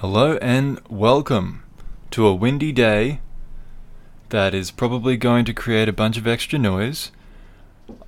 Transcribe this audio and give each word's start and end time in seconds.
Hello 0.00 0.38
and 0.40 0.80
welcome 0.88 1.64
to 2.12 2.24
a 2.24 2.32
windy 2.32 2.70
day 2.70 3.18
that 4.28 4.54
is 4.54 4.70
probably 4.70 5.16
going 5.16 5.44
to 5.44 5.52
create 5.52 5.88
a 5.88 5.92
bunch 5.92 6.16
of 6.16 6.24
extra 6.24 6.56
noise. 6.56 7.10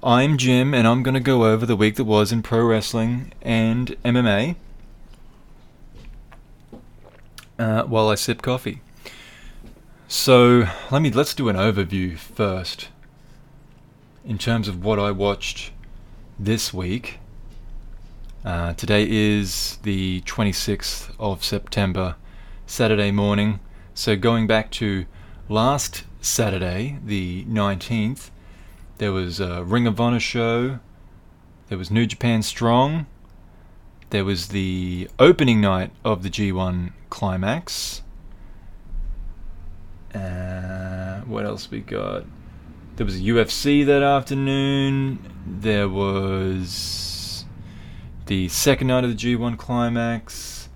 I'm 0.00 0.38
Jim 0.38 0.72
and 0.72 0.86
I'm 0.86 1.02
going 1.02 1.14
to 1.14 1.20
go 1.20 1.46
over 1.46 1.66
the 1.66 1.74
week 1.74 1.96
that 1.96 2.04
was 2.04 2.30
in 2.30 2.42
pro 2.44 2.64
wrestling 2.64 3.32
and 3.42 3.96
MMA 4.04 4.54
uh, 7.58 7.82
while 7.82 8.08
I 8.08 8.14
sip 8.14 8.40
coffee. 8.40 8.82
So 10.06 10.68
let 10.92 11.02
me 11.02 11.10
let's 11.10 11.34
do 11.34 11.48
an 11.48 11.56
overview 11.56 12.16
first 12.16 12.86
in 14.24 14.38
terms 14.38 14.68
of 14.68 14.84
what 14.84 15.00
I 15.00 15.10
watched 15.10 15.72
this 16.38 16.72
week. 16.72 17.18
Uh, 18.42 18.72
today 18.72 19.06
is 19.06 19.78
the 19.82 20.22
26th 20.22 21.14
of 21.18 21.44
September, 21.44 22.16
Saturday 22.64 23.10
morning. 23.10 23.60
So 23.92 24.16
going 24.16 24.46
back 24.46 24.70
to 24.72 25.04
last 25.50 26.04
Saturday, 26.22 26.98
the 27.04 27.44
19th, 27.44 28.30
there 28.96 29.12
was 29.12 29.40
a 29.40 29.62
Ring 29.62 29.86
of 29.86 30.00
Honor 30.00 30.20
show. 30.20 30.78
There 31.68 31.76
was 31.76 31.90
New 31.90 32.06
Japan 32.06 32.40
Strong. 32.40 33.04
There 34.08 34.24
was 34.24 34.48
the 34.48 35.10
opening 35.18 35.60
night 35.60 35.90
of 36.02 36.22
the 36.22 36.30
G1 36.30 36.92
Climax. 37.10 38.00
Uh, 40.14 41.20
what 41.26 41.44
else 41.44 41.70
we 41.70 41.80
got? 41.80 42.24
There 42.96 43.04
was 43.04 43.16
a 43.16 43.20
UFC 43.20 43.84
that 43.84 44.02
afternoon. 44.02 45.18
There 45.46 45.90
was 45.90 47.09
the 48.30 48.46
second 48.46 48.86
night 48.86 49.02
of 49.02 49.10
the 49.10 49.16
G1 49.16 49.58
Climax, 49.58 50.68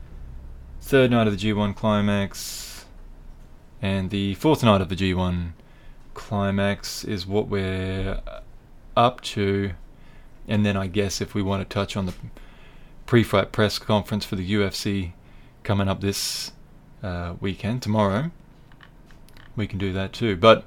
third 0.81 1.13
night 1.13 1.29
of 1.29 1.39
the 1.39 1.53
G1 1.53 1.77
Climax, 1.77 2.85
and 3.81 4.11
the 4.11 4.35
fourth 4.35 4.65
night 4.65 4.81
of 4.81 4.89
the 4.89 4.97
G1 4.97 5.53
Climax 6.15 7.05
is 7.05 7.29
what 7.29 7.47
we're 7.47 8.21
up 8.97 9.21
to. 9.21 9.71
And 10.49 10.67
then 10.67 10.77
I 10.77 10.89
guess 10.89 11.21
if 11.21 11.33
we 11.33 11.43
want 11.43 11.63
to 11.63 11.73
touch 11.73 11.97
on 11.97 12.07
the 12.07 12.15
pre-fight 13.07 13.53
press 13.53 13.79
conference 13.79 14.25
for 14.25 14.35
the 14.35 14.53
UFC 14.55 15.13
coming 15.63 15.87
up 15.87 16.01
this 16.01 16.51
uh, 17.05 17.35
weekend, 17.41 17.83
tomorrow, 17.83 18.33
we 19.55 19.69
can 19.69 19.79
do 19.79 19.93
that 19.93 20.13
too. 20.13 20.35
But 20.35 20.67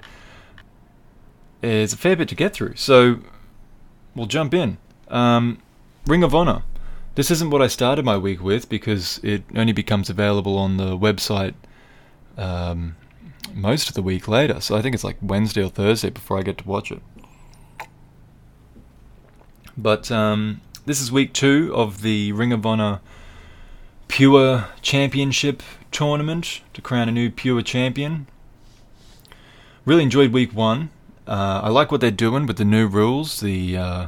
it's 1.61 1.91
a 1.91 1.97
fair 1.97 2.15
bit 2.15 2.29
to 2.29 2.35
get 2.35 2.53
through, 2.53 2.77
so 2.77 3.19
we'll 4.15 4.27
jump 4.27 4.53
in. 4.53 4.77
Um, 5.09 5.61
Ring 6.05 6.23
of 6.23 6.33
Honor. 6.33 6.63
This 7.17 7.31
isn't 7.31 7.49
what 7.49 7.63
I 7.63 7.67
started 7.67 8.05
my 8.05 8.15
week 8.15 8.43
with 8.43 8.69
because 8.69 9.19
it 9.23 9.43
only 9.55 9.73
becomes 9.73 10.07
available 10.07 10.55
on 10.55 10.77
the 10.77 10.95
website 10.95 11.55
um, 12.37 12.95
most 13.55 13.89
of 13.89 13.95
the 13.95 14.03
week 14.03 14.27
later. 14.27 14.61
So 14.61 14.77
I 14.77 14.83
think 14.83 14.93
it's 14.93 15.03
like 15.03 15.17
Wednesday 15.19 15.63
or 15.63 15.69
Thursday 15.69 16.11
before 16.11 16.37
I 16.37 16.43
get 16.43 16.59
to 16.59 16.67
watch 16.67 16.91
it. 16.91 17.01
But 19.75 20.11
um, 20.11 20.61
this 20.85 21.01
is 21.01 21.11
week 21.11 21.33
two 21.33 21.73
of 21.73 22.03
the 22.03 22.33
Ring 22.33 22.53
of 22.53 22.63
Honor 22.67 22.99
Pure 24.07 24.67
Championship 24.83 25.63
tournament 25.91 26.61
to 26.75 26.83
crown 26.83 27.09
a 27.09 27.11
new 27.11 27.31
Pure 27.31 27.63
champion. 27.63 28.27
Really 29.85 30.03
enjoyed 30.03 30.31
week 30.31 30.53
one. 30.53 30.91
Uh, 31.25 31.61
I 31.63 31.69
like 31.69 31.91
what 31.91 31.99
they're 31.99 32.11
doing 32.11 32.45
with 32.45 32.57
the 32.57 32.63
new 32.63 32.85
rules. 32.85 33.39
The 33.39 33.75
uh, 33.75 34.07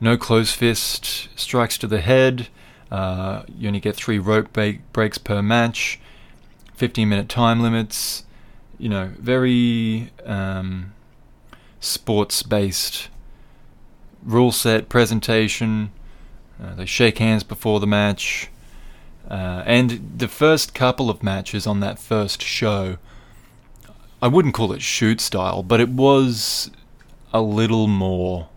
no 0.00 0.16
close 0.16 0.52
fist 0.52 1.28
strikes 1.36 1.78
to 1.78 1.86
the 1.86 2.00
head. 2.00 2.48
Uh, 2.90 3.42
you 3.58 3.68
only 3.68 3.80
get 3.80 3.96
three 3.96 4.18
rope 4.18 4.56
breaks 4.92 5.18
per 5.18 5.42
match. 5.42 5.98
15 6.74 7.08
minute 7.08 7.28
time 7.28 7.60
limits. 7.60 8.24
You 8.78 8.90
know, 8.90 9.12
very 9.18 10.12
um, 10.24 10.92
sports 11.80 12.42
based 12.42 13.08
rule 14.22 14.52
set 14.52 14.88
presentation. 14.88 15.90
Uh, 16.62 16.74
they 16.74 16.86
shake 16.86 17.18
hands 17.18 17.42
before 17.42 17.80
the 17.80 17.86
match. 17.86 18.50
Uh, 19.28 19.62
and 19.66 20.12
the 20.18 20.28
first 20.28 20.74
couple 20.74 21.10
of 21.10 21.22
matches 21.22 21.66
on 21.66 21.80
that 21.80 21.98
first 21.98 22.42
show, 22.42 22.98
I 24.22 24.28
wouldn't 24.28 24.54
call 24.54 24.72
it 24.72 24.82
shoot 24.82 25.20
style, 25.20 25.62
but 25.62 25.80
it 25.80 25.88
was 25.88 26.70
a 27.32 27.42
little 27.42 27.88
more 27.88 28.48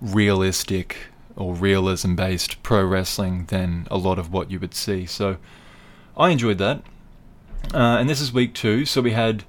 realistic 0.00 0.96
or 1.36 1.54
realism 1.54 2.14
based 2.14 2.62
pro 2.62 2.84
wrestling 2.84 3.46
than 3.46 3.86
a 3.90 3.96
lot 3.96 4.18
of 4.18 4.32
what 4.32 4.50
you 4.50 4.58
would 4.58 4.74
see. 4.74 5.06
So 5.06 5.36
I 6.16 6.30
enjoyed 6.30 6.58
that. 6.58 6.82
Uh, 7.72 7.98
and 7.98 8.08
this 8.08 8.20
is 8.20 8.32
week 8.32 8.54
two. 8.54 8.84
So 8.84 9.00
we 9.00 9.12
had 9.12 9.44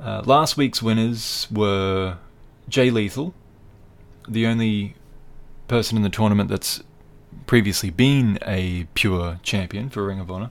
uh, 0.00 0.22
last 0.24 0.56
week's 0.56 0.82
winners 0.82 1.46
were 1.50 2.18
Jay 2.68 2.90
Lethal, 2.90 3.34
the 4.28 4.46
only 4.46 4.94
person 5.68 5.96
in 5.96 6.02
the 6.02 6.10
tournament 6.10 6.48
that's 6.48 6.82
previously 7.46 7.90
been 7.90 8.38
a 8.46 8.86
pure 8.94 9.38
champion 9.42 9.90
for 9.90 10.04
Ring 10.04 10.20
of 10.20 10.30
Honor. 10.30 10.50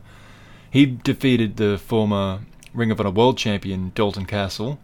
He 0.70 0.86
defeated 0.86 1.58
the 1.58 1.78
former 1.78 2.42
Ring 2.74 2.92
of 2.92 3.00
Honor 3.00 3.12
World 3.12 3.38
Champion 3.38 3.92
Dalton 3.96 4.26
Castle. 4.26 4.80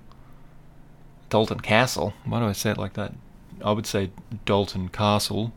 Dalton 1.30 1.60
Castle? 1.60 2.14
Why 2.26 2.40
do 2.40 2.46
I 2.46 2.54
say 2.54 2.72
it 2.72 2.78
like 2.78 2.94
that? 2.94 3.14
I 3.64 3.72
would 3.72 3.86
say 3.86 4.12
Dalton 4.46 4.90
Castle, 4.90 5.54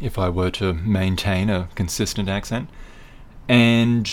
if 0.00 0.18
I 0.18 0.28
were 0.28 0.50
to 0.52 0.72
maintain 0.74 1.50
a 1.50 1.68
consistent 1.74 2.28
accent. 2.28 2.68
And 3.48 4.10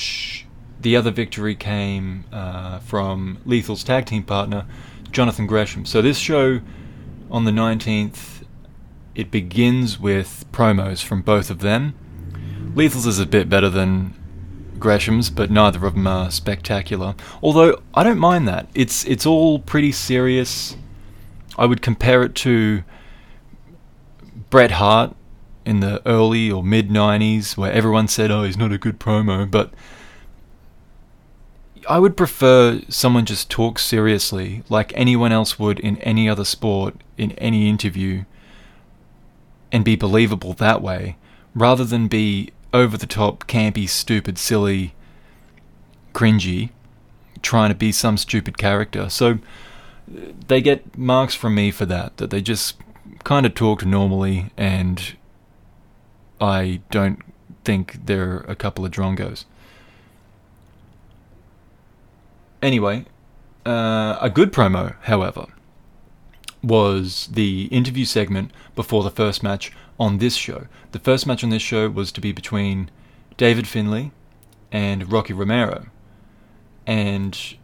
the 0.79 0.95
other 0.95 1.11
victory 1.11 1.55
came 1.55 2.25
uh, 2.31 2.79
from 2.79 3.39
Lethal's 3.45 3.83
tag 3.83 4.05
team 4.05 4.23
partner, 4.23 4.66
Jonathan 5.11 5.47
Gresham. 5.47 5.85
So 5.85 6.01
this 6.01 6.17
show 6.17 6.61
on 7.29 7.45
the 7.45 7.51
19th, 7.51 8.44
it 9.16 9.31
begins 9.31 10.00
with 10.00 10.45
promos 10.51 11.03
from 11.03 11.21
both 11.21 11.50
of 11.50 11.59
them. 11.59 11.95
Lethal's 12.75 13.05
is 13.05 13.19
a 13.19 13.25
bit 13.25 13.50
better 13.50 13.69
than 13.69 14.13
Gresham's, 14.79 15.29
but 15.29 15.51
neither 15.51 15.85
of 15.85 15.94
them 15.94 16.07
are 16.07 16.31
spectacular. 16.31 17.16
Although 17.41 17.81
I 17.94 18.03
don't 18.03 18.19
mind 18.19 18.47
that. 18.47 18.67
It's 18.73 19.05
it's 19.05 19.25
all 19.25 19.59
pretty 19.59 19.91
serious 19.91 20.75
I 21.57 21.66
would 21.66 21.81
compare 21.81 22.23
it 22.23 22.35
to 22.35 22.84
Bret 24.50 24.72
Hart 24.72 25.16
in 25.66 25.79
the 25.79 26.06
early 26.07 26.51
or 26.51 26.63
mid 26.63 26.89
90s, 26.89 27.56
where 27.57 27.72
everyone 27.72 28.07
said, 28.07 28.31
oh, 28.31 28.44
he's 28.44 28.57
not 28.57 28.72
a 28.72 28.78
good 28.78 29.00
promo, 29.00 29.50
but 29.50 29.73
I 31.89 32.00
would 32.00 32.16
prefer 32.16 32.81
someone 32.89 33.25
just 33.25 33.50
talk 33.50 33.79
seriously, 33.79 34.63
like 34.69 34.91
anyone 34.95 35.31
else 35.31 35.57
would 35.57 35.79
in 35.79 35.97
any 36.00 36.29
other 36.29 36.45
sport, 36.45 36.95
in 37.17 37.31
any 37.34 37.68
interview, 37.69 38.25
and 39.72 39.83
be 39.83 39.95
believable 39.95 40.53
that 40.53 40.81
way, 40.81 41.18
rather 41.56 41.83
than 41.83 42.07
be 42.07 42.51
over 42.73 42.97
the 42.97 43.07
top, 43.07 43.47
campy, 43.47 43.88
stupid, 43.89 44.38
silly, 44.38 44.94
cringy, 46.13 46.69
trying 47.41 47.69
to 47.69 47.75
be 47.75 47.91
some 47.91 48.18
stupid 48.18 48.57
character. 48.57 49.09
So, 49.09 49.39
they 50.47 50.61
get 50.61 50.97
marks 50.97 51.33
from 51.35 51.55
me 51.55 51.72
for 51.72 51.85
that, 51.85 52.17
that 52.17 52.29
they 52.29 52.41
just 52.41 52.77
kind 53.23 53.45
of 53.45 53.53
talk 53.53 53.85
normally 53.85 54.51
and 54.57 55.16
I 56.39 56.81
don't 56.89 57.19
think 57.63 58.05
they're 58.05 58.39
a 58.47 58.55
couple 58.55 58.83
of 58.83 58.91
drongos. 58.91 59.45
Anyway, 62.61 63.05
uh, 63.66 64.17
a 64.19 64.29
good 64.29 64.51
promo, 64.51 64.95
however, 65.01 65.47
was 66.63 67.27
the 67.31 67.66
interview 67.66 68.05
segment 68.05 68.51
before 68.75 69.03
the 69.03 69.11
first 69.11 69.41
match 69.44 69.71
on 70.00 70.17
this 70.17 70.35
show. 70.35 70.67
The 70.91 71.00
first 71.00 71.25
match 71.25 71.44
on 71.44 71.50
this 71.50 71.61
show 71.61 71.89
was 71.89 72.11
to 72.11 72.21
be 72.21 72.31
between 72.31 72.89
David 73.38 73.67
Finlay 73.67 74.11
and 74.71 75.12
Rocky 75.12 75.33
Romero. 75.33 75.88
And 76.86 77.56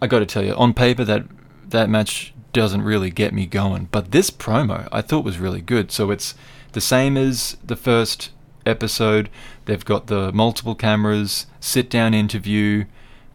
I 0.00 0.06
got 0.06 0.20
to 0.20 0.26
tell 0.26 0.44
you, 0.44 0.54
on 0.54 0.74
paper 0.74 1.04
that 1.04 1.24
that 1.68 1.90
match 1.90 2.32
doesn't 2.52 2.82
really 2.82 3.10
get 3.10 3.34
me 3.34 3.46
going, 3.46 3.88
but 3.90 4.10
this 4.10 4.30
promo 4.30 4.88
I 4.90 5.02
thought 5.02 5.24
was 5.24 5.38
really 5.38 5.60
good. 5.60 5.92
So 5.92 6.10
it's 6.10 6.34
the 6.72 6.80
same 6.80 7.16
as 7.16 7.56
the 7.64 7.76
first 7.76 8.30
episode. 8.64 9.28
They've 9.64 9.84
got 9.84 10.06
the 10.06 10.32
multiple 10.32 10.74
cameras, 10.74 11.46
sit 11.60 11.90
down 11.90 12.14
interview, 12.14 12.84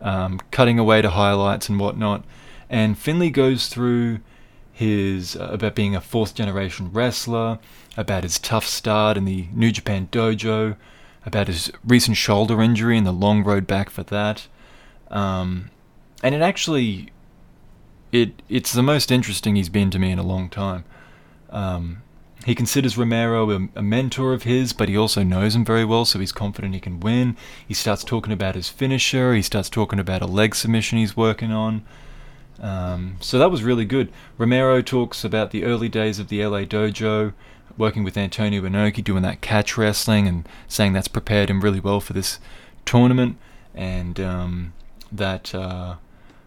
um, 0.01 0.39
cutting 0.51 0.80
away 0.80 1.01
to 1.01 1.10
highlights 1.10 1.69
and 1.69 1.80
whatnot. 1.80 2.24
And 2.69 2.98
Finlay 2.98 3.30
goes 3.30 3.68
through 3.68 4.19
his 4.71 5.36
uh, 5.36 5.50
about 5.51 5.75
being 5.75 5.95
a 5.95 6.01
fourth 6.01 6.33
generation 6.33 6.92
wrestler, 6.92 7.60
about 7.95 8.24
his 8.24 8.39
tough 8.39 8.65
start 8.65 9.18
in 9.18 9.25
the 9.25 9.48
New 9.54 9.71
Japan 9.71 10.07
dojo, 10.12 10.75
about 11.25 11.48
his 11.48 11.71
recent 11.86 12.18
shoulder 12.18 12.62
injury 12.62 12.98
and 12.98 13.06
the 13.06 13.12
long 13.12 13.44
road 13.44 13.68
back 13.68 13.89
for 13.89 14.04
that. 14.04 14.48
Um, 15.12 15.69
and 16.23 16.33
it 16.33 16.41
actually 16.41 17.09
it 18.11 18.41
it's 18.47 18.71
the 18.71 18.81
most 18.81 19.11
interesting 19.11 19.55
he's 19.55 19.69
been 19.69 19.91
to 19.91 19.99
me 19.99 20.09
in 20.11 20.17
a 20.17 20.23
long 20.23 20.49
time. 20.49 20.85
Um, 21.49 22.01
he 22.45 22.55
considers 22.55 22.97
Romero 22.97 23.51
a, 23.51 23.69
a, 23.75 23.81
mentor 23.81 24.33
of 24.33 24.43
his, 24.43 24.73
but 24.73 24.89
he 24.89 24.97
also 24.97 25.23
knows 25.23 25.55
him 25.55 25.63
very 25.63 25.85
well, 25.85 26.03
so 26.03 26.19
he's 26.19 26.33
confident 26.33 26.73
he 26.73 26.79
can 26.79 26.99
win. 26.99 27.37
He 27.65 27.73
starts 27.73 28.03
talking 28.03 28.33
about 28.33 28.55
his 28.55 28.67
finisher. 28.67 29.33
He 29.33 29.41
starts 29.41 29.69
talking 29.69 29.99
about 29.99 30.21
a 30.21 30.25
leg 30.25 30.53
submission 30.55 30.97
he's 30.97 31.15
working 31.15 31.51
on. 31.51 31.85
Um, 32.59 33.17
so 33.21 33.39
that 33.39 33.51
was 33.51 33.63
really 33.63 33.85
good. 33.85 34.11
Romero 34.37 34.81
talks 34.81 35.23
about 35.23 35.51
the 35.51 35.63
early 35.63 35.87
days 35.87 36.19
of 36.19 36.27
the 36.27 36.45
LA 36.45 36.61
dojo, 36.61 37.33
working 37.77 38.03
with 38.03 38.17
Antonio 38.17 38.61
Inoki, 38.61 39.03
doing 39.03 39.23
that 39.23 39.41
catch 39.41 39.77
wrestling, 39.77 40.27
and 40.27 40.47
saying 40.67 40.91
that's 40.91 41.07
prepared 41.07 41.49
him 41.49 41.61
really 41.61 41.79
well 41.79 42.01
for 42.01 42.13
this 42.13 42.39
tournament, 42.85 43.37
and 43.73 44.19
um, 44.19 44.73
that 45.11 45.55
uh, 45.55 45.95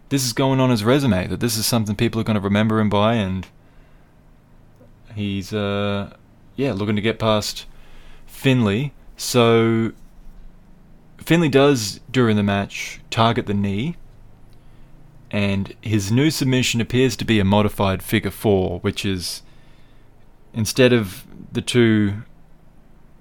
this 0.09 0.25
is 0.25 0.33
going 0.33 0.61
on 0.61 0.71
his 0.71 0.85
resume, 0.85 1.27
that 1.27 1.41
this 1.41 1.57
is 1.57 1.67
something 1.67 1.97
people 1.97 2.21
are 2.21 2.25
going 2.25 2.37
to 2.37 2.41
remember 2.41 2.79
him 2.81 2.89
by, 2.89 3.15
and 3.15 3.47
he's 5.15 5.53
uh, 5.53 6.15
yeah 6.55 6.73
looking 6.73 6.97
to 6.97 7.03
get 7.03 7.19
past 7.19 7.67
Finlay. 8.27 8.93
So 9.17 9.93
Finlay 11.19 11.49
does 11.49 12.01
during 12.11 12.37
the 12.37 12.43
match 12.43 13.01
target 13.11 13.47
the 13.47 13.55
knee 13.55 13.97
and 15.31 15.75
his 15.81 16.13
new 16.13 16.31
submission 16.31 16.81
appears 16.81 17.17
to 17.17 17.25
be 17.25 17.41
a 17.41 17.45
modified 17.45 18.03
figure 18.03 18.31
four, 18.31 18.79
which 18.81 19.05
is 19.05 19.43
instead 20.55 20.93
of 20.93 21.27
the 21.53 21.61
two 21.61 22.23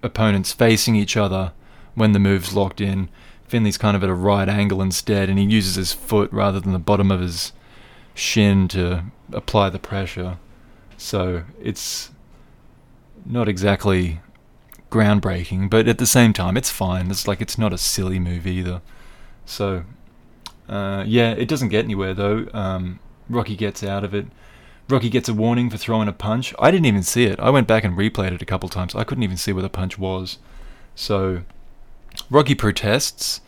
opponents 0.03 0.51
facing 0.51 0.95
each 0.95 1.17
other 1.17 1.51
when 1.95 2.11
the 2.11 2.19
move's 2.19 2.53
locked 2.53 2.79
in, 2.79 3.09
Finlay's 3.47 3.77
kind 3.77 3.95
of 3.95 4.03
at 4.03 4.09
a 4.09 4.13
right 4.13 4.49
angle 4.49 4.81
instead, 4.81 5.29
and 5.29 5.37
he 5.37 5.45
uses 5.45 5.75
his 5.75 5.93
foot 5.93 6.31
rather 6.31 6.59
than 6.59 6.73
the 6.73 6.79
bottom 6.79 7.11
of 7.11 7.19
his 7.19 7.51
shin 8.13 8.67
to 8.69 9.05
apply 9.31 9.69
the 9.69 9.79
pressure. 9.79 10.37
So 10.97 11.43
it's 11.61 12.11
not 13.25 13.47
exactly 13.47 14.21
groundbreaking, 14.89 15.69
but 15.69 15.87
at 15.87 15.97
the 15.97 16.05
same 16.05 16.33
time, 16.33 16.57
it's 16.57 16.69
fine. 16.69 17.11
It's 17.11 17.27
like 17.27 17.41
it's 17.41 17.57
not 17.57 17.73
a 17.73 17.77
silly 17.77 18.19
move 18.19 18.47
either. 18.47 18.81
So 19.45 19.83
uh, 20.67 21.03
yeah, 21.05 21.31
it 21.31 21.47
doesn't 21.47 21.69
get 21.69 21.85
anywhere 21.85 22.13
though. 22.13 22.47
Um, 22.53 22.99
Rocky 23.29 23.55
gets 23.55 23.83
out 23.83 24.03
of 24.03 24.13
it. 24.13 24.27
Rocky 24.87 25.09
gets 25.09 25.27
a 25.27 25.33
warning 25.33 25.69
for 25.69 25.77
throwing 25.77 26.07
a 26.07 26.13
punch. 26.13 26.53
I 26.59 26.69
didn't 26.69 26.85
even 26.85 27.03
see 27.03 27.25
it. 27.25 27.39
I 27.39 27.49
went 27.49 27.67
back 27.67 27.83
and 27.83 27.97
replayed 27.97 28.33
it 28.33 28.41
a 28.41 28.45
couple 28.45 28.69
times. 28.69 28.95
I 28.95 29.03
couldn't 29.03 29.23
even 29.23 29.37
see 29.37 29.51
where 29.51 29.63
the 29.63 29.69
punch 29.69 29.97
was. 29.97 30.37
So 30.93 31.41
Rocky 32.29 32.55
protests, 32.55 33.41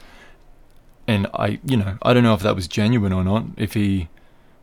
and 1.08 1.28
I, 1.34 1.60
you 1.64 1.78
know, 1.78 1.98
I 2.02 2.14
don't 2.14 2.24
know 2.24 2.34
if 2.34 2.42
that 2.42 2.56
was 2.56 2.68
genuine 2.68 3.14
or 3.14 3.24
not. 3.24 3.46
If 3.58 3.74
he 3.74 4.10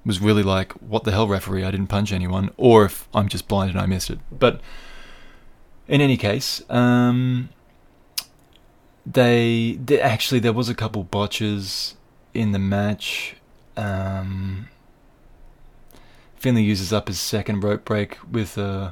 was 0.05 0.21
really 0.21 0.43
like, 0.43 0.73
"What 0.73 1.05
the 1.05 1.13
hell, 1.13 1.29
referee? 1.29 1.65
I 1.65 1.71
didn't 1.71 1.89
punch 1.89 2.13
anyone," 2.13 2.51
or 2.57 2.85
if 2.85 3.09
I'm 3.15 3.29
just 3.29 3.49
blind 3.49 3.71
and 3.71 3.81
I 3.81 3.87
missed 3.87 4.11
it. 4.11 4.19
But 4.31 4.61
in 5.89 6.01
any 6.01 6.17
case, 6.17 6.63
um, 6.71 7.51
they, 9.07 9.79
they 9.85 10.01
actually 10.01 10.41
there 10.41 10.53
was 10.53 10.69
a 10.69 10.75
couple 10.75 11.05
botches 11.05 11.97
in 12.33 12.53
the 12.53 12.59
match. 12.59 13.37
Um, 13.77 14.69
Finlay 16.37 16.63
uses 16.63 16.93
up 16.93 17.09
his 17.09 17.19
second 17.19 17.65
rope 17.65 17.85
break 17.85 18.19
with 18.31 18.59
a, 18.59 18.63
uh, 18.63 18.91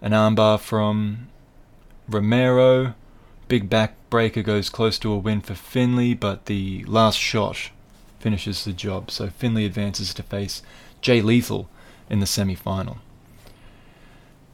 an 0.00 0.12
armbar 0.12 0.58
from 0.58 1.28
Romero. 2.08 2.94
Big 3.52 3.68
backbreaker 3.68 4.42
goes 4.42 4.70
close 4.70 4.98
to 4.98 5.12
a 5.12 5.18
win 5.18 5.42
for 5.42 5.54
Finlay, 5.54 6.14
but 6.14 6.46
the 6.46 6.84
last 6.84 7.18
shot 7.18 7.68
finishes 8.18 8.64
the 8.64 8.72
job. 8.72 9.10
So 9.10 9.28
Finlay 9.28 9.66
advances 9.66 10.14
to 10.14 10.22
face 10.22 10.62
Jay 11.02 11.20
Lethal 11.20 11.68
in 12.08 12.20
the 12.20 12.26
semi 12.26 12.54
final. 12.54 12.96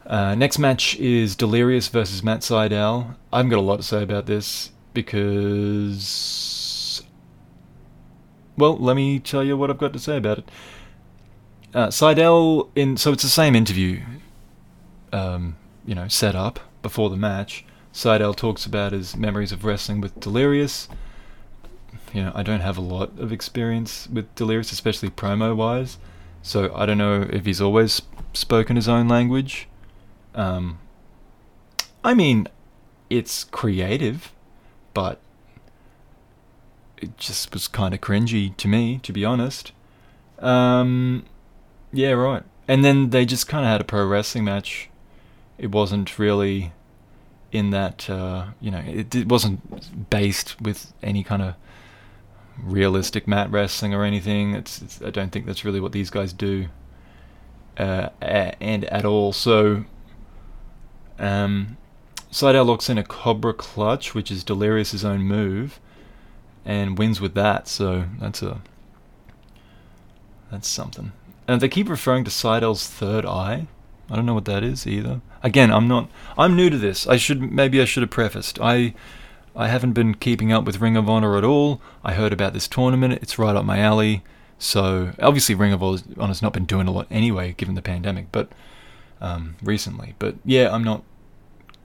Uh, 0.05 0.35
next 0.35 0.59
match 0.59 0.97
is 0.97 1.37
Delirious 1.37 1.87
versus 1.87 2.25
Matt 2.25 2.41
Sydal. 2.41 3.15
I 3.33 3.37
haven't 3.37 3.51
got 3.51 3.61
a 3.61 3.61
lot 3.61 3.77
to 3.77 3.85
say 3.85 4.03
about 4.03 4.27
this 4.27 4.73
because 4.95 7.05
well, 8.57 8.77
let 8.79 8.97
me 8.97 9.21
tell 9.21 9.45
you 9.45 9.57
what 9.57 9.71
I've 9.71 9.79
got 9.79 9.93
to 9.93 10.01
say 10.01 10.17
about 10.17 10.39
it. 10.39 10.51
Uh, 11.73 11.87
Sydal, 11.87 12.69
in 12.75 12.97
so 12.97 13.13
it's 13.13 13.23
the 13.23 13.29
same 13.29 13.55
interview, 13.55 14.01
um, 15.13 15.55
you 15.87 15.95
know, 15.95 16.09
set 16.09 16.35
up 16.35 16.59
before 16.83 17.11
the 17.11 17.17
match. 17.17 17.65
Sydal 17.99 18.37
talks 18.37 18.65
about 18.65 18.93
his 18.93 19.17
memories 19.17 19.51
of 19.51 19.65
wrestling 19.65 20.01
with 20.01 20.21
Delirious. 20.21 20.89
You 22.13 22.23
know, 22.23 22.33
I 22.33 22.45
don't 22.45 22.61
have 22.61 22.79
a 22.79 22.81
lot 22.81 23.19
of 23.19 23.33
experience 23.33 24.09
with 24.09 24.33
Delirious, 24.37 24.71
especially 24.71 25.11
promo 25.11 25.57
wise, 25.57 25.99
so 26.41 26.73
I 26.77 26.87
don't 26.87 26.97
know 26.97 27.27
if 27.29 27.45
he's 27.45 27.61
always 27.61 28.01
spoken 28.35 28.77
his 28.77 28.89
own 28.89 29.09
language. 29.09 29.67
Um, 30.37 30.79
I 32.05 32.15
mean, 32.15 32.47
it's 33.11 33.43
creative, 33.43 34.33
but 34.95 35.19
it 36.99 37.19
just 37.19 37.53
was 37.53 37.67
kind 37.67 37.95
of 37.95 38.01
cringy 38.01 38.57
to 38.59 38.69
me, 38.69 39.01
to 39.03 39.13
be 39.13 39.25
honest. 39.25 39.73
Um, 40.39 41.25
yeah, 41.93 42.13
right. 42.13 42.45
And 42.69 42.85
then 42.85 43.11
they 43.11 43.27
just 43.27 43.49
kind 43.49 43.65
of 43.65 43.73
had 43.73 43.81
a 43.81 43.85
pro 43.85 44.07
wrestling 44.07 44.45
match. 44.45 44.89
It 45.59 45.73
wasn't 45.73 46.17
really 46.17 46.73
in 47.51 47.71
that, 47.71 48.09
uh, 48.11 48.47
you 48.61 48.71
know, 48.71 48.83
it, 48.87 49.15
it 49.15 49.29
wasn't 49.29 50.11
based 50.11 50.61
with 50.61 50.93
any 51.03 51.25
kind 51.25 51.43
of 51.43 51.55
realistic 52.63 53.27
mat 53.27 53.51
wrestling 53.51 53.95
or 53.95 54.05
anything. 54.05 54.55
It's, 54.55 54.83
it's 54.83 55.03
I 55.03 55.11
don't 55.11 55.31
think 55.31 55.47
that's 55.47 55.65
really 55.65 55.81
what 55.81 55.93
these 55.93 56.11
guys 56.11 56.33
do, 56.33 56.69
uh, 57.77 58.11
and 58.21 58.85
at 58.87 59.05
all. 59.05 59.33
So, 59.33 59.85
um, 61.19 61.77
locks 62.65 62.91
in 62.91 62.99
a 62.99 63.05
Cobra 63.05 63.55
Clutch, 63.55 64.15
which 64.15 64.31
is 64.31 64.45
Delirious's 64.45 65.05
own 65.05 65.21
move 65.23 65.81
and 66.65 66.99
wins 66.99 67.21
with 67.21 67.35
that. 67.35 67.67
So 67.67 68.05
that's 68.21 68.43
a 68.43 68.61
that's 70.51 70.69
something. 70.69 71.13
And 71.47 71.61
they 71.61 71.69
keep 71.69 71.89
referring 71.89 72.25
to 72.25 72.31
Sydal's 72.31 72.87
third 72.87 73.25
eye. 73.25 73.69
I 74.11 74.17
don't 74.17 74.27
know 74.27 74.35
what 74.35 74.47
that 74.47 74.63
is 74.63 74.87
either. 74.87 75.21
Again, 75.43 75.71
I'm 75.71 75.87
not. 75.87 76.09
I'm 76.37 76.57
new 76.57 76.71
to 76.71 76.79
this. 76.79 77.07
I 77.07 77.17
should 77.17 77.53
maybe 77.53 77.81
I 77.81 77.85
should 77.85 78.03
have 78.03 78.11
prefaced. 78.11 78.59
I 78.61 78.95
I 79.55 79.69
haven't 79.69 79.93
been 79.93 80.15
keeping 80.15 80.53
up 80.53 80.65
with 80.65 80.81
Ring 80.81 80.97
of 80.97 81.09
Honor 81.09 81.37
at 81.37 81.45
all. 81.45 81.81
I 82.05 82.15
heard 82.15 82.33
about 82.33 82.53
this 82.53 82.69
tournament. 82.69 83.15
It's 83.23 83.39
right 83.39 83.57
up 83.57 83.65
my 83.65 83.79
alley. 83.79 84.23
So 84.59 85.13
obviously, 85.21 85.55
Ring 85.55 85.73
of 85.73 85.83
Honor's 85.83 86.43
not 86.43 86.53
been 86.53 86.65
doing 86.65 86.89
a 86.89 86.93
lot 86.93 87.07
anyway, 87.11 87.55
given 87.57 87.75
the 87.75 87.83
pandemic. 87.83 88.33
But 88.33 88.49
um, 89.21 89.57
recently, 89.63 90.15
but 90.19 90.37
yeah, 90.45 90.73
I'm 90.73 90.85
not 90.85 91.03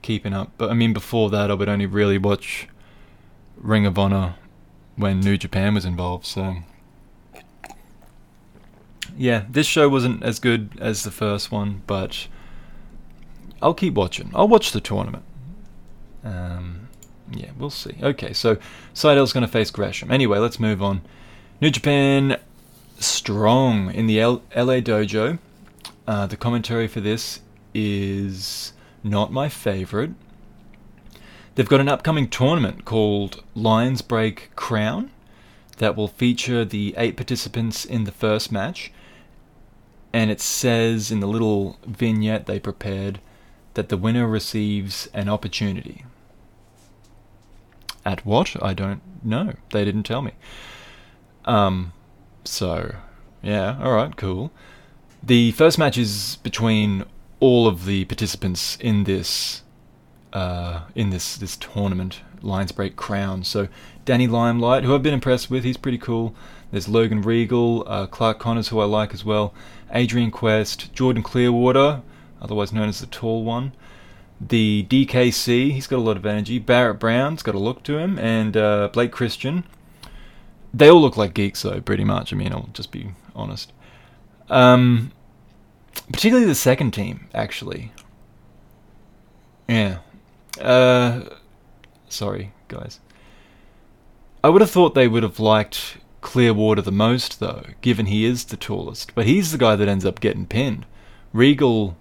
keeping 0.02 0.32
up. 0.32 0.52
But 0.56 0.70
I 0.70 0.74
mean, 0.74 0.92
before 0.92 1.30
that, 1.30 1.50
I 1.50 1.54
would 1.54 1.68
only 1.68 1.86
really 1.86 2.18
watch 2.18 2.68
Ring 3.56 3.86
of 3.86 3.98
Honor 3.98 4.36
when 4.96 5.20
New 5.20 5.36
Japan 5.36 5.74
was 5.74 5.84
involved. 5.84 6.26
So 6.26 6.56
yeah, 9.16 9.44
this 9.48 9.66
show 9.66 9.88
wasn't 9.88 10.22
as 10.22 10.38
good 10.38 10.70
as 10.80 11.02
the 11.02 11.10
first 11.10 11.52
one, 11.52 11.82
but 11.86 12.26
I'll 13.62 13.74
keep 13.74 13.94
watching. 13.94 14.30
I'll 14.34 14.48
watch 14.48 14.72
the 14.72 14.80
tournament. 14.80 15.24
Um, 16.24 16.88
yeah, 17.30 17.50
we'll 17.58 17.70
see. 17.70 17.96
Okay, 18.02 18.32
so 18.32 18.56
Sydal's 18.92 19.32
going 19.32 19.46
to 19.46 19.50
face 19.50 19.70
Gresham. 19.70 20.10
Anyway, 20.10 20.38
let's 20.38 20.60
move 20.60 20.82
on. 20.82 21.02
New 21.60 21.70
Japan 21.70 22.38
strong 22.98 23.90
in 23.92 24.06
the 24.06 24.20
L- 24.20 24.42
LA 24.54 24.80
dojo. 24.80 25.38
Uh, 26.06 26.26
the 26.26 26.36
commentary 26.36 26.86
for 26.86 27.00
this 27.00 27.40
is 27.72 28.72
not 29.02 29.32
my 29.32 29.48
favorite. 29.48 30.12
They've 31.54 31.68
got 31.68 31.80
an 31.80 31.88
upcoming 31.88 32.28
tournament 32.28 32.84
called 32.84 33.42
Lions 33.54 34.02
Break 34.02 34.50
Crown 34.56 35.10
that 35.78 35.96
will 35.96 36.08
feature 36.08 36.64
the 36.64 36.94
eight 36.96 37.16
participants 37.16 37.84
in 37.84 38.04
the 38.04 38.12
first 38.12 38.50
match. 38.50 38.92
And 40.14 40.30
it 40.30 40.40
says 40.40 41.10
in 41.10 41.18
the 41.18 41.26
little 41.26 41.76
vignette 41.84 42.46
they 42.46 42.60
prepared 42.60 43.20
that 43.74 43.88
the 43.88 43.96
winner 43.96 44.28
receives 44.28 45.08
an 45.12 45.28
opportunity. 45.28 46.04
At 48.04 48.24
what? 48.24 48.54
I 48.62 48.74
don't 48.74 49.02
know. 49.24 49.54
They 49.72 49.84
didn't 49.84 50.04
tell 50.04 50.22
me. 50.22 50.34
Um, 51.46 51.92
so, 52.44 52.94
yeah, 53.42 53.76
alright, 53.82 54.14
cool. 54.14 54.52
The 55.20 55.50
first 55.50 55.80
match 55.80 55.98
is 55.98 56.38
between 56.44 57.04
all 57.40 57.66
of 57.66 57.84
the 57.84 58.04
participants 58.04 58.76
in 58.80 59.02
this 59.04 59.62
uh, 60.32 60.82
in 60.94 61.10
this 61.10 61.36
this 61.36 61.56
tournament, 61.56 62.20
Lions 62.40 62.70
Break 62.70 62.94
Crown. 62.94 63.42
So 63.42 63.66
Danny 64.04 64.26
Limelight, 64.26 64.84
who 64.84 64.94
I've 64.94 65.02
been 65.02 65.14
impressed 65.14 65.50
with, 65.50 65.64
he's 65.64 65.76
pretty 65.76 65.98
cool. 65.98 66.34
There's 66.70 66.88
Logan 66.88 67.22
Regal, 67.22 67.84
uh, 67.86 68.06
Clark 68.06 68.38
Connors, 68.38 68.68
who 68.68 68.80
I 68.80 68.84
like 68.84 69.14
as 69.14 69.24
well. 69.24 69.54
Adrian 69.92 70.30
Quest, 70.30 70.92
Jordan 70.92 71.22
Clearwater, 71.22 72.02
otherwise 72.40 72.72
known 72.72 72.88
as 72.88 73.00
the 73.00 73.06
Tall 73.06 73.44
One. 73.44 73.72
The 74.40 74.86
DKC, 74.90 75.70
he's 75.72 75.86
got 75.86 75.98
a 75.98 76.02
lot 76.02 76.16
of 76.16 76.26
energy. 76.26 76.58
Barrett 76.58 76.98
Brown's 76.98 77.42
got 77.42 77.54
a 77.54 77.58
look 77.58 77.82
to 77.84 77.98
him, 77.98 78.18
and 78.18 78.56
uh, 78.56 78.88
Blake 78.92 79.12
Christian. 79.12 79.64
They 80.74 80.90
all 80.90 81.00
look 81.00 81.16
like 81.16 81.32
geeks, 81.32 81.62
though, 81.62 81.80
pretty 81.80 82.04
much. 82.04 82.32
I 82.32 82.36
mean, 82.36 82.52
I'll 82.52 82.68
just 82.72 82.90
be 82.90 83.12
honest. 83.34 83.72
Um, 84.50 85.12
particularly 86.12 86.46
the 86.46 86.54
second 86.54 86.90
team, 86.90 87.28
actually. 87.32 87.92
Yeah. 89.68 89.98
Uh, 90.60 91.22
sorry, 92.08 92.52
guys. 92.68 93.00
I 94.44 94.50
would 94.50 94.60
have 94.60 94.70
thought 94.70 94.94
they 94.94 95.08
would 95.08 95.22
have 95.22 95.40
liked 95.40 95.96
Clearwater 96.20 96.82
the 96.82 96.92
most, 96.92 97.40
though, 97.40 97.64
given 97.80 98.04
he 98.04 98.26
is 98.26 98.44
the 98.44 98.58
tallest. 98.58 99.14
But 99.14 99.24
he's 99.24 99.52
the 99.52 99.56
guy 99.56 99.74
that 99.74 99.88
ends 99.88 100.04
up 100.04 100.20
getting 100.20 100.44
pinned. 100.44 100.84
Regal, 101.32 101.96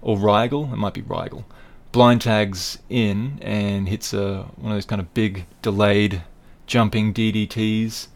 or 0.00 0.18
Rigel, 0.18 0.72
it 0.72 0.76
might 0.76 0.94
be 0.94 1.02
Rigel, 1.02 1.44
blind 1.92 2.22
tags 2.22 2.78
in 2.88 3.38
and 3.42 3.86
hits 3.86 4.14
a, 4.14 4.44
one 4.56 4.72
of 4.72 4.76
those 4.76 4.86
kind 4.86 4.98
of 4.98 5.12
big 5.12 5.44
delayed 5.60 6.22
jumping 6.66 7.12
DDTs 7.12 8.06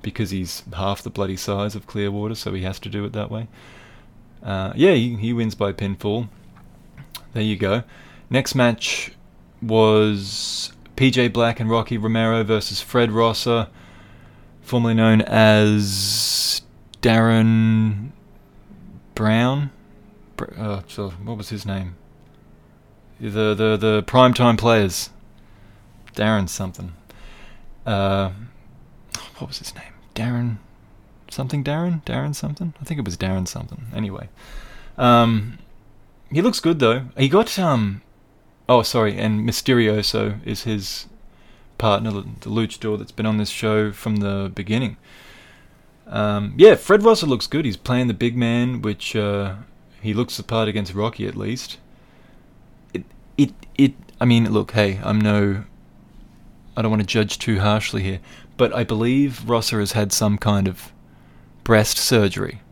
because 0.00 0.30
he's 0.30 0.62
half 0.72 1.02
the 1.02 1.10
bloody 1.10 1.36
size 1.36 1.74
of 1.74 1.86
Clearwater, 1.86 2.34
so 2.34 2.54
he 2.54 2.62
has 2.62 2.78
to 2.78 2.88
do 2.88 3.04
it 3.04 3.12
that 3.12 3.30
way. 3.30 3.46
Uh, 4.42 4.72
yeah, 4.74 4.94
he, 4.94 5.16
he 5.16 5.34
wins 5.34 5.54
by 5.54 5.74
pinfall. 5.74 6.30
There 7.34 7.42
you 7.42 7.56
go. 7.56 7.82
Next 8.30 8.54
match 8.54 9.12
was 9.60 10.72
PJ 10.96 11.32
Black 11.32 11.60
and 11.60 11.70
Rocky 11.70 11.96
Romero 11.96 12.44
versus 12.44 12.80
Fred 12.80 13.10
Rosser, 13.10 13.68
formerly 14.60 14.94
known 14.94 15.22
as 15.22 16.62
Darren 17.00 18.10
Brown. 19.14 19.70
Uh, 20.56 20.82
so 20.88 21.10
what 21.10 21.36
was 21.38 21.50
his 21.50 21.64
name? 21.64 21.96
The 23.20 23.54
the 23.54 23.76
the 23.76 24.02
primetime 24.06 24.58
players. 24.58 25.10
Darren 26.14 26.48
something. 26.48 26.92
Uh, 27.86 28.32
what 29.38 29.48
was 29.48 29.58
his 29.58 29.74
name? 29.74 29.92
Darren 30.14 30.58
something. 31.30 31.64
Darren. 31.64 32.04
Darren 32.04 32.34
something. 32.34 32.74
I 32.80 32.84
think 32.84 32.98
it 32.98 33.04
was 33.04 33.16
Darren 33.16 33.46
something. 33.46 33.86
Anyway, 33.94 34.28
um, 34.98 35.58
he 36.30 36.42
looks 36.42 36.60
good 36.60 36.80
though. 36.80 37.06
He 37.16 37.28
got 37.28 37.58
um, 37.58 38.01
oh 38.72 38.82
sorry, 38.82 39.18
and 39.18 39.46
Mysterioso 39.46 40.40
is 40.46 40.62
his 40.62 41.06
partner, 41.76 42.10
the 42.10 42.48
luchador 42.48 42.96
that's 42.96 43.12
been 43.12 43.26
on 43.26 43.36
this 43.36 43.50
show 43.50 43.92
from 43.92 44.16
the 44.16 44.50
beginning. 44.54 44.96
Um, 46.06 46.54
yeah, 46.56 46.76
Fred 46.76 47.02
Rosser 47.02 47.26
looks 47.26 47.46
good. 47.46 47.66
He's 47.66 47.76
playing 47.76 48.06
the 48.06 48.14
big 48.14 48.34
man, 48.34 48.80
which 48.80 49.14
uh, 49.14 49.56
he 50.00 50.14
looks 50.14 50.38
the 50.38 50.42
part 50.42 50.68
against 50.68 50.94
Rocky 50.94 51.26
at 51.26 51.36
least. 51.36 51.78
It, 52.94 53.04
it, 53.36 53.52
it. 53.76 53.92
I 54.18 54.24
mean, 54.24 54.50
look, 54.50 54.72
hey, 54.72 55.00
I'm 55.02 55.20
no. 55.20 55.64
I 56.74 56.80
don't 56.80 56.90
want 56.90 57.02
to 57.02 57.06
judge 57.06 57.38
too 57.38 57.60
harshly 57.60 58.02
here, 58.02 58.20
but 58.56 58.74
I 58.74 58.84
believe 58.84 59.46
Rosser 59.48 59.80
has 59.80 59.92
had 59.92 60.12
some 60.12 60.38
kind 60.38 60.66
of 60.66 60.92
breast 61.62 61.98
surgery, 61.98 62.62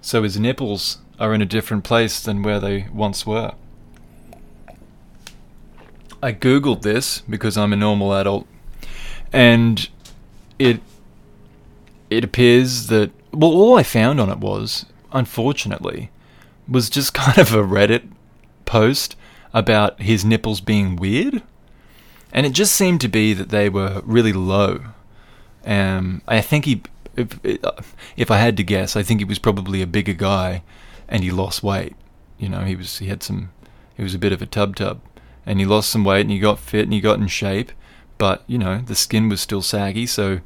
so 0.00 0.24
his 0.24 0.40
nipples 0.40 0.98
are 1.20 1.32
in 1.32 1.40
a 1.40 1.46
different 1.46 1.84
place 1.84 2.20
than 2.20 2.42
where 2.42 2.58
they 2.58 2.88
once 2.92 3.24
were. 3.24 3.52
I 6.22 6.32
googled 6.32 6.82
this 6.82 7.20
because 7.20 7.56
I'm 7.56 7.72
a 7.72 7.76
normal 7.76 8.12
adult, 8.14 8.46
and 9.32 9.88
it 10.58 10.80
it 12.10 12.24
appears 12.24 12.88
that 12.88 13.10
well, 13.32 13.52
all 13.52 13.78
I 13.78 13.82
found 13.82 14.20
on 14.20 14.28
it 14.28 14.38
was, 14.38 14.86
unfortunately, 15.12 16.10
was 16.68 16.90
just 16.90 17.14
kind 17.14 17.38
of 17.38 17.54
a 17.54 17.62
Reddit 17.62 18.08
post 18.64 19.16
about 19.52 20.00
his 20.00 20.24
nipples 20.24 20.60
being 20.60 20.96
weird. 20.96 21.42
And 22.32 22.46
it 22.46 22.52
just 22.52 22.74
seemed 22.74 23.00
to 23.00 23.08
be 23.08 23.32
that 23.34 23.48
they 23.48 23.68
were 23.68 24.02
really 24.04 24.32
low. 24.32 24.80
Um, 25.66 26.22
I 26.28 26.40
think 26.40 26.64
he, 26.64 26.82
if, 27.16 27.40
if 28.16 28.30
I 28.30 28.38
had 28.38 28.56
to 28.58 28.62
guess, 28.62 28.94
I 28.94 29.02
think 29.02 29.20
he 29.20 29.24
was 29.24 29.40
probably 29.40 29.82
a 29.82 29.86
bigger 29.86 30.12
guy 30.12 30.62
and 31.08 31.24
he 31.24 31.32
lost 31.32 31.64
weight. 31.64 31.96
You 32.38 32.48
know, 32.48 32.60
he 32.60 32.76
was, 32.76 32.98
he 32.98 33.08
had 33.08 33.24
some, 33.24 33.50
he 33.96 34.04
was 34.04 34.14
a 34.14 34.18
bit 34.18 34.32
of 34.32 34.40
a 34.40 34.46
tub 34.46 34.76
tub 34.76 35.00
and 35.46 35.58
he 35.58 35.66
lost 35.66 35.90
some 35.90 36.04
weight 36.04 36.22
and 36.22 36.30
he 36.30 36.38
got 36.38 36.58
fit 36.58 36.84
and 36.84 36.92
he 36.92 37.00
got 37.00 37.18
in 37.18 37.26
shape. 37.28 37.72
But, 38.18 38.44
you 38.46 38.58
know, 38.58 38.78
the 38.78 38.94
skin 38.94 39.28
was 39.28 39.40
still 39.40 39.62
saggy, 39.62 40.06
so 40.06 40.40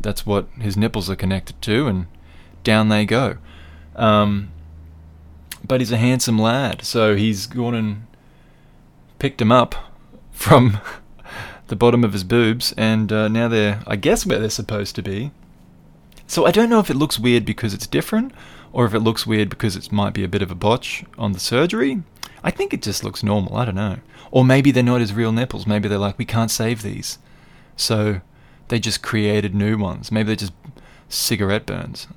that's 0.00 0.26
what 0.26 0.48
his 0.58 0.76
nipples 0.76 1.08
are 1.08 1.16
connected 1.16 1.60
to, 1.62 1.86
and 1.86 2.06
down 2.64 2.88
they 2.88 3.04
go. 3.04 3.38
Um, 3.94 4.50
but 5.64 5.80
he's 5.80 5.92
a 5.92 5.96
handsome 5.96 6.38
lad, 6.38 6.82
so 6.84 7.14
he's 7.14 7.46
gone 7.46 7.74
and 7.74 8.06
picked 9.18 9.40
him 9.40 9.52
up 9.52 9.74
from 10.32 10.80
the 11.68 11.76
bottom 11.76 12.02
of 12.02 12.12
his 12.12 12.24
boobs, 12.24 12.74
and 12.76 13.12
uh, 13.12 13.28
now 13.28 13.48
they're, 13.48 13.82
I 13.86 13.96
guess, 13.96 14.26
where 14.26 14.38
they're 14.38 14.50
supposed 14.50 14.94
to 14.96 15.02
be. 15.02 15.30
So 16.26 16.46
I 16.46 16.50
don't 16.50 16.70
know 16.70 16.80
if 16.80 16.90
it 16.90 16.96
looks 16.96 17.18
weird 17.18 17.44
because 17.44 17.74
it's 17.74 17.86
different, 17.86 18.32
or 18.72 18.86
if 18.86 18.94
it 18.94 19.00
looks 19.00 19.26
weird 19.26 19.48
because 19.48 19.76
it 19.76 19.92
might 19.92 20.14
be 20.14 20.24
a 20.24 20.28
bit 20.28 20.42
of 20.42 20.50
a 20.50 20.56
botch 20.56 21.04
on 21.16 21.32
the 21.32 21.40
surgery. 21.40 22.02
I 22.44 22.50
think 22.50 22.72
it 22.74 22.82
just 22.82 23.04
looks 23.04 23.22
normal. 23.22 23.56
I 23.56 23.64
don't 23.64 23.74
know. 23.74 23.98
Or 24.30 24.44
maybe 24.44 24.70
they're 24.70 24.82
not 24.82 25.00
his 25.00 25.12
real 25.12 25.32
nipples. 25.32 25.66
Maybe 25.66 25.88
they're 25.88 25.98
like, 25.98 26.18
we 26.18 26.24
can't 26.24 26.50
save 26.50 26.82
these. 26.82 27.18
So 27.76 28.20
they 28.68 28.78
just 28.78 29.02
created 29.02 29.54
new 29.54 29.76
ones. 29.78 30.10
Maybe 30.10 30.28
they're 30.28 30.36
just 30.36 30.52
cigarette 31.08 31.66
burns. 31.66 32.08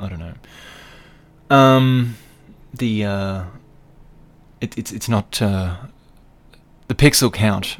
I 0.00 0.08
don't 0.08 0.18
know. 0.18 0.34
Um, 1.50 2.16
the 2.72 3.04
uh, 3.04 3.44
it, 4.60 4.76
it's 4.76 4.92
it's 4.92 5.08
not 5.08 5.40
uh, 5.40 5.76
the 6.88 6.94
pixel 6.94 7.32
count 7.32 7.78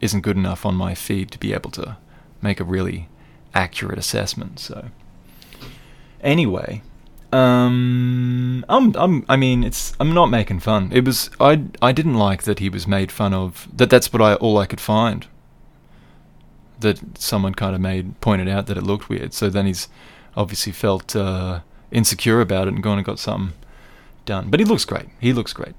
isn't 0.00 0.20
good 0.20 0.36
enough 0.36 0.66
on 0.66 0.74
my 0.74 0.94
feed 0.94 1.30
to 1.30 1.38
be 1.38 1.52
able 1.52 1.70
to 1.70 1.96
make 2.40 2.60
a 2.60 2.64
really 2.64 3.08
accurate 3.54 3.98
assessment. 3.98 4.58
So 4.58 4.88
anyway, 6.22 6.82
um, 7.32 8.64
I'm 8.68 8.94
I'm 8.96 9.24
I 9.28 9.36
mean 9.36 9.64
it's 9.64 9.94
I'm 9.98 10.12
not 10.12 10.26
making 10.26 10.60
fun. 10.60 10.90
It 10.92 11.04
was 11.04 11.30
I 11.40 11.64
I 11.80 11.92
didn't 11.92 12.14
like 12.14 12.42
that 12.42 12.58
he 12.58 12.68
was 12.68 12.86
made 12.86 13.10
fun 13.10 13.32
of. 13.32 13.68
That 13.74 13.90
that's 13.90 14.12
what 14.12 14.20
I 14.20 14.34
all 14.34 14.58
I 14.58 14.66
could 14.66 14.80
find. 14.80 15.26
That 16.80 17.18
someone 17.18 17.54
kind 17.54 17.74
of 17.74 17.80
made 17.80 18.20
pointed 18.20 18.48
out 18.48 18.66
that 18.66 18.76
it 18.76 18.82
looked 18.82 19.08
weird. 19.08 19.32
So 19.32 19.48
then 19.48 19.66
he's 19.66 19.88
obviously 20.36 20.72
felt 20.72 21.16
uh, 21.16 21.60
insecure 21.90 22.40
about 22.40 22.68
it 22.68 22.74
and 22.74 22.82
gone 22.82 22.98
and 22.98 23.06
got 23.06 23.18
something 23.18 23.56
done. 24.24 24.50
But 24.50 24.60
he 24.60 24.66
looks 24.66 24.84
great. 24.84 25.08
He 25.20 25.32
looks 25.32 25.52
great. 25.52 25.74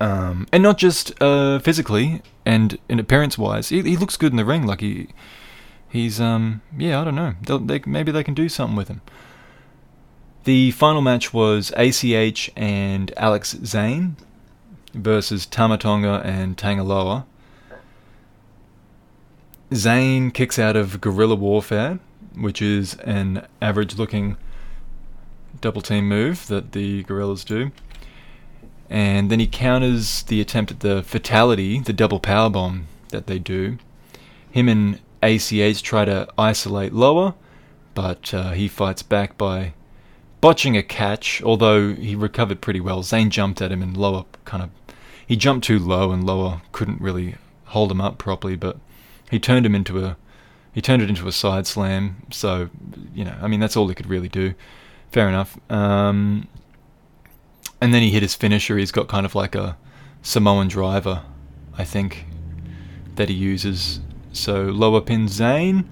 Um, 0.00 0.46
and 0.52 0.62
not 0.62 0.78
just 0.78 1.20
uh, 1.22 1.58
physically 1.58 2.20
and 2.44 2.78
in 2.88 3.00
appearance 3.00 3.38
wise. 3.38 3.70
He, 3.70 3.80
he, 3.82 3.96
looks 3.96 4.16
good 4.18 4.32
in 4.32 4.36
the 4.36 4.44
ring. 4.44 4.66
Like 4.66 4.82
he, 4.82 5.08
he's 5.88 6.20
um, 6.20 6.60
yeah. 6.76 7.00
I 7.00 7.04
don't 7.04 7.14
know. 7.14 7.34
They 7.42 7.80
maybe 7.86 8.12
they 8.12 8.22
can 8.22 8.34
do 8.34 8.48
something 8.48 8.76
with 8.76 8.88
him. 8.88 9.00
The 10.46 10.70
final 10.70 11.02
match 11.02 11.34
was 11.34 11.72
ACH 11.76 12.52
and 12.54 13.12
Alex 13.16 13.56
Zayne 13.64 14.14
versus 14.94 15.44
Tama 15.44 15.76
Tonga 15.76 16.22
and 16.24 16.56
Tangaloa. 16.56 17.24
Zayne 19.74 20.30
kicks 20.30 20.56
out 20.56 20.76
of 20.76 21.00
Guerrilla 21.00 21.34
Warfare, 21.34 21.98
which 22.36 22.62
is 22.62 22.94
an 22.98 23.44
average 23.60 23.98
looking 23.98 24.36
double 25.60 25.82
team 25.82 26.08
move 26.08 26.46
that 26.46 26.70
the 26.70 27.02
Guerrillas 27.02 27.42
do. 27.42 27.72
And 28.88 29.32
then 29.32 29.40
he 29.40 29.48
counters 29.48 30.22
the 30.22 30.40
attempt 30.40 30.70
at 30.70 30.78
the 30.78 31.02
fatality, 31.02 31.80
the 31.80 31.92
double 31.92 32.20
power 32.20 32.50
bomb 32.50 32.86
that 33.08 33.26
they 33.26 33.40
do. 33.40 33.78
Him 34.48 34.68
and 34.68 35.00
ACH 35.24 35.82
try 35.82 36.04
to 36.04 36.28
isolate 36.38 36.92
Loa, 36.92 37.34
but 37.94 38.32
uh, 38.32 38.52
he 38.52 38.68
fights 38.68 39.02
back 39.02 39.36
by 39.36 39.72
botching 40.46 40.76
a 40.76 40.82
catch, 40.84 41.42
although 41.42 41.92
he 41.92 42.14
recovered 42.14 42.60
pretty 42.60 42.78
well. 42.78 43.02
Zayne 43.02 43.30
jumped 43.30 43.60
at 43.60 43.72
him 43.72 43.82
and 43.82 43.96
Loa 43.96 44.26
kind 44.44 44.62
of. 44.62 44.70
He 45.26 45.34
jumped 45.34 45.66
too 45.66 45.76
low 45.76 46.12
and 46.12 46.24
Loa 46.24 46.62
couldn't 46.70 47.00
really 47.00 47.34
hold 47.64 47.90
him 47.90 48.00
up 48.00 48.16
properly, 48.16 48.54
but 48.54 48.78
he 49.28 49.40
turned 49.40 49.66
him 49.66 49.74
into 49.74 50.04
a. 50.04 50.16
He 50.72 50.80
turned 50.80 51.02
it 51.02 51.08
into 51.08 51.26
a 51.26 51.32
side 51.32 51.66
slam, 51.66 52.22
so, 52.30 52.70
you 53.12 53.24
know, 53.24 53.34
I 53.42 53.48
mean, 53.48 53.58
that's 53.58 53.76
all 53.76 53.88
he 53.88 53.94
could 53.96 54.06
really 54.06 54.28
do 54.28 54.54
fair 55.10 55.28
enough. 55.28 55.58
Um, 55.68 56.46
and 57.80 57.92
then 57.92 58.02
he 58.02 58.12
hit 58.12 58.22
his 58.22 58.36
finisher. 58.36 58.78
He's 58.78 58.92
got 58.92 59.08
kind 59.08 59.26
of 59.26 59.34
like 59.34 59.56
a 59.56 59.76
Samoan 60.22 60.68
driver, 60.68 61.22
I 61.76 61.82
think, 61.82 62.24
that 63.16 63.28
he 63.28 63.34
uses. 63.34 63.98
So 64.32 64.66
Loa 64.66 65.00
pin 65.00 65.26
Zayne, 65.26 65.90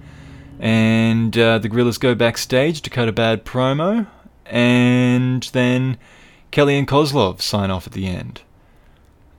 and 0.61 1.37
uh, 1.37 1.57
the 1.57 1.67
Guerrillas 1.67 1.97
go 1.97 2.15
backstage 2.15 2.81
to 2.83 2.89
cut 2.89 3.09
a 3.09 3.11
bad 3.11 3.43
promo, 3.43 4.07
and 4.45 5.43
then 5.53 5.97
Kelly 6.51 6.77
and 6.77 6.87
Koslov 6.87 7.41
sign 7.41 7.71
off 7.71 7.87
at 7.87 7.93
the 7.93 8.07
end. 8.07 8.41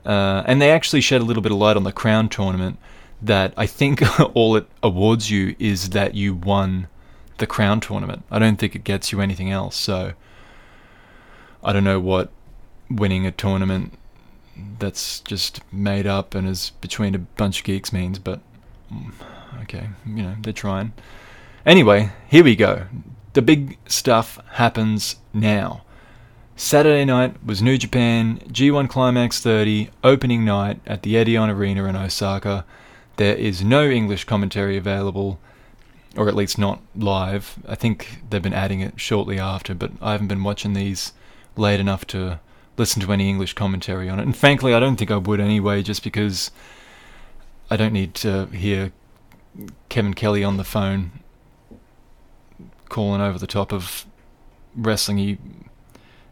Uh, 0.04 0.44
and 0.46 0.62
they 0.62 0.70
actually 0.70 1.00
shed 1.00 1.20
a 1.20 1.24
little 1.24 1.42
bit 1.42 1.52
of 1.52 1.58
light 1.58 1.76
on 1.76 1.82
the 1.82 1.92
Crown 1.92 2.28
tournament 2.28 2.78
that 3.20 3.52
I 3.56 3.66
think 3.66 4.02
all 4.34 4.56
it 4.56 4.66
awards 4.82 5.30
you 5.30 5.56
is 5.58 5.90
that 5.90 6.14
you 6.14 6.34
won 6.34 6.88
the 7.38 7.46
crown 7.46 7.80
tournament. 7.80 8.24
I 8.30 8.38
don't 8.38 8.56
think 8.56 8.74
it 8.74 8.84
gets 8.84 9.12
you 9.12 9.20
anything 9.20 9.50
else. 9.50 9.76
So 9.76 10.12
I 11.62 11.72
don't 11.72 11.84
know 11.84 12.00
what 12.00 12.30
winning 12.90 13.26
a 13.26 13.32
tournament 13.32 13.98
that's 14.78 15.20
just 15.20 15.60
made 15.72 16.06
up 16.06 16.34
and 16.34 16.48
is 16.48 16.70
between 16.80 17.14
a 17.14 17.18
bunch 17.18 17.58
of 17.58 17.64
geeks 17.64 17.92
means, 17.92 18.18
but 18.18 18.40
mm, 18.92 19.12
okay, 19.62 19.88
you 20.06 20.22
know, 20.22 20.36
they're 20.40 20.52
trying. 20.52 20.92
Anyway, 21.64 22.10
here 22.28 22.44
we 22.44 22.56
go. 22.56 22.86
The 23.36 23.42
big 23.42 23.76
stuff 23.86 24.40
happens 24.52 25.16
now. 25.34 25.82
Saturday 26.56 27.04
night 27.04 27.36
was 27.44 27.60
New 27.60 27.76
Japan 27.76 28.38
G1 28.48 28.88
Climax 28.88 29.40
30 29.40 29.90
opening 30.02 30.42
night 30.42 30.80
at 30.86 31.02
the 31.02 31.16
Edion 31.16 31.50
Arena 31.50 31.84
in 31.84 31.96
Osaka. 31.96 32.64
There 33.16 33.36
is 33.36 33.62
no 33.62 33.90
English 33.90 34.24
commentary 34.24 34.78
available, 34.78 35.38
or 36.16 36.28
at 36.28 36.34
least 36.34 36.56
not 36.56 36.80
live. 36.96 37.58
I 37.68 37.74
think 37.74 38.22
they've 38.30 38.40
been 38.40 38.54
adding 38.54 38.80
it 38.80 38.98
shortly 38.98 39.38
after, 39.38 39.74
but 39.74 39.90
I 40.00 40.12
haven't 40.12 40.28
been 40.28 40.42
watching 40.42 40.72
these 40.72 41.12
late 41.58 41.78
enough 41.78 42.06
to 42.06 42.40
listen 42.78 43.02
to 43.02 43.12
any 43.12 43.28
English 43.28 43.52
commentary 43.52 44.08
on 44.08 44.18
it. 44.18 44.22
And 44.22 44.34
frankly, 44.34 44.72
I 44.72 44.80
don't 44.80 44.96
think 44.96 45.10
I 45.10 45.18
would 45.18 45.40
anyway, 45.40 45.82
just 45.82 46.02
because 46.02 46.50
I 47.70 47.76
don't 47.76 47.92
need 47.92 48.14
to 48.14 48.46
hear 48.46 48.92
Kevin 49.90 50.14
Kelly 50.14 50.42
on 50.42 50.56
the 50.56 50.64
phone 50.64 51.20
calling 52.88 53.20
over 53.20 53.38
the 53.38 53.46
top 53.46 53.72
of 53.72 54.06
wrestling 54.74 55.16
he 55.16 55.38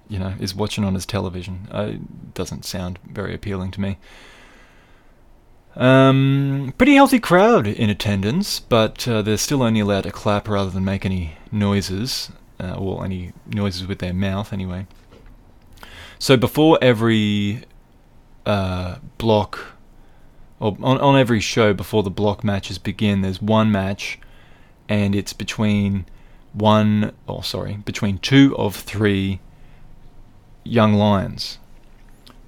you 0.08 0.18
know 0.18 0.34
is 0.38 0.54
watching 0.54 0.84
on 0.84 0.94
his 0.94 1.06
television. 1.06 1.68
It 1.72 2.34
doesn't 2.34 2.64
sound 2.64 2.98
very 3.04 3.34
appealing 3.34 3.70
to 3.72 3.80
me. 3.80 3.98
Um, 5.76 6.72
pretty 6.78 6.94
healthy 6.94 7.18
crowd 7.18 7.66
in 7.66 7.90
attendance, 7.90 8.60
but 8.60 9.08
uh, 9.08 9.22
they're 9.22 9.36
still 9.36 9.62
only 9.62 9.80
allowed 9.80 10.02
to 10.02 10.12
clap 10.12 10.48
rather 10.48 10.70
than 10.70 10.84
make 10.84 11.04
any 11.04 11.36
noises, 11.50 12.30
uh, 12.60 12.74
or 12.74 13.04
any 13.04 13.32
noises 13.46 13.86
with 13.86 13.98
their 13.98 14.12
mouth 14.12 14.52
anyway. 14.52 14.86
So 16.18 16.36
before 16.36 16.78
every 16.80 17.64
uh, 18.46 18.98
block, 19.18 19.72
or 20.60 20.76
on, 20.80 20.98
on 21.00 21.18
every 21.18 21.40
show 21.40 21.74
before 21.74 22.04
the 22.04 22.10
block 22.10 22.44
matches 22.44 22.78
begin, 22.78 23.22
there's 23.22 23.42
one 23.42 23.72
match, 23.72 24.20
and 24.88 25.14
it's 25.14 25.32
between 25.32 26.06
one, 26.54 27.12
oh 27.28 27.40
sorry, 27.40 27.74
between 27.84 28.18
two 28.18 28.56
of 28.56 28.74
three 28.76 29.40
young 30.62 30.94
lions. 30.94 31.58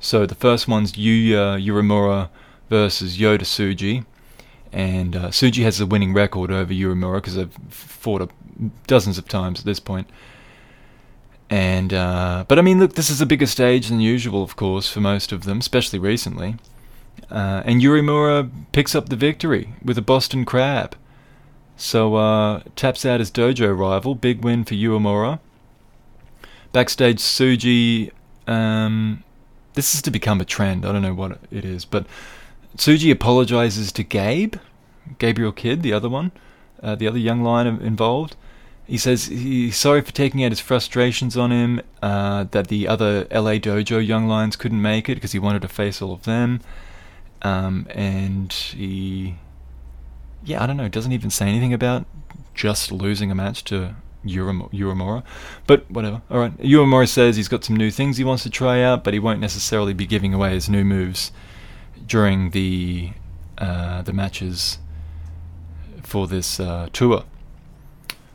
So 0.00 0.24
the 0.24 0.34
first 0.34 0.68
one's 0.68 0.92
Yuya 0.92 1.62
Uemura 1.62 2.28
versus 2.70 3.18
Yota 3.18 3.40
Tsuji, 3.42 4.04
and 4.72 5.16
uh, 5.16 5.28
Tsuji 5.28 5.62
has 5.64 5.78
the 5.78 5.86
winning 5.86 6.14
record 6.14 6.50
over 6.50 6.72
Uemura 6.72 7.16
because 7.16 7.34
they've 7.34 7.56
fought 7.68 8.30
dozens 8.86 9.18
of 9.18 9.28
times 9.28 9.60
at 9.60 9.66
this 9.66 9.80
point. 9.80 10.08
And 11.48 11.92
uh, 11.92 12.44
but 12.48 12.58
I 12.58 12.62
mean, 12.62 12.80
look, 12.80 12.94
this 12.94 13.10
is 13.10 13.20
a 13.20 13.26
bigger 13.26 13.46
stage 13.46 13.88
than 13.88 14.00
usual, 14.00 14.42
of 14.42 14.56
course, 14.56 14.88
for 14.90 15.00
most 15.00 15.32
of 15.32 15.44
them, 15.44 15.58
especially 15.58 15.98
recently. 15.98 16.56
Uh, 17.30 17.62
and 17.64 17.80
Uemura 17.80 18.50
picks 18.72 18.94
up 18.94 19.08
the 19.08 19.16
victory 19.16 19.74
with 19.84 19.98
a 19.98 20.02
Boston 20.02 20.44
Crab. 20.44 20.96
So 21.76 22.14
uh, 22.14 22.62
taps 22.74 23.04
out 23.04 23.20
his 23.20 23.30
dojo 23.30 23.76
rival. 23.78 24.14
Big 24.14 24.42
win 24.42 24.64
for 24.64 24.74
Uemura. 24.74 25.40
Backstage, 26.72 27.18
Tsuji. 27.18 28.10
Um, 28.46 29.22
this 29.74 29.94
is 29.94 30.02
to 30.02 30.10
become 30.10 30.40
a 30.40 30.44
trend. 30.44 30.84
I 30.86 30.92
don't 30.92 31.02
know 31.02 31.14
what 31.14 31.38
it 31.50 31.64
is, 31.64 31.84
but 31.84 32.06
Tsuji 32.76 33.10
apologizes 33.10 33.92
to 33.92 34.02
Gabe, 34.02 34.56
Gabriel 35.18 35.52
Kidd, 35.52 35.82
the 35.82 35.92
other 35.92 36.08
one, 36.08 36.32
uh, 36.82 36.94
the 36.94 37.08
other 37.08 37.18
young 37.18 37.42
lion 37.42 37.80
involved. 37.80 38.36
He 38.86 38.98
says 38.98 39.26
he's 39.26 39.76
sorry 39.76 40.00
for 40.00 40.12
taking 40.12 40.44
out 40.44 40.52
his 40.52 40.60
frustrations 40.60 41.36
on 41.36 41.50
him, 41.50 41.80
uh, 42.02 42.44
that 42.52 42.68
the 42.68 42.86
other 42.86 43.26
LA 43.30 43.58
Dojo 43.58 44.06
young 44.06 44.28
lions 44.28 44.54
couldn't 44.54 44.80
make 44.80 45.08
it 45.08 45.16
because 45.16 45.32
he 45.32 45.38
wanted 45.38 45.62
to 45.62 45.68
face 45.68 46.00
all 46.00 46.12
of 46.12 46.22
them. 46.22 46.60
Um, 47.42 47.86
and 47.90 48.52
he 48.52 49.36
yeah, 50.46 50.62
I 50.62 50.66
don't 50.66 50.76
know, 50.76 50.84
It 50.84 50.92
doesn't 50.92 51.12
even 51.12 51.30
say 51.30 51.48
anything 51.48 51.74
about 51.74 52.06
just 52.54 52.90
losing 52.90 53.30
a 53.30 53.34
match 53.34 53.64
to 53.64 53.96
Uemura. 54.24 55.22
But 55.66 55.90
whatever. 55.90 56.22
All 56.30 56.38
right. 56.38 56.56
Uemura 56.58 57.08
says 57.08 57.36
he's 57.36 57.48
got 57.48 57.64
some 57.64 57.76
new 57.76 57.90
things 57.90 58.16
he 58.16 58.24
wants 58.24 58.42
to 58.44 58.50
try 58.50 58.82
out, 58.82 59.04
but 59.04 59.12
he 59.12 59.20
won't 59.20 59.40
necessarily 59.40 59.92
be 59.92 60.06
giving 60.06 60.32
away 60.32 60.50
his 60.52 60.68
new 60.68 60.84
moves 60.84 61.32
during 62.06 62.50
the 62.50 63.10
uh, 63.58 64.02
the 64.02 64.12
matches 64.12 64.78
for 66.02 66.26
this 66.26 66.60
uh, 66.60 66.88
tour. 66.92 67.24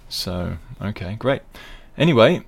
So 0.10 0.58
okay, 0.82 1.16
great. 1.16 1.42
Anyway, 1.98 2.44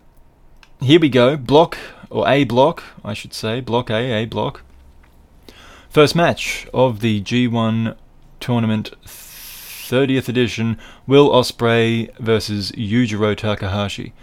here 0.81 0.99
we 0.99 1.09
go. 1.09 1.37
Block 1.37 1.77
or 2.09 2.27
A 2.27 2.43
block, 2.43 2.83
I 3.03 3.13
should 3.13 3.33
say. 3.33 3.61
Block 3.61 3.89
A, 3.89 4.23
A 4.23 4.25
block. 4.25 4.61
First 5.89 6.15
match 6.15 6.67
of 6.73 7.01
the 7.01 7.21
G1 7.21 7.95
tournament 8.39 8.93
30th 9.89 10.29
edition 10.29 10.77
Will 11.05 11.29
Ospreay 11.29 12.15
versus 12.17 12.71
Yujiro 12.73 13.35
Takahashi. 13.35 14.13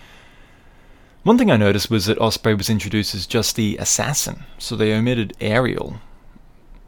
One 1.23 1.37
thing 1.37 1.51
I 1.51 1.57
noticed 1.57 1.91
was 1.91 2.07
that 2.07 2.19
Ospreay 2.19 2.57
was 2.57 2.71
introduced 2.71 3.15
as 3.15 3.27
just 3.27 3.57
the 3.57 3.77
assassin, 3.77 4.45
so 4.59 4.75
they 4.75 4.95
omitted 4.95 5.37
Ariel, 5.41 6.01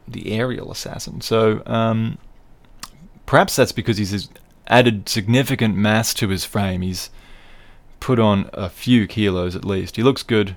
the 0.07 0.31
aerial 0.31 0.71
assassin. 0.71 1.21
So 1.21 1.61
um, 1.67 2.17
perhaps 3.27 3.55
that's 3.55 3.71
because 3.71 3.97
he's 3.97 4.29
added 4.67 5.07
significant 5.07 5.75
mass 5.75 6.13
to 6.15 6.29
his 6.29 6.45
frame. 6.45 6.81
He's 6.81 7.11
put 7.99 8.19
on 8.19 8.49
a 8.53 8.69
few 8.69 9.05
kilos 9.05 9.55
at 9.55 9.65
least. 9.65 9.97
He 9.97 10.03
looks 10.03 10.23
good. 10.23 10.55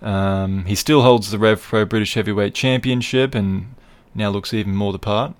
Um, 0.00 0.64
he 0.64 0.74
still 0.74 1.02
holds 1.02 1.30
the 1.30 1.38
Rev 1.38 1.60
Pro 1.60 1.84
British 1.84 2.14
Heavyweight 2.14 2.54
Championship 2.54 3.34
and 3.34 3.74
now 4.14 4.30
looks 4.30 4.52
even 4.54 4.74
more 4.74 4.92
the 4.92 4.98
part 4.98 5.34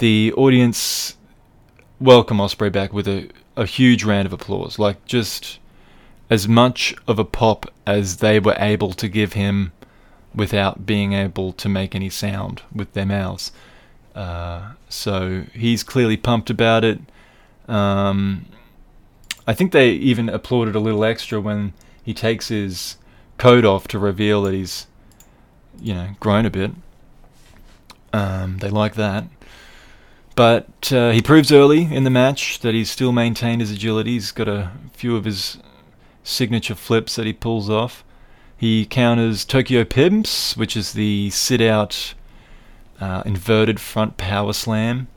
the 0.00 0.32
audience 0.32 1.18
welcome 2.00 2.38
Ospreay 2.38 2.72
back 2.72 2.90
with 2.90 3.06
a, 3.06 3.28
a 3.54 3.66
huge 3.66 4.02
round 4.02 4.24
of 4.24 4.32
applause. 4.32 4.78
Like 4.78 5.04
just 5.04 5.58
as 6.30 6.48
much 6.48 6.94
of 7.06 7.18
a 7.18 7.24
pop 7.24 7.70
as 7.86 8.16
they 8.16 8.40
were 8.40 8.56
able 8.58 8.94
to 8.94 9.08
give 9.08 9.34
him 9.34 9.72
without 10.34 10.86
being 10.86 11.12
able 11.12 11.52
to 11.52 11.68
make 11.68 11.94
any 11.94 12.08
sound 12.08 12.62
with 12.74 12.94
their 12.94 13.04
mouths. 13.04 13.52
Uh, 14.14 14.72
so 14.88 15.44
he's 15.52 15.82
clearly 15.82 16.16
pumped 16.16 16.48
about 16.48 16.82
it. 16.82 16.98
Um, 17.68 18.46
I 19.46 19.52
think 19.52 19.72
they 19.72 19.90
even 19.90 20.30
applauded 20.30 20.74
a 20.74 20.80
little 20.80 21.04
extra 21.04 21.42
when 21.42 21.74
he 22.02 22.14
takes 22.14 22.48
his 22.48 22.96
coat 23.36 23.66
off 23.66 23.86
to 23.88 23.98
reveal 23.98 24.42
that 24.44 24.54
he's, 24.54 24.86
you 25.78 25.92
know, 25.92 26.08
grown 26.20 26.46
a 26.46 26.50
bit. 26.50 26.70
Um, 28.14 28.58
they 28.58 28.70
like 28.70 28.94
that. 28.94 29.26
But 30.36 30.92
uh, 30.92 31.10
he 31.10 31.20
proves 31.20 31.52
early 31.52 31.92
in 31.94 32.04
the 32.04 32.10
match 32.10 32.60
that 32.60 32.74
he's 32.74 32.90
still 32.90 33.12
maintained 33.12 33.60
his 33.60 33.70
agility. 33.70 34.12
He's 34.12 34.32
got 34.32 34.48
a 34.48 34.70
few 34.92 35.16
of 35.16 35.24
his 35.24 35.58
signature 36.22 36.74
flips 36.74 37.16
that 37.16 37.26
he 37.26 37.32
pulls 37.32 37.68
off. 37.68 38.04
He 38.56 38.84
counters 38.84 39.44
Tokyo 39.44 39.84
Pimps, 39.84 40.56
which 40.56 40.76
is 40.76 40.92
the 40.92 41.30
sit 41.30 41.60
out 41.60 42.14
uh, 43.00 43.22
inverted 43.24 43.80
front 43.80 44.16
power 44.16 44.52
slam, 44.52 45.08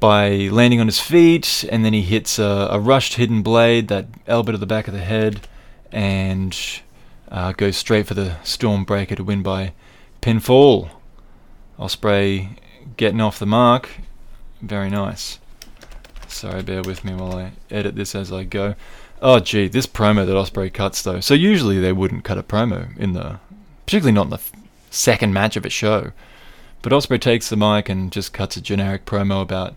by 0.00 0.48
landing 0.50 0.80
on 0.80 0.86
his 0.86 1.00
feet, 1.00 1.64
and 1.70 1.84
then 1.84 1.92
he 1.92 2.02
hits 2.02 2.38
a, 2.38 2.68
a 2.70 2.80
rushed 2.80 3.14
hidden 3.14 3.42
blade 3.42 3.88
that 3.88 4.06
elbow 4.26 4.52
to 4.52 4.58
the 4.58 4.66
back 4.66 4.88
of 4.88 4.94
the 4.94 5.00
head, 5.00 5.46
and 5.92 6.80
uh, 7.30 7.52
goes 7.52 7.76
straight 7.76 8.06
for 8.06 8.14
the 8.14 8.36
Stormbreaker 8.44 9.16
to 9.16 9.24
win 9.24 9.42
by 9.42 9.72
pinfall. 10.20 10.90
Ospreay 11.78 12.56
getting 12.96 13.20
off 13.20 13.38
the 13.38 13.46
mark. 13.46 13.88
Very 14.60 14.90
nice. 14.90 15.38
Sorry, 16.28 16.62
bear 16.62 16.82
with 16.82 17.04
me 17.04 17.14
while 17.14 17.36
I 17.36 17.52
edit 17.70 17.96
this 17.96 18.14
as 18.14 18.32
I 18.32 18.44
go. 18.44 18.74
Oh, 19.22 19.40
gee, 19.40 19.68
this 19.68 19.86
promo 19.86 20.26
that 20.26 20.32
Ospreay 20.32 20.72
cuts 20.72 21.02
though. 21.02 21.20
So 21.20 21.34
usually 21.34 21.78
they 21.78 21.92
wouldn't 21.92 22.24
cut 22.24 22.38
a 22.38 22.42
promo 22.42 22.96
in 22.98 23.12
the, 23.12 23.38
particularly 23.86 24.12
not 24.12 24.24
in 24.24 24.30
the 24.30 24.40
second 24.90 25.32
match 25.32 25.56
of 25.56 25.64
a 25.64 25.70
show. 25.70 26.12
But 26.82 26.92
Ospreay 26.92 27.20
takes 27.20 27.48
the 27.48 27.56
mic 27.56 27.88
and 27.88 28.12
just 28.12 28.32
cuts 28.32 28.56
a 28.56 28.60
generic 28.60 29.06
promo 29.06 29.40
about 29.40 29.74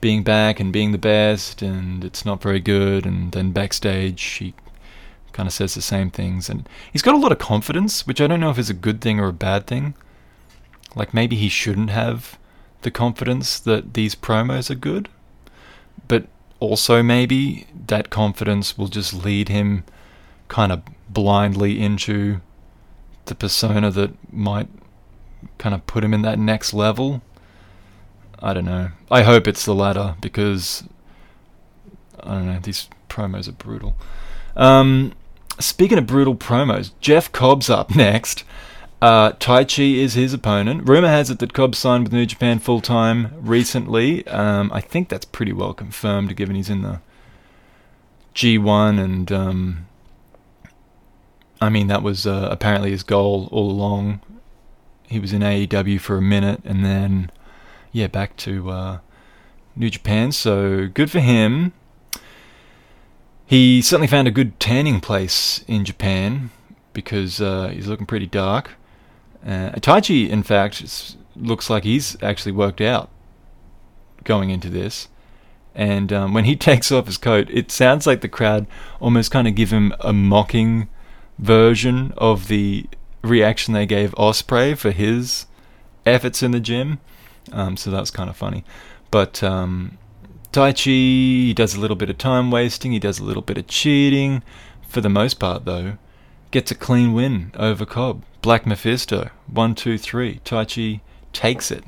being 0.00 0.22
back 0.22 0.60
and 0.60 0.72
being 0.72 0.92
the 0.92 0.98
best, 0.98 1.62
and 1.62 2.04
it's 2.04 2.26
not 2.26 2.42
very 2.42 2.60
good. 2.60 3.06
And 3.06 3.32
then 3.32 3.52
backstage, 3.52 4.22
he 4.22 4.52
kind 5.32 5.46
of 5.46 5.52
says 5.52 5.74
the 5.74 5.80
same 5.80 6.10
things, 6.10 6.50
and 6.50 6.68
he's 6.92 7.00
got 7.02 7.14
a 7.14 7.18
lot 7.18 7.32
of 7.32 7.38
confidence, 7.38 8.06
which 8.06 8.20
I 8.20 8.26
don't 8.26 8.40
know 8.40 8.50
if 8.50 8.58
is 8.58 8.68
a 8.68 8.74
good 8.74 9.00
thing 9.00 9.18
or 9.18 9.28
a 9.28 9.32
bad 9.32 9.66
thing. 9.66 9.94
Like 10.94 11.14
maybe 11.14 11.36
he 11.36 11.48
shouldn't 11.48 11.90
have 11.90 12.38
the 12.84 12.90
confidence 12.90 13.58
that 13.58 13.94
these 13.94 14.14
promos 14.14 14.70
are 14.70 14.76
good, 14.76 15.08
but 16.06 16.26
also 16.60 17.02
maybe 17.02 17.66
that 17.86 18.10
confidence 18.10 18.78
will 18.78 18.88
just 18.88 19.12
lead 19.12 19.48
him 19.48 19.84
kind 20.48 20.70
of 20.70 20.82
blindly 21.08 21.80
into 21.80 22.40
the 23.24 23.34
persona 23.34 23.90
that 23.90 24.12
might 24.32 24.68
kind 25.58 25.74
of 25.74 25.86
put 25.86 26.04
him 26.04 26.14
in 26.14 26.22
that 26.22 26.38
next 26.38 26.72
level. 26.72 27.22
I 28.40 28.52
don't 28.52 28.66
know. 28.66 28.90
I 29.10 29.22
hope 29.22 29.48
it's 29.48 29.64
the 29.64 29.74
latter 29.74 30.16
because 30.20 30.84
I 32.20 32.34
don't 32.34 32.46
know. 32.46 32.60
These 32.62 32.88
promos 33.08 33.48
are 33.48 33.52
brutal. 33.52 33.94
Um, 34.56 35.14
speaking 35.58 35.96
of 35.96 36.06
brutal 36.06 36.34
promos, 36.34 36.90
Jeff 37.00 37.32
Cobb's 37.32 37.70
up 37.70 37.94
next. 37.96 38.44
Uh, 39.04 39.32
Taichi 39.32 39.96
is 39.96 40.14
his 40.14 40.32
opponent. 40.32 40.88
Rumor 40.88 41.08
has 41.08 41.28
it 41.28 41.38
that 41.40 41.52
Cobb 41.52 41.74
signed 41.74 42.04
with 42.04 42.14
New 42.14 42.24
Japan 42.24 42.58
full 42.58 42.80
time 42.80 43.34
recently. 43.38 44.26
Um, 44.28 44.72
I 44.72 44.80
think 44.80 45.10
that's 45.10 45.26
pretty 45.26 45.52
well 45.52 45.74
confirmed, 45.74 46.34
given 46.36 46.56
he's 46.56 46.70
in 46.70 46.80
the 46.80 47.02
G1 48.34 48.98
and 48.98 49.30
um, 49.30 49.86
I 51.60 51.68
mean, 51.68 51.88
that 51.88 52.02
was 52.02 52.26
uh, 52.26 52.48
apparently 52.50 52.92
his 52.92 53.02
goal 53.02 53.50
all 53.52 53.70
along. 53.70 54.22
He 55.02 55.20
was 55.20 55.34
in 55.34 55.42
AEW 55.42 56.00
for 56.00 56.16
a 56.16 56.22
minute 56.22 56.62
and 56.64 56.82
then, 56.82 57.30
yeah, 57.92 58.06
back 58.06 58.38
to 58.38 58.70
uh, 58.70 58.98
New 59.76 59.90
Japan. 59.90 60.32
So 60.32 60.86
good 60.86 61.10
for 61.10 61.20
him. 61.20 61.74
He 63.44 63.82
certainly 63.82 64.08
found 64.08 64.28
a 64.28 64.30
good 64.30 64.58
tanning 64.58 65.02
place 65.02 65.62
in 65.68 65.84
Japan 65.84 66.48
because 66.94 67.38
uh, 67.42 67.68
he's 67.68 67.86
looking 67.86 68.06
pretty 68.06 68.26
dark. 68.26 68.78
Uh, 69.46 69.70
in 70.08 70.42
fact, 70.42 71.16
looks 71.36 71.68
like 71.68 71.84
he's 71.84 72.16
actually 72.22 72.52
worked 72.52 72.80
out 72.80 73.10
going 74.24 74.50
into 74.50 74.70
this. 74.70 75.08
And 75.74 76.12
um, 76.12 76.34
when 76.34 76.44
he 76.44 76.56
takes 76.70 76.90
off 76.90 77.06
his 77.06 77.18
coat, 77.18 77.48
it 77.50 77.70
sounds 77.70 78.06
like 78.06 78.20
the 78.20 78.28
crowd 78.28 78.66
almost 79.00 79.30
kind 79.30 79.48
of 79.48 79.54
give 79.54 79.70
him 79.70 79.94
a 80.00 80.12
mocking 80.12 80.88
version 81.38 82.12
of 82.16 82.48
the 82.48 82.86
reaction 83.22 83.74
they 83.74 83.86
gave 83.86 84.12
Ospreay 84.12 84.76
for 84.76 84.90
his 84.90 85.46
efforts 86.06 86.42
in 86.42 86.52
the 86.52 86.60
gym. 86.60 87.00
Um, 87.52 87.76
so 87.76 87.90
that's 87.90 88.10
kind 88.10 88.30
of 88.30 88.36
funny. 88.36 88.64
But 89.10 89.42
um, 89.42 89.98
Taichi, 90.52 90.86
he 90.86 91.54
does 91.54 91.74
a 91.74 91.80
little 91.80 91.96
bit 91.96 92.10
of 92.10 92.18
time 92.18 92.50
wasting, 92.50 92.92
he 92.92 92.98
does 92.98 93.18
a 93.18 93.24
little 93.24 93.42
bit 93.42 93.58
of 93.58 93.66
cheating. 93.66 94.42
For 94.88 95.00
the 95.00 95.08
most 95.08 95.40
part, 95.40 95.64
though, 95.64 95.98
gets 96.54 96.70
a 96.70 96.74
clean 96.76 97.12
win 97.12 97.50
over 97.56 97.84
Cobb. 97.84 98.22
Black 98.40 98.64
Mephisto, 98.64 99.30
one, 99.48 99.74
two, 99.74 99.98
three. 99.98 100.38
Taichi 100.44 101.00
takes 101.32 101.72
it, 101.72 101.82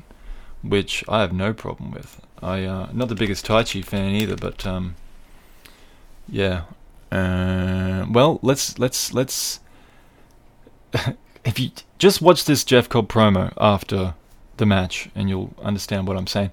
which 0.61 1.05
I 1.07 1.21
have 1.21 1.31
no 1.31 1.53
problem 1.53 1.91
with. 1.91 2.21
I 2.43 2.65
uh, 2.65 2.89
not 2.91 3.07
the 3.07 3.15
biggest 3.15 3.47
Taichi 3.47 3.83
fan 3.83 4.13
either, 4.13 4.35
but 4.35 4.67
um, 4.67 4.95
yeah. 6.27 6.63
Uh, 7.09 8.07
well, 8.11 8.39
let's 8.41 8.77
let's 8.77 9.13
let's. 9.13 9.61
if 11.45 11.57
you 11.57 11.71
just 11.97 12.21
watch 12.21 12.43
this 12.43 12.65
Jeff 12.65 12.89
Cobb 12.89 13.07
promo 13.07 13.53
after 13.57 14.15
the 14.57 14.65
match, 14.65 15.09
and 15.15 15.29
you'll 15.29 15.53
understand 15.61 16.07
what 16.09 16.17
I'm 16.17 16.27
saying. 16.27 16.51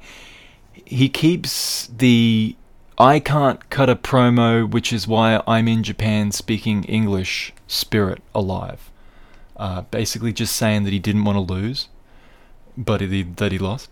He 0.85 1.09
keeps 1.09 1.89
the 1.89 2.55
I 2.99 3.19
can't 3.19 3.69
cut 3.71 3.91
a 3.91 3.97
promo, 3.97 4.71
which 4.71 4.93
is 4.93 5.09
why 5.09 5.43
I'm 5.47 5.67
in 5.67 5.83
Japan 5.83 6.31
speaking 6.31 6.85
English 6.85 7.53
spirit 7.67 8.23
alive. 8.35 8.91
Uh, 9.57 9.83
basically, 9.83 10.33
just 10.33 10.55
saying 10.55 10.85
that 10.85 10.93
he 10.93 10.99
didn't 10.99 11.25
want 11.25 11.37
to 11.37 11.53
lose, 11.53 11.89
but 12.77 13.01
he, 13.01 13.23
that 13.23 13.53
he 13.53 13.59
lost. 13.59 13.91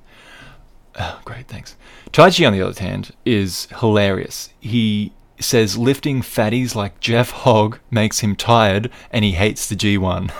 Oh, 0.98 1.20
great, 1.24 1.48
thanks. 1.48 1.76
Taichi, 2.12 2.46
on 2.46 2.52
the 2.52 2.62
other 2.62 2.80
hand, 2.80 3.14
is 3.24 3.66
hilarious. 3.78 4.50
He 4.60 5.12
says 5.40 5.78
lifting 5.78 6.20
fatties 6.20 6.74
like 6.74 7.00
Jeff 7.00 7.30
Hogg 7.30 7.78
makes 7.90 8.20
him 8.20 8.36
tired 8.36 8.90
and 9.10 9.24
he 9.24 9.32
hates 9.32 9.68
the 9.68 9.74
G1. 9.74 10.30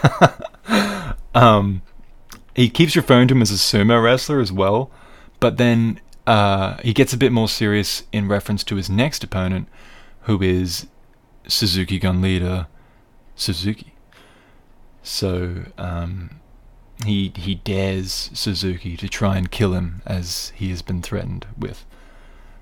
um, 1.35 1.83
he 2.55 2.69
keeps 2.69 2.95
referring 2.95 3.29
to 3.29 3.35
him 3.35 3.43
as 3.43 3.51
a 3.51 3.55
sumo 3.55 4.03
wrestler 4.03 4.41
as 4.41 4.53
well, 4.53 4.91
but 5.41 5.57
then 5.57 6.01
uh, 6.27 6.77
he 6.83 6.93
gets 6.93 7.13
a 7.13 7.17
bit 7.17 7.33
more 7.33 7.49
serious 7.49 8.05
in 8.13 8.29
reference 8.29 8.63
to 8.65 8.77
his 8.77 8.89
next 8.89 9.25
opponent, 9.25 9.69
who 10.23 10.41
is 10.43 10.87
Suzuki 11.47 11.99
Gun 11.99 12.21
leader 12.23 12.67
Suzuki. 13.35 13.95
So 15.03 15.65
um, 15.79 16.41
he 17.05 17.33
he 17.37 17.57
dares 17.57 18.31
Suzuki 18.33 18.97
to 18.97 19.09
try 19.09 19.37
and 19.37 19.51
kill 19.51 19.73
him 19.73 20.03
as 20.07 20.53
he 20.55 20.71
has 20.71 20.83
been 20.83 21.03
threatened 21.03 21.47
with. 21.59 21.85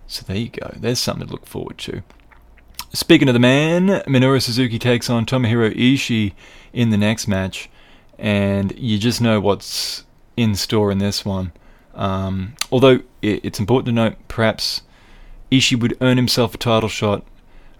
So 0.06 0.24
there 0.26 0.36
you 0.36 0.48
go. 0.48 0.72
There's 0.76 0.98
something 0.98 1.26
to 1.26 1.32
look 1.32 1.46
forward 1.46 1.78
to. 1.78 2.02
Speaking 2.92 3.28
of 3.28 3.34
the 3.34 3.40
man, 3.40 4.02
Minoru 4.08 4.42
Suzuki 4.42 4.78
takes 4.78 5.08
on 5.08 5.24
Tomohiro 5.24 5.72
Ishii 5.76 6.32
in 6.72 6.90
the 6.90 6.96
next 6.96 7.28
match, 7.28 7.70
and 8.18 8.76
you 8.76 8.98
just 8.98 9.20
know 9.20 9.38
what's 9.38 10.04
in 10.36 10.56
store 10.56 10.90
in 10.90 10.98
this 10.98 11.24
one. 11.24 11.52
Um, 11.94 12.54
although 12.70 13.00
it, 13.22 13.44
it's 13.44 13.60
important 13.60 13.86
to 13.86 13.92
note, 13.92 14.16
perhaps 14.28 14.82
Ishii 15.50 15.80
would 15.80 15.96
earn 16.00 16.16
himself 16.16 16.54
a 16.54 16.58
title 16.58 16.88
shot, 16.88 17.24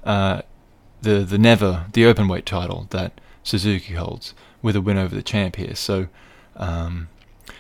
uh, 0.05 0.43
the 1.03 1.21
the 1.21 1.39
never 1.39 1.87
the 1.93 2.05
open 2.05 2.29
weight 2.29 2.47
title 2.47 2.87
that 2.91 3.21
Suzuki 3.43 3.95
holds, 3.95 4.35
with 4.63 4.77
a 4.77 4.81
win 4.81 4.99
over 4.99 5.15
the 5.15 5.23
champ 5.23 5.57
here. 5.57 5.75
So 5.75 6.09
um, 6.57 7.09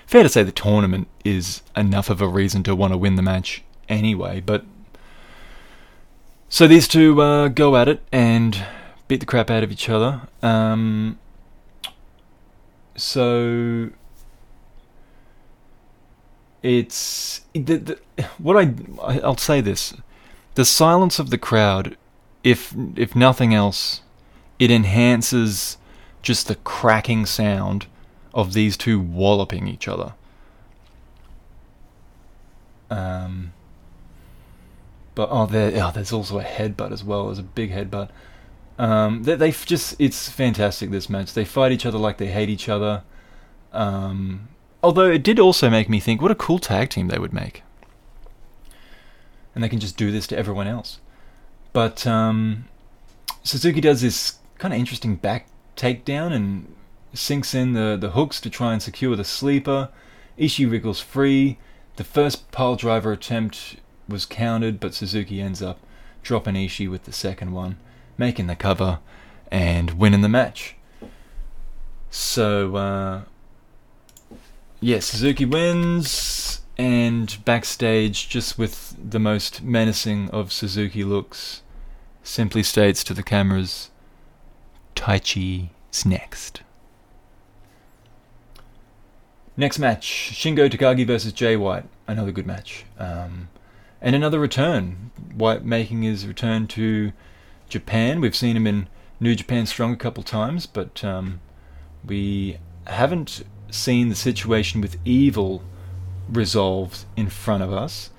fair 0.06 0.22
to 0.22 0.28
say 0.28 0.42
the 0.42 0.52
tournament 0.52 1.08
is 1.24 1.62
enough 1.76 2.10
of 2.10 2.20
a 2.20 2.28
reason 2.28 2.62
to 2.64 2.74
want 2.74 2.92
to 2.92 2.98
win 2.98 3.14
the 3.14 3.22
match 3.22 3.62
anyway. 3.88 4.40
But 4.40 4.64
so 6.48 6.66
these 6.66 6.88
two 6.88 7.20
uh, 7.22 7.48
go 7.48 7.76
at 7.76 7.88
it 7.88 8.02
and 8.12 8.64
beat 9.08 9.20
the 9.20 9.26
crap 9.26 9.50
out 9.50 9.62
of 9.62 9.72
each 9.72 9.88
other. 9.88 10.22
Um, 10.42 11.18
so 12.96 13.90
it's 16.62 17.42
the, 17.52 17.76
the, 17.76 17.98
what 18.38 18.56
I 18.56 18.74
I'll 19.22 19.36
say 19.36 19.60
this: 19.60 19.94
the 20.54 20.64
silence 20.64 21.18
of 21.18 21.30
the 21.30 21.38
crowd, 21.38 21.96
if 22.44 22.74
if 22.96 23.14
nothing 23.16 23.54
else, 23.54 24.02
it 24.58 24.70
enhances 24.70 25.78
just 26.22 26.48
the 26.48 26.56
cracking 26.56 27.26
sound 27.26 27.86
of 28.34 28.52
these 28.52 28.76
two 28.76 29.00
walloping 29.00 29.66
each 29.66 29.88
other. 29.88 30.14
Um, 32.90 33.52
but 35.14 35.28
oh, 35.30 35.46
there, 35.46 35.72
oh, 35.84 35.90
there's 35.92 36.12
also 36.12 36.38
a 36.38 36.44
headbutt 36.44 36.92
as 36.92 37.04
well. 37.04 37.26
There's 37.26 37.38
a 37.38 37.42
big 37.42 37.70
headbutt. 37.70 38.10
Um, 38.78 39.24
they, 39.24 39.34
they 39.34 39.50
just, 39.52 39.94
it's 40.00 40.28
fantastic 40.28 40.90
this 40.90 41.08
match. 41.10 41.34
They 41.34 41.44
fight 41.44 41.72
each 41.72 41.86
other 41.86 41.98
like 41.98 42.18
they 42.18 42.28
hate 42.28 42.48
each 42.48 42.68
other. 42.68 43.02
Um, 43.72 44.48
although 44.82 45.10
it 45.10 45.22
did 45.22 45.38
also 45.38 45.70
make 45.70 45.88
me 45.88 46.00
think, 46.00 46.20
what 46.20 46.30
a 46.30 46.36
cool 46.36 46.58
tag 46.58 46.90
team 46.90 47.08
they 47.08 47.18
would 47.18 47.32
make. 47.32 47.62
And 49.54 49.64
they 49.64 49.68
can 49.68 49.80
just 49.80 49.96
do 49.96 50.10
this 50.10 50.26
to 50.28 50.38
everyone 50.38 50.66
else. 50.66 50.98
But 51.72 52.06
um, 52.06 52.64
Suzuki 53.42 53.80
does 53.80 54.00
this 54.00 54.38
kind 54.58 54.74
of 54.74 54.80
interesting 54.80 55.16
back 55.16 55.46
takedown 55.76 56.32
and 56.32 56.74
sinks 57.14 57.54
in 57.54 57.72
the, 57.72 57.96
the 58.00 58.10
hooks 58.10 58.40
to 58.40 58.50
try 58.50 58.72
and 58.72 58.82
secure 58.82 59.16
the 59.16 59.24
sleeper. 59.24 59.88
Ishii 60.38 60.70
wriggles 60.70 61.00
free. 61.00 61.58
The 61.96 62.04
first 62.04 62.50
pile 62.50 62.76
driver 62.76 63.12
attempt 63.12 63.76
was 64.08 64.24
countered, 64.24 64.80
but 64.80 64.94
Suzuki 64.94 65.40
ends 65.40 65.62
up 65.62 65.78
dropping 66.22 66.54
Ishii 66.54 66.90
with 66.90 67.04
the 67.04 67.12
second 67.12 67.52
one, 67.52 67.78
making 68.16 68.46
the 68.46 68.56
cover 68.56 69.00
and 69.50 69.92
winning 69.92 70.20
the 70.20 70.28
match. 70.28 70.76
So, 72.10 72.76
uh, 72.76 73.22
yeah, 74.80 75.00
Suzuki 75.00 75.44
wins, 75.44 76.62
and 76.78 77.44
backstage, 77.44 78.28
just 78.28 78.58
with 78.58 78.96
the 78.98 79.18
most 79.18 79.62
menacing 79.62 80.30
of 80.30 80.52
Suzuki 80.52 81.04
looks, 81.04 81.62
simply 82.22 82.62
states 82.62 83.04
to 83.04 83.14
the 83.14 83.22
cameras, 83.22 83.90
Taichi's 84.94 86.06
next. 86.06 86.62
Next 89.56 89.78
match 89.78 90.32
Shingo 90.32 90.70
Takagi 90.70 91.06
versus 91.06 91.34
Jay 91.34 91.54
White. 91.54 91.84
Another 92.06 92.32
good 92.32 92.46
match. 92.46 92.86
Um, 92.98 93.50
and 94.00 94.16
another 94.16 94.38
return. 94.38 95.10
White 95.34 95.64
making 95.64 96.00
his 96.00 96.26
return 96.26 96.66
to 96.68 97.12
Japan. 97.68 98.22
We've 98.22 98.34
seen 98.34 98.56
him 98.56 98.66
in 98.66 98.88
New 99.20 99.34
Japan 99.34 99.66
Strong 99.66 99.92
a 99.92 99.96
couple 99.96 100.22
times, 100.22 100.64
but 100.64 101.04
um, 101.04 101.40
we 102.06 102.56
haven't 102.86 103.44
seen 103.74 104.08
the 104.08 104.14
situation 104.14 104.80
with 104.80 104.96
Evil 105.04 105.62
resolved 106.28 107.04
in 107.16 107.28
front 107.28 107.62
of 107.62 107.72
us. 107.72 108.10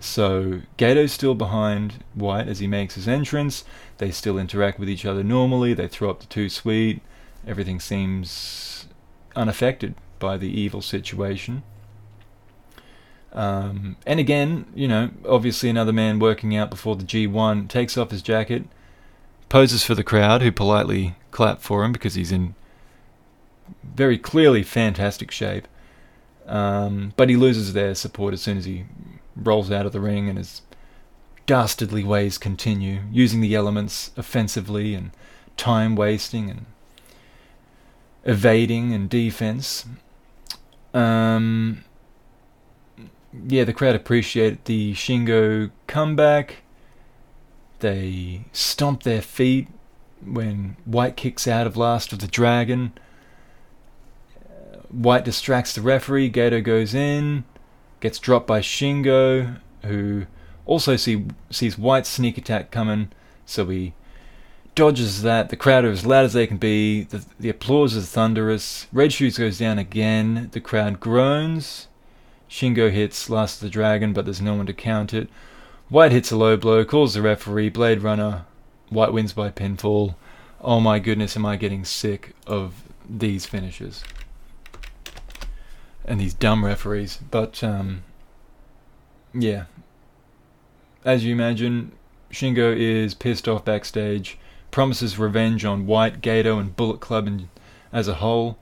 So 0.00 0.62
Gedo's 0.78 1.12
still 1.12 1.34
behind 1.34 2.02
White 2.14 2.48
as 2.48 2.58
he 2.58 2.66
makes 2.66 2.94
his 2.94 3.06
entrance. 3.06 3.64
They 3.98 4.10
still 4.10 4.38
interact 4.38 4.78
with 4.78 4.88
each 4.88 5.04
other 5.04 5.22
normally. 5.22 5.74
They 5.74 5.88
throw 5.88 6.10
up 6.10 6.20
the 6.20 6.26
two 6.26 6.48
sweet. 6.48 7.02
Everything 7.46 7.80
seems 7.80 8.86
unaffected 9.36 9.94
by 10.18 10.36
the 10.36 10.48
evil 10.48 10.82
situation. 10.82 11.62
Um, 13.32 13.96
and 14.06 14.18
again, 14.18 14.66
you 14.74 14.88
know, 14.88 15.10
obviously 15.28 15.68
another 15.68 15.92
man 15.92 16.18
working 16.18 16.56
out 16.56 16.70
before 16.70 16.96
the 16.96 17.04
G1 17.04 17.68
takes 17.68 17.96
off 17.96 18.10
his 18.10 18.22
jacket, 18.22 18.64
poses 19.48 19.84
for 19.84 19.94
the 19.94 20.02
crowd, 20.02 20.42
who 20.42 20.50
politely 20.50 21.14
clap 21.30 21.60
for 21.60 21.84
him 21.84 21.92
because 21.92 22.14
he's 22.14 22.32
in 22.32 22.54
very 23.82 24.18
clearly 24.18 24.62
fantastic 24.62 25.30
shape. 25.30 25.66
Um, 26.46 27.12
but 27.16 27.28
he 27.28 27.36
loses 27.36 27.72
their 27.72 27.94
support 27.94 28.34
as 28.34 28.42
soon 28.42 28.58
as 28.58 28.64
he 28.64 28.84
rolls 29.36 29.70
out 29.70 29.86
of 29.86 29.92
the 29.92 30.00
ring 30.00 30.28
and 30.28 30.36
his 30.36 30.62
dastardly 31.46 32.04
ways 32.04 32.38
continue, 32.38 33.02
using 33.10 33.40
the 33.40 33.54
elements 33.54 34.10
offensively 34.16 34.94
and 34.94 35.10
time 35.56 35.94
wasting 35.94 36.50
and 36.50 36.66
evading 38.24 38.92
and 38.92 39.08
defense. 39.08 39.86
Um, 40.92 41.84
yeah, 43.46 43.64
the 43.64 43.72
crowd 43.72 43.94
appreciated 43.94 44.64
the 44.64 44.94
Shingo 44.94 45.70
comeback. 45.86 46.56
They 47.78 48.44
stomp 48.52 49.04
their 49.04 49.22
feet 49.22 49.68
when 50.24 50.76
White 50.84 51.16
kicks 51.16 51.46
out 51.46 51.66
of 51.66 51.76
Last 51.76 52.12
of 52.12 52.18
the 52.18 52.26
Dragon. 52.26 52.92
White 54.90 55.24
distracts 55.24 55.74
the 55.74 55.82
referee. 55.82 56.30
Gedo 56.30 56.62
goes 56.62 56.94
in, 56.94 57.44
gets 58.00 58.18
dropped 58.18 58.46
by 58.46 58.60
Shingo, 58.60 59.58
who 59.84 60.26
also 60.66 60.96
see, 60.96 61.26
sees 61.50 61.78
White's 61.78 62.08
sneak 62.08 62.38
attack 62.38 62.70
coming, 62.70 63.10
so 63.46 63.66
he 63.66 63.94
dodges 64.74 65.22
that. 65.22 65.48
The 65.48 65.56
crowd 65.56 65.84
are 65.84 65.90
as 65.90 66.06
loud 66.06 66.24
as 66.24 66.32
they 66.32 66.46
can 66.46 66.58
be. 66.58 67.04
The, 67.04 67.24
the 67.38 67.48
applause 67.48 67.94
is 67.94 68.08
thunderous. 68.10 68.86
Red 68.92 69.12
Shoes 69.12 69.38
goes 69.38 69.58
down 69.58 69.78
again. 69.78 70.48
The 70.52 70.60
crowd 70.60 71.00
groans. 71.00 71.88
Shingo 72.48 72.90
hits 72.90 73.30
Last 73.30 73.56
of 73.56 73.60
the 73.62 73.70
Dragon, 73.70 74.12
but 74.12 74.24
there's 74.24 74.40
no 74.40 74.54
one 74.54 74.66
to 74.66 74.72
count 74.72 75.14
it. 75.14 75.28
White 75.88 76.12
hits 76.12 76.30
a 76.30 76.36
low 76.36 76.56
blow, 76.56 76.84
calls 76.84 77.14
the 77.14 77.22
referee, 77.22 77.68
Blade 77.68 78.02
Runner. 78.02 78.44
White 78.88 79.12
wins 79.12 79.32
by 79.32 79.50
pinfall. 79.50 80.14
Oh 80.60 80.80
my 80.80 80.98
goodness, 80.98 81.36
am 81.36 81.46
I 81.46 81.56
getting 81.56 81.84
sick 81.84 82.34
of 82.46 82.84
these 83.08 83.46
finishes. 83.46 84.02
And 86.04 86.20
these 86.20 86.34
dumb 86.34 86.64
referees. 86.64 87.18
But, 87.30 87.62
um, 87.62 88.02
yeah. 89.32 89.64
As 91.04 91.24
you 91.24 91.32
imagine, 91.32 91.92
Shingo 92.30 92.76
is 92.76 93.14
pissed 93.14 93.48
off 93.48 93.64
backstage, 93.64 94.38
promises 94.70 95.18
revenge 95.18 95.64
on 95.64 95.86
White, 95.86 96.20
Gedo, 96.20 96.60
and 96.60 96.74
Bullet 96.76 97.00
Club 97.00 97.26
and 97.26 97.48
as 97.92 98.08
a 98.08 98.14
whole. 98.14 98.58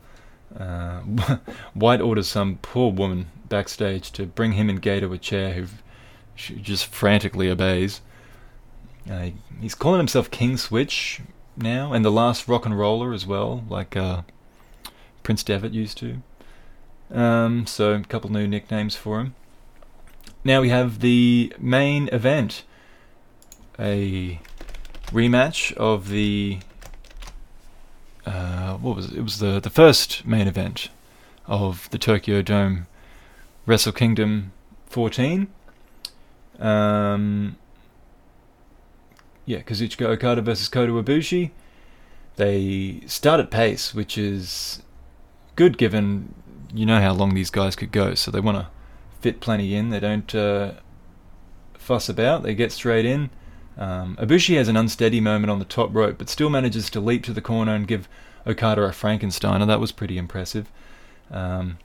Uh, 0.58 1.00
White 1.74 2.00
orders 2.00 2.28
some 2.28 2.58
poor 2.62 2.90
woman 2.90 3.26
backstage 3.48 4.10
to 4.12 4.26
bring 4.26 4.52
him 4.52 4.68
and 4.68 4.80
Gedo 4.80 5.12
a 5.12 5.18
chair 5.18 5.52
who 5.52 5.66
just 6.36 6.86
frantically 6.86 7.50
obeys. 7.50 8.00
Uh, 9.10 9.30
he's 9.60 9.74
calling 9.74 9.98
himself 9.98 10.30
King 10.30 10.56
Switch 10.56 11.20
now, 11.56 11.92
and 11.92 12.04
the 12.04 12.12
last 12.12 12.46
rock 12.46 12.64
and 12.66 12.78
roller 12.78 13.12
as 13.12 13.26
well, 13.26 13.64
like 13.68 13.96
uh, 13.96 14.22
Prince 15.22 15.42
Devitt 15.42 15.72
used 15.72 15.98
to. 15.98 16.22
Um, 17.10 17.66
so 17.66 17.92
a 17.92 18.02
couple 18.02 18.30
new 18.30 18.46
nicknames 18.46 18.94
for 18.96 19.20
him. 19.20 19.34
Now 20.44 20.60
we 20.60 20.68
have 20.68 21.00
the 21.00 21.52
main 21.58 22.08
event, 22.12 22.64
a 23.78 24.40
rematch 25.08 25.72
of 25.74 26.08
the 26.08 26.58
uh, 28.26 28.74
what 28.74 28.96
was 28.96 29.10
it? 29.10 29.18
It 29.18 29.22
was 29.22 29.38
the 29.38 29.58
the 29.58 29.70
first 29.70 30.26
main 30.26 30.46
event 30.46 30.90
of 31.46 31.88
the 31.90 31.98
Tokyo 31.98 32.42
Dome 32.42 32.86
Wrestle 33.66 33.92
Kingdom 33.92 34.52
14. 34.86 35.48
Um, 36.58 37.56
yeah, 39.46 39.60
Kazuchika 39.60 40.06
Okada 40.06 40.42
versus 40.42 40.68
Kota 40.68 40.92
Ibushi. 40.92 41.50
They 42.36 43.00
start 43.06 43.40
at 43.40 43.50
pace, 43.50 43.94
which 43.94 44.18
is 44.18 44.82
good 45.56 45.78
given 45.78 46.34
you 46.72 46.86
know 46.86 47.00
how 47.00 47.12
long 47.12 47.34
these 47.34 47.50
guys 47.50 47.76
could 47.76 47.92
go. 47.92 48.14
So 48.14 48.30
they 48.30 48.40
want 48.40 48.58
to 48.58 48.68
fit 49.20 49.40
plenty 49.40 49.74
in. 49.74 49.90
They 49.90 50.00
don't 50.00 50.34
uh, 50.34 50.72
fuss 51.74 52.08
about. 52.08 52.42
They 52.42 52.54
get 52.54 52.72
straight 52.72 53.04
in. 53.04 53.30
Um, 53.76 54.16
Ibushi 54.16 54.56
has 54.56 54.68
an 54.68 54.76
unsteady 54.76 55.20
moment 55.20 55.50
on 55.50 55.60
the 55.60 55.64
top 55.64 55.94
rope, 55.94 56.18
but 56.18 56.28
still 56.28 56.50
manages 56.50 56.90
to 56.90 57.00
leap 57.00 57.22
to 57.24 57.32
the 57.32 57.40
corner 57.40 57.74
and 57.74 57.86
give 57.86 58.08
Okada 58.46 58.82
a 58.82 58.90
Frankensteiner. 58.90 59.66
That 59.66 59.80
was 59.80 59.92
pretty 59.92 60.18
impressive. 60.18 60.70
Um, 61.30 61.78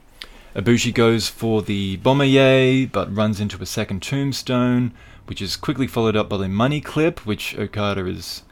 Ibushi 0.56 0.92
goes 0.92 1.28
for 1.28 1.62
the 1.62 1.96
Bomaye, 1.98 2.90
but 2.90 3.14
runs 3.14 3.40
into 3.40 3.60
a 3.62 3.66
second 3.66 4.02
tombstone, 4.02 4.92
which 5.26 5.40
is 5.40 5.56
quickly 5.56 5.86
followed 5.86 6.16
up 6.16 6.28
by 6.28 6.36
the 6.36 6.48
money 6.48 6.80
clip, 6.80 7.24
which 7.26 7.56
Okada 7.56 8.06
is 8.06 8.42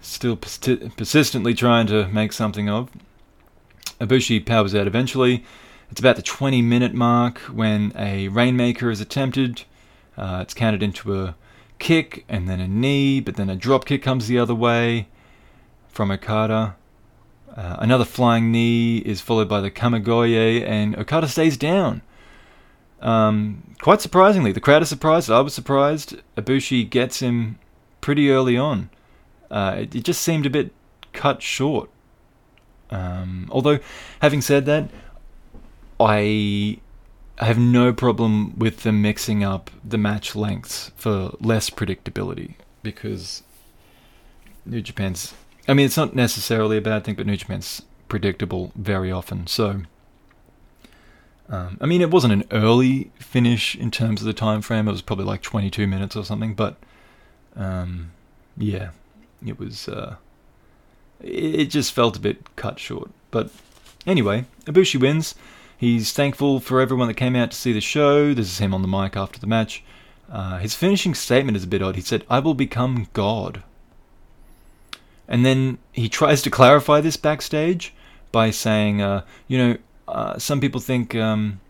still 0.00 0.36
persi- 0.36 0.94
persistently 0.96 1.54
trying 1.54 1.86
to 1.86 2.08
make 2.08 2.32
something 2.32 2.68
of. 2.68 2.90
Ibushi 4.02 4.44
powers 4.44 4.74
out 4.74 4.86
eventually. 4.86 5.44
It's 5.90 6.00
about 6.00 6.16
the 6.16 6.22
20 6.22 6.60
minute 6.62 6.94
mark 6.94 7.38
when 7.40 7.92
a 7.96 8.28
Rainmaker 8.28 8.90
is 8.90 9.00
attempted. 9.00 9.62
Uh, 10.16 10.40
it's 10.42 10.54
counted 10.54 10.82
into 10.82 11.14
a 11.14 11.36
kick 11.78 12.24
and 12.28 12.48
then 12.48 12.60
a 12.60 12.68
knee, 12.68 13.20
but 13.20 13.36
then 13.36 13.48
a 13.48 13.56
drop 13.56 13.84
kick 13.84 14.02
comes 14.02 14.26
the 14.26 14.38
other 14.38 14.54
way 14.54 15.08
from 15.88 16.10
Okada. 16.10 16.76
Uh, 17.54 17.76
another 17.78 18.04
flying 18.04 18.50
knee 18.50 18.98
is 18.98 19.20
followed 19.20 19.48
by 19.48 19.60
the 19.60 19.70
Kamigoye, 19.70 20.66
and 20.66 20.96
Okada 20.96 21.28
stays 21.28 21.56
down. 21.56 22.00
Um, 23.00 23.74
quite 23.82 24.00
surprisingly, 24.00 24.52
the 24.52 24.60
crowd 24.60 24.82
is 24.82 24.88
surprised. 24.88 25.30
I 25.30 25.40
was 25.40 25.52
surprised. 25.52 26.16
Ibushi 26.36 26.88
gets 26.88 27.20
him 27.20 27.58
pretty 28.00 28.30
early 28.30 28.56
on. 28.56 28.90
Uh, 29.50 29.76
it, 29.80 29.94
it, 29.94 30.04
just 30.04 30.22
seemed 30.22 30.46
a 30.46 30.50
bit 30.50 30.72
cut 31.12 31.42
short. 31.42 31.90
Um, 32.92 33.48
although, 33.50 33.78
having 34.20 34.40
said 34.40 34.66
that, 34.66 34.90
I 35.98 36.78
have 37.38 37.58
no 37.58 37.92
problem 37.92 38.58
with 38.58 38.82
them 38.82 39.02
mixing 39.02 39.42
up 39.42 39.70
the 39.82 39.98
match 39.98 40.36
lengths 40.36 40.92
for 40.96 41.34
less 41.40 41.70
predictability 41.70 42.54
because 42.82 43.42
New 44.66 44.82
Japan's 44.82 45.34
I 45.68 45.74
mean, 45.74 45.86
it's 45.86 45.96
not 45.96 46.14
necessarily 46.14 46.76
a 46.76 46.80
bad 46.80 47.04
thing, 47.04 47.14
but 47.14 47.26
New 47.26 47.36
Japan's 47.36 47.82
predictable 48.08 48.72
very 48.74 49.12
often. 49.12 49.46
So, 49.46 49.82
um, 51.48 51.78
I 51.80 51.86
mean, 51.86 52.00
it 52.00 52.10
wasn't 52.10 52.32
an 52.32 52.44
early 52.50 53.12
finish 53.18 53.76
in 53.76 53.90
terms 53.90 54.20
of 54.20 54.26
the 54.26 54.32
time 54.32 54.60
frame. 54.60 54.88
It 54.88 54.92
was 54.92 55.02
probably 55.02 55.24
like 55.24 55.42
22 55.42 55.86
minutes 55.86 56.16
or 56.16 56.24
something. 56.24 56.54
But 56.54 56.76
um, 57.54 58.10
yeah, 58.56 58.90
it 59.46 59.58
was. 59.58 59.88
Uh, 59.88 60.16
it 61.22 61.66
just 61.66 61.92
felt 61.92 62.16
a 62.16 62.20
bit 62.20 62.54
cut 62.56 62.78
short. 62.78 63.10
But 63.30 63.50
anyway, 64.06 64.44
Ibushi 64.64 65.00
wins. 65.00 65.34
He's 65.76 66.12
thankful 66.12 66.60
for 66.60 66.80
everyone 66.80 67.08
that 67.08 67.14
came 67.14 67.34
out 67.34 67.50
to 67.50 67.56
see 67.56 67.72
the 67.72 67.80
show. 67.80 68.34
This 68.34 68.46
is 68.46 68.58
him 68.58 68.72
on 68.72 68.82
the 68.82 68.88
mic 68.88 69.16
after 69.16 69.40
the 69.40 69.46
match. 69.46 69.82
Uh, 70.30 70.58
his 70.58 70.74
finishing 70.74 71.14
statement 71.14 71.56
is 71.56 71.64
a 71.64 71.68
bit 71.68 71.82
odd. 71.82 71.96
He 71.96 72.02
said, 72.02 72.24
"I 72.30 72.38
will 72.38 72.54
become 72.54 73.08
God." 73.12 73.62
And 75.28 75.44
then 75.44 75.78
he 75.92 76.08
tries 76.08 76.42
to 76.42 76.50
clarify 76.50 77.00
this 77.00 77.16
backstage 77.16 77.94
by 78.32 78.50
saying, 78.50 79.00
uh, 79.00 79.24
you 79.48 79.58
know, 79.58 79.76
uh, 80.08 80.38
some 80.38 80.60
people 80.60 80.80
think 80.80 81.14
um, 81.14 81.60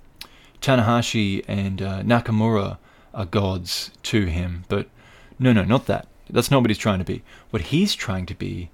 Tanahashi 0.61 1.45
and 1.47 1.83
uh, 1.83 2.03
Nakamura 2.03 2.79
are 3.15 3.25
gods 3.25 3.91
to 4.05 4.27
him, 4.27 4.65
but 4.69 4.89
no, 5.39 5.53
no, 5.53 5.65
not 5.65 5.87
that. 5.87 6.07
That's 6.31 6.51
not 6.51 6.63
what 6.63 6.71
he's 6.71 6.79
trying 6.79 6.99
to 6.99 7.05
be. 7.05 7.23
What 7.51 7.63
he's 7.63 7.95
trying 7.95 8.27
to 8.27 8.35
be 8.35 8.71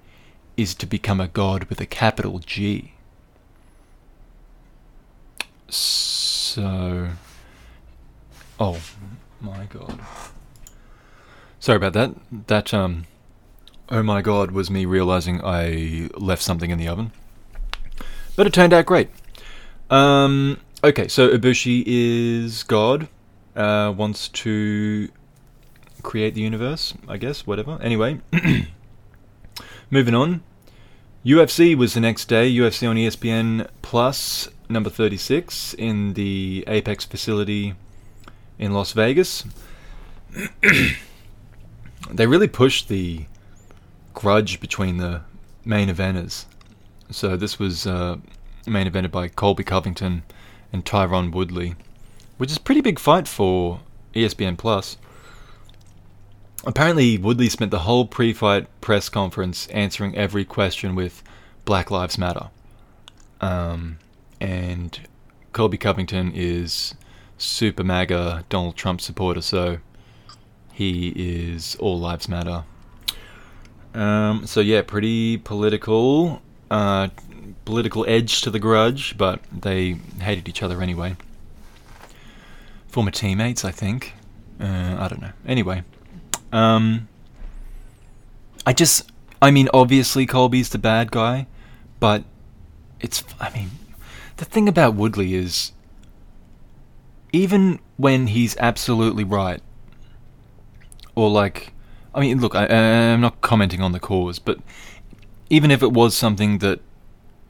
is 0.59 0.75
to 0.75 0.85
become 0.85 1.21
a 1.21 1.27
god 1.27 1.63
with 1.65 1.79
a 1.79 1.85
capital 1.85 2.39
G. 2.39 2.91
So. 5.69 7.09
Oh 8.59 8.81
my 9.39 9.65
god. 9.65 9.99
Sorry 11.61 11.77
about 11.77 11.93
that. 11.93 12.13
That 12.47 12.73
um 12.73 13.05
oh 13.87 14.03
my 14.03 14.21
god 14.21 14.51
was 14.51 14.69
me 14.69 14.85
realizing 14.85 15.41
I 15.43 16.09
left 16.15 16.41
something 16.41 16.71
in 16.71 16.77
the 16.77 16.89
oven. 16.89 17.13
But 18.35 18.45
it 18.45 18.53
turned 18.53 18.73
out 18.73 18.85
great. 18.85 19.09
Um, 19.89 20.59
okay, 20.83 21.07
so 21.07 21.29
Ibushi 21.29 21.83
is 21.85 22.63
God, 22.63 23.07
uh, 23.55 23.93
wants 23.95 24.29
to 24.29 25.09
create 26.03 26.35
the 26.35 26.41
universe, 26.41 26.93
I 27.07 27.17
guess, 27.17 27.47
whatever. 27.47 27.79
Anyway, 27.81 28.19
moving 29.89 30.15
on. 30.15 30.41
UFC 31.25 31.75
was 31.75 31.93
the 31.93 31.99
next 31.99 32.25
day. 32.25 32.49
UFC 32.49 32.89
on 32.89 32.95
ESPN 32.95 33.67
Plus, 33.81 34.47
number 34.69 34.89
36, 34.89 35.73
in 35.73 36.13
the 36.13 36.63
Apex 36.65 37.03
facility 37.03 37.73
in 38.57 38.71
Las 38.73 38.93
Vegas. 38.93 39.43
they 42.09 42.25
really 42.25 42.47
pushed 42.47 42.87
the 42.87 43.25
grudge 44.13 44.61
between 44.61 44.97
the 44.97 45.21
main 45.65 45.89
eventers. 45.89 46.45
So 47.11 47.35
this 47.35 47.59
was 47.59 47.85
uh, 47.85 48.17
main 48.65 48.89
evented 48.89 49.11
by 49.11 49.27
Colby 49.27 49.65
Covington 49.65 50.23
and 50.71 50.85
Tyron 50.85 51.33
Woodley, 51.33 51.75
which 52.37 52.51
is 52.51 52.57
a 52.57 52.61
pretty 52.61 52.81
big 52.81 52.97
fight 52.97 53.27
for 53.27 53.81
ESPN 54.13 54.57
Plus. 54.57 54.95
Apparently, 56.65 57.17
Woodley 57.17 57.49
spent 57.49 57.71
the 57.71 57.79
whole 57.79 58.05
pre-fight 58.05 58.67
press 58.81 59.09
conference 59.09 59.67
answering 59.67 60.15
every 60.15 60.45
question 60.45 60.95
with 60.95 61.23
"Black 61.65 61.89
Lives 61.89 62.17
Matter," 62.17 62.49
um, 63.41 63.97
and 64.41 64.99
Colby 65.53 65.77
Covington 65.77 66.31
is 66.35 66.95
super 67.37 67.83
MAGA 67.83 68.45
Donald 68.49 68.75
Trump 68.75 68.99
supporter, 69.01 69.41
so 69.41 69.77
he 70.73 71.13
is 71.15 71.75
all 71.75 71.99
lives 71.99 72.27
matter 72.29 72.63
um, 73.93 74.45
so 74.45 74.59
yeah, 74.59 74.81
pretty 74.81 75.37
political, 75.37 76.41
uh, 76.69 77.09
political 77.65 78.05
edge 78.07 78.41
to 78.41 78.49
the 78.49 78.59
grudge, 78.59 79.17
but 79.17 79.41
they 79.51 79.93
hated 80.19 80.47
each 80.47 80.61
other 80.61 80.81
anyway. 80.81 81.15
Former 82.87 83.11
teammates, 83.11 83.65
I 83.65 83.71
think. 83.71 84.13
Uh, 84.59 84.97
I 84.99 85.07
don't 85.07 85.21
know. 85.21 85.31
Anyway, 85.47 85.83
um, 86.51 87.07
I 88.65 88.73
just 88.73 89.09
I 89.41 89.51
mean, 89.51 89.69
obviously 89.73 90.25
Colby's 90.25 90.69
the 90.69 90.77
bad 90.77 91.11
guy, 91.11 91.47
but 91.99 92.23
it's. 92.99 93.23
I 93.39 93.49
mean, 93.51 93.71
the 94.37 94.45
thing 94.45 94.67
about 94.67 94.95
Woodley 94.95 95.33
is, 95.33 95.71
even 97.31 97.79
when 97.97 98.27
he's 98.27 98.57
absolutely 98.57 99.23
right, 99.23 99.61
or 101.15 101.29
like, 101.29 101.73
I 102.13 102.19
mean, 102.19 102.41
look, 102.41 102.53
I, 102.53 102.65
I'm 102.65 103.21
not 103.21 103.39
commenting 103.41 103.81
on 103.81 103.93
the 103.93 103.99
cause, 103.99 104.39
but 104.39 104.59
even 105.49 105.71
if 105.71 105.81
it 105.81 105.93
was 105.93 106.15
something 106.15 106.57
that 106.59 106.81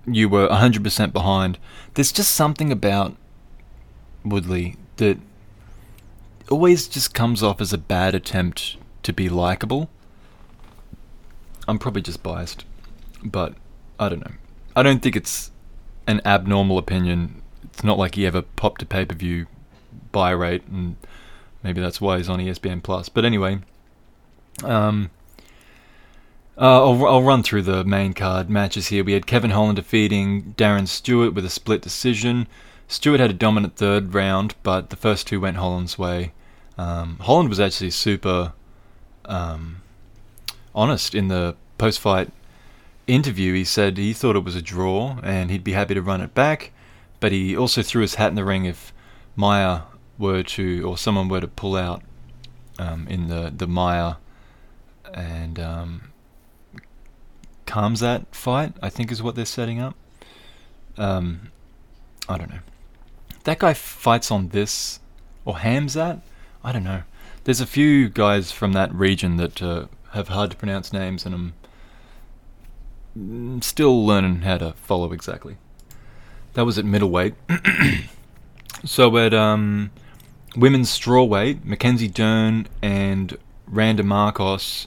you 0.06 0.30
were 0.30 0.48
100% 0.48 1.12
behind, 1.12 1.58
there's 1.96 2.12
just 2.12 2.34
something 2.34 2.72
about 2.72 3.16
Woodley 4.24 4.78
that 4.98 5.18
always 6.50 6.88
just 6.88 7.14
comes 7.14 7.44
off 7.44 7.62
as 7.62 7.74
a 7.74 7.78
bad 7.78 8.16
attempt 8.16 8.78
to 9.04 9.14
be 9.14 9.30
likable. 9.30 9.90
I'm 11.68 11.80
probably 11.80 12.02
just 12.02 12.24
biased, 12.24 12.66
but 13.24 13.54
I 14.00 14.10
don't 14.10 14.26
know. 14.26 14.36
I 14.76 14.84
don't 14.84 15.02
think 15.02 15.16
it's 15.16 15.52
an 16.08 16.22
abnormal 16.26 16.78
opinion. 16.78 17.42
It's 17.64 17.84
not 17.84 17.98
like 17.98 18.16
he 18.16 18.26
ever 18.26 18.42
popped 18.42 18.82
a 18.82 18.86
pay 18.86 19.06
per 19.06 19.16
view 19.16 19.48
buy 20.12 20.32
rate, 20.32 20.66
and 20.68 20.96
maybe 21.64 21.82
that's 21.82 22.02
why 22.02 22.18
he's 22.18 22.30
on 22.30 22.40
ESPN 22.40 22.82
Plus. 22.82 23.10
But 23.10 23.26
anyway, 23.26 23.60
um, 24.64 25.12
uh, 26.58 26.84
I'll, 26.84 27.06
I'll 27.06 27.24
run 27.24 27.44
through 27.44 27.62
the 27.64 27.84
main 27.84 28.14
card 28.14 28.50
matches 28.50 28.88
here. 28.88 29.04
We 29.04 29.14
had 29.14 29.28
Kevin 29.28 29.52
Holland 29.52 29.78
defeating 29.78 30.56
Darren 30.58 30.88
Stewart 30.88 31.34
with 31.34 31.46
a 31.46 31.50
split 31.50 31.82
decision. 31.82 32.48
Stewart 32.88 33.20
had 33.20 33.30
a 33.30 33.34
dominant 33.34 33.76
third 33.76 34.14
round, 34.14 34.56
but 34.64 34.90
the 34.90 34.96
first 34.96 35.28
two 35.28 35.40
went 35.40 35.58
Holland's 35.58 35.98
way. 35.98 36.34
Um, 36.78 37.18
Holland 37.22 37.50
was 37.50 37.60
actually 37.60 37.92
super 37.92 38.54
um, 39.30 39.82
honest 40.76 41.16
in 41.16 41.30
the 41.30 41.56
post 41.78 42.00
fight 42.00 42.32
interview. 43.08 43.54
He 43.54 43.64
said 43.64 43.98
he 43.98 44.12
thought 44.12 44.36
it 44.36 44.44
was 44.44 44.56
a 44.56 44.62
draw 44.62 45.20
and 45.24 45.50
he'd 45.50 45.64
be 45.64 45.74
happy 45.74 45.94
to 45.94 46.02
run 46.02 46.22
it 46.22 46.34
back, 46.34 46.72
but 47.20 47.32
he 47.32 47.56
also 47.56 47.82
threw 47.82 48.02
his 48.02 48.16
hat 48.16 48.30
in 48.30 48.36
the 48.36 48.44
ring 48.44 48.66
if 48.66 48.94
Maia 49.36 49.82
were 50.18 50.44
to, 50.44 50.84
or 50.84 50.98
someone 50.98 51.30
were 51.30 51.40
to 51.40 51.48
pull 51.48 51.76
out 51.76 52.04
um, 52.78 53.08
in 53.08 53.28
the, 53.28 53.54
the 53.56 53.68
Maia 53.68 54.16
and 55.14 55.60
um, 55.60 56.12
Khamzat 57.66 58.26
fight, 58.32 58.74
I 58.82 58.90
think 58.90 59.12
is 59.12 59.24
what 59.24 59.36
they're 59.36 59.46
setting 59.46 59.80
up. 59.80 59.96
Um, 60.98 61.52
I 62.28 62.38
don't 62.38 62.50
know. 62.50 62.60
That 63.46 63.60
guy 63.60 63.74
fights 63.74 64.32
on 64.32 64.50
this, 64.50 65.00
or 65.46 65.56
Hamzat? 65.56 66.22
I 66.64 66.72
don't 66.72 66.84
know. 66.84 67.04
There's 67.50 67.62
a 67.62 67.66
few 67.66 68.10
guys 68.10 68.52
from 68.52 68.74
that 68.74 68.94
region 68.94 69.38
that 69.38 69.60
uh, 69.60 69.88
have 70.12 70.28
hard 70.28 70.52
to 70.52 70.56
pronounce 70.56 70.94
names, 70.94 71.26
and 71.26 71.56
I'm 73.16 73.62
still 73.64 74.06
learning 74.06 74.42
how 74.42 74.60
to 74.60 74.74
follow 74.74 75.12
exactly. 75.14 75.58
That 76.54 76.64
was 76.64 76.78
at 76.78 76.86
middleweight. 76.86 77.34
so 78.86 79.18
at 79.18 79.34
um, 79.34 79.90
women's 80.56 80.96
strawweight, 80.96 81.66
Mackenzie 81.66 82.08
Dern 82.08 82.68
and 82.84 83.36
Randa 83.66 84.04
Markos 84.04 84.86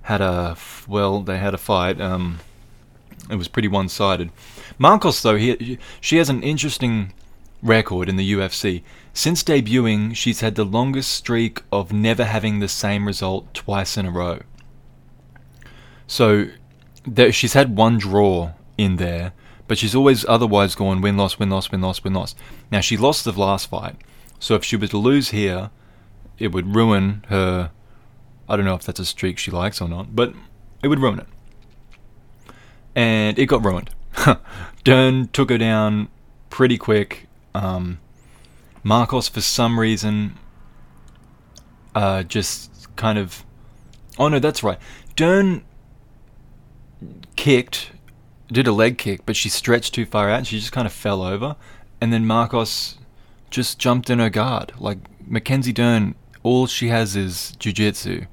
had 0.00 0.20
a 0.20 0.56
well, 0.88 1.22
they 1.22 1.38
had 1.38 1.54
a 1.54 1.56
fight. 1.56 2.00
Um, 2.00 2.40
it 3.30 3.36
was 3.36 3.46
pretty 3.46 3.68
one-sided. 3.68 4.32
Markos, 4.76 5.22
though, 5.22 5.36
he, 5.36 5.78
she 6.00 6.16
has 6.16 6.28
an 6.28 6.42
interesting 6.42 7.12
record 7.62 8.08
in 8.08 8.16
the 8.16 8.32
UFC. 8.32 8.82
Since 9.14 9.44
debuting, 9.44 10.16
she's 10.16 10.40
had 10.40 10.54
the 10.54 10.64
longest 10.64 11.10
streak 11.10 11.62
of 11.70 11.92
never 11.92 12.24
having 12.24 12.60
the 12.60 12.68
same 12.68 13.06
result 13.06 13.52
twice 13.52 13.96
in 13.96 14.06
a 14.06 14.10
row. 14.10 14.40
So 16.06 16.46
there, 17.06 17.32
she's 17.32 17.52
had 17.52 17.76
one 17.76 17.98
draw 17.98 18.52
in 18.78 18.96
there, 18.96 19.32
but 19.68 19.78
she's 19.78 19.94
always 19.94 20.24
otherwise 20.26 20.74
gone 20.74 21.00
win 21.00 21.16
loss 21.16 21.38
win 21.38 21.50
loss 21.50 21.70
win 21.70 21.82
loss 21.82 22.02
win 22.02 22.14
loss. 22.14 22.34
Now 22.70 22.80
she 22.80 22.96
lost 22.96 23.24
the 23.24 23.32
last 23.32 23.68
fight, 23.68 23.96
so 24.38 24.54
if 24.54 24.64
she 24.64 24.76
were 24.76 24.86
to 24.88 24.98
lose 24.98 25.30
here, 25.30 25.70
it 26.38 26.48
would 26.52 26.74
ruin 26.74 27.24
her. 27.28 27.70
I 28.48 28.56
don't 28.56 28.64
know 28.64 28.74
if 28.74 28.84
that's 28.84 29.00
a 29.00 29.04
streak 29.04 29.38
she 29.38 29.50
likes 29.50 29.80
or 29.80 29.88
not, 29.88 30.16
but 30.16 30.34
it 30.82 30.88
would 30.88 31.00
ruin 31.00 31.20
it. 31.20 31.26
And 32.94 33.38
it 33.38 33.46
got 33.46 33.64
ruined. 33.64 33.90
Dern 34.84 35.28
took 35.28 35.50
her 35.50 35.58
down 35.58 36.08
pretty 36.50 36.76
quick. 36.76 37.28
Um, 37.54 37.98
Markos, 38.84 39.30
for 39.30 39.40
some 39.40 39.78
reason, 39.78 40.38
uh, 41.94 42.22
just 42.22 42.94
kind 42.96 43.18
of. 43.18 43.44
Oh 44.18 44.28
no, 44.28 44.38
that's 44.38 44.62
right. 44.62 44.78
Dern 45.16 45.64
kicked, 47.36 47.92
did 48.48 48.66
a 48.66 48.72
leg 48.72 48.98
kick, 48.98 49.24
but 49.24 49.36
she 49.36 49.48
stretched 49.48 49.94
too 49.94 50.06
far 50.06 50.30
out 50.30 50.38
and 50.38 50.46
she 50.46 50.58
just 50.58 50.72
kind 50.72 50.86
of 50.86 50.92
fell 50.92 51.22
over. 51.22 51.56
And 52.00 52.12
then 52.12 52.24
Markos 52.24 52.96
just 53.50 53.78
jumped 53.78 54.10
in 54.10 54.18
her 54.18 54.30
guard. 54.30 54.72
Like 54.78 54.98
Mackenzie 55.26 55.72
Dern, 55.72 56.14
all 56.42 56.66
she 56.66 56.88
has 56.88 57.16
is 57.16 57.54
jujitsu. 57.58 58.26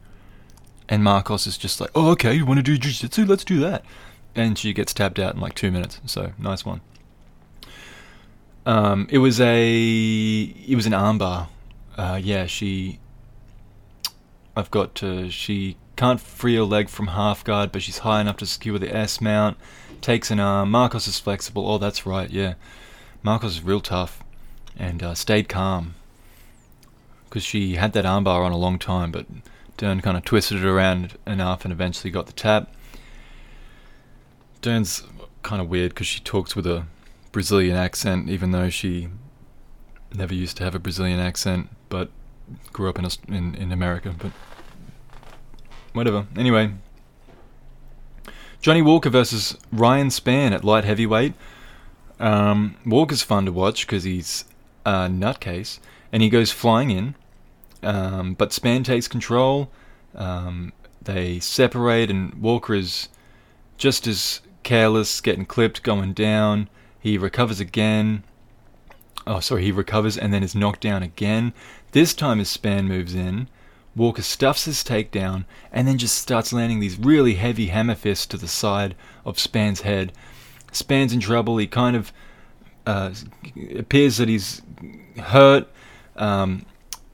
And 0.88 1.03
Markos 1.03 1.45
is 1.45 1.57
just 1.57 1.79
like, 1.79 1.91
oh, 1.93 2.09
okay, 2.12 2.33
you 2.33 2.45
want 2.45 2.57
to 2.57 2.63
do 2.63 2.77
jujitsu? 2.77 3.27
Let's 3.27 3.43
do 3.43 3.59
that. 3.59 3.85
And 4.35 4.57
she 4.57 4.73
gets 4.73 4.93
tapped 4.93 5.19
out 5.19 5.35
in 5.35 5.41
like 5.41 5.53
two 5.53 5.71
minutes. 5.71 6.01
So 6.05 6.33
nice 6.38 6.65
one. 6.65 6.81
Um, 8.65 9.07
it 9.09 9.19
was 9.19 9.39
a 9.39 9.73
it 9.73 10.75
was 10.75 10.85
an 10.85 10.93
armbar. 10.93 11.47
Uh, 11.97 12.19
yeah, 12.21 12.45
she. 12.45 12.99
I've 14.55 14.71
got 14.71 14.95
to. 14.95 15.29
She 15.29 15.77
can't 15.95 16.21
free 16.21 16.55
her 16.55 16.63
leg 16.63 16.89
from 16.89 17.07
half 17.07 17.43
guard, 17.43 17.71
but 17.71 17.81
she's 17.81 17.99
high 17.99 18.21
enough 18.21 18.37
to 18.37 18.45
secure 18.45 18.79
the 18.79 18.95
S 18.95 19.19
mount. 19.19 19.57
Takes 20.01 20.31
an 20.31 20.39
arm. 20.39 20.71
Markos 20.71 21.07
is 21.07 21.19
flexible. 21.19 21.69
Oh, 21.69 21.77
that's 21.77 22.05
right, 22.05 22.29
yeah. 22.29 22.53
Markos 23.23 23.45
is 23.45 23.63
real 23.63 23.81
tough 23.81 24.23
and 24.77 25.03
uh, 25.03 25.13
stayed 25.13 25.49
calm 25.49 25.95
because 27.25 27.43
she 27.43 27.75
had 27.75 27.93
that 27.93 28.05
armbar 28.05 28.45
on 28.45 28.51
a 28.51 28.57
long 28.57 28.79
time, 28.79 29.11
but 29.11 29.25
Dern 29.77 30.01
kind 30.01 30.17
of 30.17 30.25
twisted 30.25 30.57
it 30.57 30.65
around 30.65 31.17
enough 31.27 31.63
and 31.63 31.71
eventually 31.71 32.09
got 32.09 32.25
the 32.25 32.33
tap. 32.33 32.73
Dern's 34.61 35.03
kind 35.43 35.61
of 35.61 35.69
weird 35.69 35.91
because 35.91 36.07
she 36.07 36.21
talks 36.21 36.55
with 36.55 36.65
a 36.65 36.85
Brazilian 37.31 37.75
accent, 37.75 38.29
even 38.29 38.51
though 38.51 38.69
she 38.69 39.09
never 40.13 40.33
used 40.33 40.57
to 40.57 40.63
have 40.63 40.75
a 40.75 40.79
Brazilian 40.79 41.19
accent, 41.19 41.69
but 41.89 42.09
grew 42.73 42.89
up 42.89 42.97
in 42.97 43.07
in, 43.27 43.55
in 43.55 43.71
America. 43.71 44.15
But 44.17 44.31
whatever. 45.93 46.27
Anyway, 46.35 46.73
Johnny 48.61 48.81
Walker 48.81 49.09
versus 49.09 49.57
Ryan 49.71 50.07
Spann 50.09 50.51
at 50.51 50.63
light 50.63 50.83
heavyweight. 50.83 51.33
Um, 52.19 52.75
Walker's 52.85 53.21
fun 53.21 53.45
to 53.45 53.51
watch 53.51 53.85
because 53.85 54.03
he's 54.03 54.45
a 54.85 55.07
nutcase 55.07 55.79
and 56.11 56.21
he 56.21 56.29
goes 56.29 56.51
flying 56.51 56.91
in, 56.91 57.15
um, 57.83 58.33
but 58.33 58.49
Spann 58.49 58.83
takes 58.83 59.07
control. 59.07 59.69
Um, 60.15 60.73
they 61.01 61.39
separate, 61.39 62.09
and 62.09 62.33
Walker 62.35 62.73
is 62.73 63.07
just 63.77 64.07
as 64.07 64.41
careless, 64.63 65.21
getting 65.21 65.45
clipped, 65.45 65.83
going 65.83 66.13
down. 66.13 66.67
He 66.99 67.17
recovers 67.17 67.59
again. 67.59 68.23
Oh, 69.25 69.39
sorry, 69.39 69.63
he 69.63 69.71
recovers 69.71 70.17
and 70.17 70.33
then 70.33 70.43
is 70.43 70.55
knocked 70.55 70.81
down 70.81 71.03
again. 71.03 71.53
This 71.91 72.13
time, 72.13 72.39
his 72.39 72.55
Spann 72.55 72.85
moves 72.85 73.15
in, 73.15 73.47
Walker 73.95 74.21
stuffs 74.21 74.65
his 74.65 74.83
takedown 74.83 75.45
and 75.71 75.88
then 75.88 75.97
just 75.97 76.17
starts 76.17 76.53
landing 76.53 76.79
these 76.79 76.97
really 76.97 77.35
heavy 77.35 77.67
hammer 77.67 77.95
fists 77.95 78.25
to 78.27 78.38
the 78.38 78.47
side 78.47 78.95
of 79.25 79.38
Spann's 79.38 79.81
head. 79.81 80.13
Spann's 80.71 81.13
in 81.13 81.19
trouble. 81.19 81.57
He 81.57 81.67
kind 81.67 81.95
of 81.95 82.13
uh, 82.85 83.13
appears 83.75 84.17
that 84.17 84.29
he's 84.29 84.62
hurt. 85.17 85.67
Um, 86.15 86.65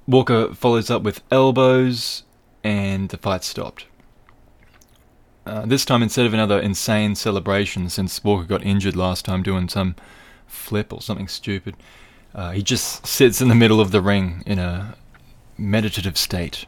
Walker 0.07 0.53
follows 0.53 0.89
up 0.89 1.01
with 1.01 1.23
elbows, 1.31 2.23
and 2.63 3.09
the 3.09 3.17
fight 3.17 3.43
stopped. 3.43 3.85
Uh, 5.45 5.65
this 5.65 5.85
time, 5.85 6.01
instead 6.01 6.25
of 6.25 6.33
another 6.33 6.59
insane 6.59 7.15
celebration, 7.15 7.89
since 7.89 8.23
Walker 8.23 8.45
got 8.45 8.63
injured 8.63 8.95
last 8.95 9.25
time 9.25 9.43
doing 9.43 9.69
some 9.69 9.95
flip 10.47 10.91
or 10.91 11.01
something 11.01 11.27
stupid, 11.27 11.75
uh, 12.33 12.51
he 12.51 12.63
just 12.63 13.05
sits 13.05 13.41
in 13.41 13.47
the 13.47 13.55
middle 13.55 13.79
of 13.79 13.91
the 13.91 14.01
ring 14.01 14.43
in 14.45 14.57
a 14.57 14.95
meditative 15.57 16.17
state. 16.17 16.65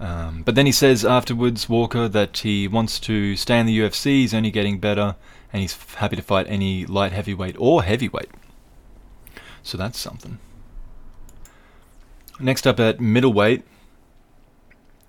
Um, 0.00 0.42
but 0.42 0.54
then 0.54 0.66
he 0.66 0.72
says 0.72 1.04
afterwards, 1.04 1.68
Walker, 1.68 2.08
that 2.08 2.38
he 2.38 2.66
wants 2.66 2.98
to 3.00 3.36
stay 3.36 3.58
in 3.60 3.66
the 3.66 3.78
UFC, 3.78 4.04
he's 4.06 4.34
only 4.34 4.50
getting 4.50 4.78
better, 4.78 5.14
and 5.52 5.62
he's 5.62 5.76
happy 5.94 6.16
to 6.16 6.22
fight 6.22 6.46
any 6.48 6.84
light 6.86 7.12
heavyweight 7.12 7.56
or 7.58 7.82
heavyweight. 7.82 8.30
So 9.62 9.78
that's 9.78 9.98
something. 9.98 10.38
Next 12.40 12.66
up 12.66 12.80
at 12.80 13.00
middleweight. 13.00 13.64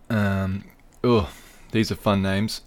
Um, 0.10 0.66
oh, 1.04 1.30
these 1.76 1.92
are 1.92 1.96
fun 1.96 2.22
names. 2.22 2.62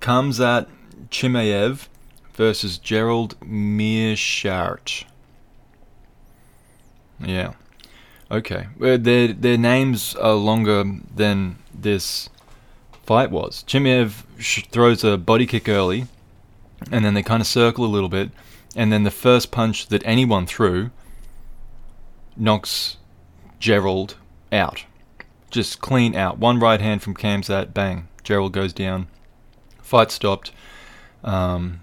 Khamzat 0.00 0.66
Chimaev 1.08 1.88
versus 2.34 2.76
Gerald 2.76 3.40
Meerschaert. 3.40 5.04
Yeah. 7.18 7.54
Okay. 8.30 8.66
Well, 8.78 8.98
their 8.98 9.32
their 9.32 9.56
names 9.56 10.14
are 10.16 10.34
longer 10.34 10.84
than 11.14 11.56
this 11.72 12.28
fight 13.04 13.30
was. 13.30 13.64
Chimaev 13.66 14.24
sh- 14.38 14.66
throws 14.70 15.02
a 15.02 15.16
body 15.16 15.46
kick 15.46 15.66
early, 15.66 16.06
and 16.92 17.06
then 17.06 17.14
they 17.14 17.22
kind 17.22 17.40
of 17.40 17.46
circle 17.46 17.86
a 17.86 17.94
little 17.94 18.10
bit, 18.10 18.30
and 18.76 18.92
then 18.92 19.04
the 19.04 19.10
first 19.10 19.50
punch 19.50 19.86
that 19.86 20.02
anyone 20.04 20.44
threw 20.44 20.90
knocks 22.36 22.98
Gerald 23.58 24.16
out. 24.52 24.84
Just 25.54 25.80
clean 25.80 26.16
out. 26.16 26.36
One 26.38 26.58
right 26.58 26.80
hand 26.80 27.00
from 27.00 27.14
Khamzat, 27.14 27.72
bang. 27.72 28.08
Gerald 28.24 28.52
goes 28.52 28.72
down. 28.72 29.06
Fight 29.80 30.10
stopped. 30.10 30.50
Um, 31.22 31.82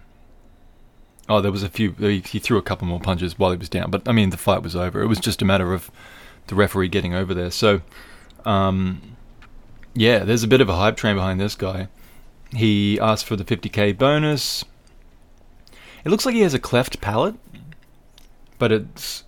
oh, 1.30 1.40
there 1.40 1.54
was 1.54 1.64
a 1.64 1.70
few. 1.70 1.94
He, 1.94 2.20
he 2.20 2.38
threw 2.38 2.58
a 2.58 2.62
couple 2.62 2.86
more 2.86 3.00
punches 3.00 3.40
while 3.40 3.52
he 3.52 3.58
was 3.58 3.70
down, 3.70 3.90
but 3.90 4.06
I 4.06 4.12
mean, 4.12 4.30
the 4.30 4.36
fight 4.36 4.62
was 4.62 4.76
over. 4.76 5.02
It 5.02 5.08
was 5.08 5.22
just 5.22 5.42
a 5.42 5.46
matter 5.46 5.72
of 5.72 5.90
the 6.48 6.56
referee 6.56 6.90
getting 6.90 7.14
over 7.14 7.34
there. 7.34 7.50
So, 7.50 7.80
um, 8.44 9.16
yeah, 9.94 10.26
there's 10.26 10.44
a 10.44 10.50
bit 10.50 10.60
of 10.60 10.68
a 10.68 10.76
hype 10.76 10.98
train 10.98 11.16
behind 11.16 11.40
this 11.40 11.56
guy. 11.56 11.88
He 12.54 13.00
asked 13.00 13.26
for 13.26 13.38
the 13.38 13.46
50k 13.46 13.98
bonus. 13.98 14.66
It 16.04 16.10
looks 16.10 16.26
like 16.26 16.36
he 16.36 16.42
has 16.42 16.54
a 16.54 16.60
cleft 16.60 17.00
palate, 17.00 17.36
but 18.60 18.74
it's 18.74 19.24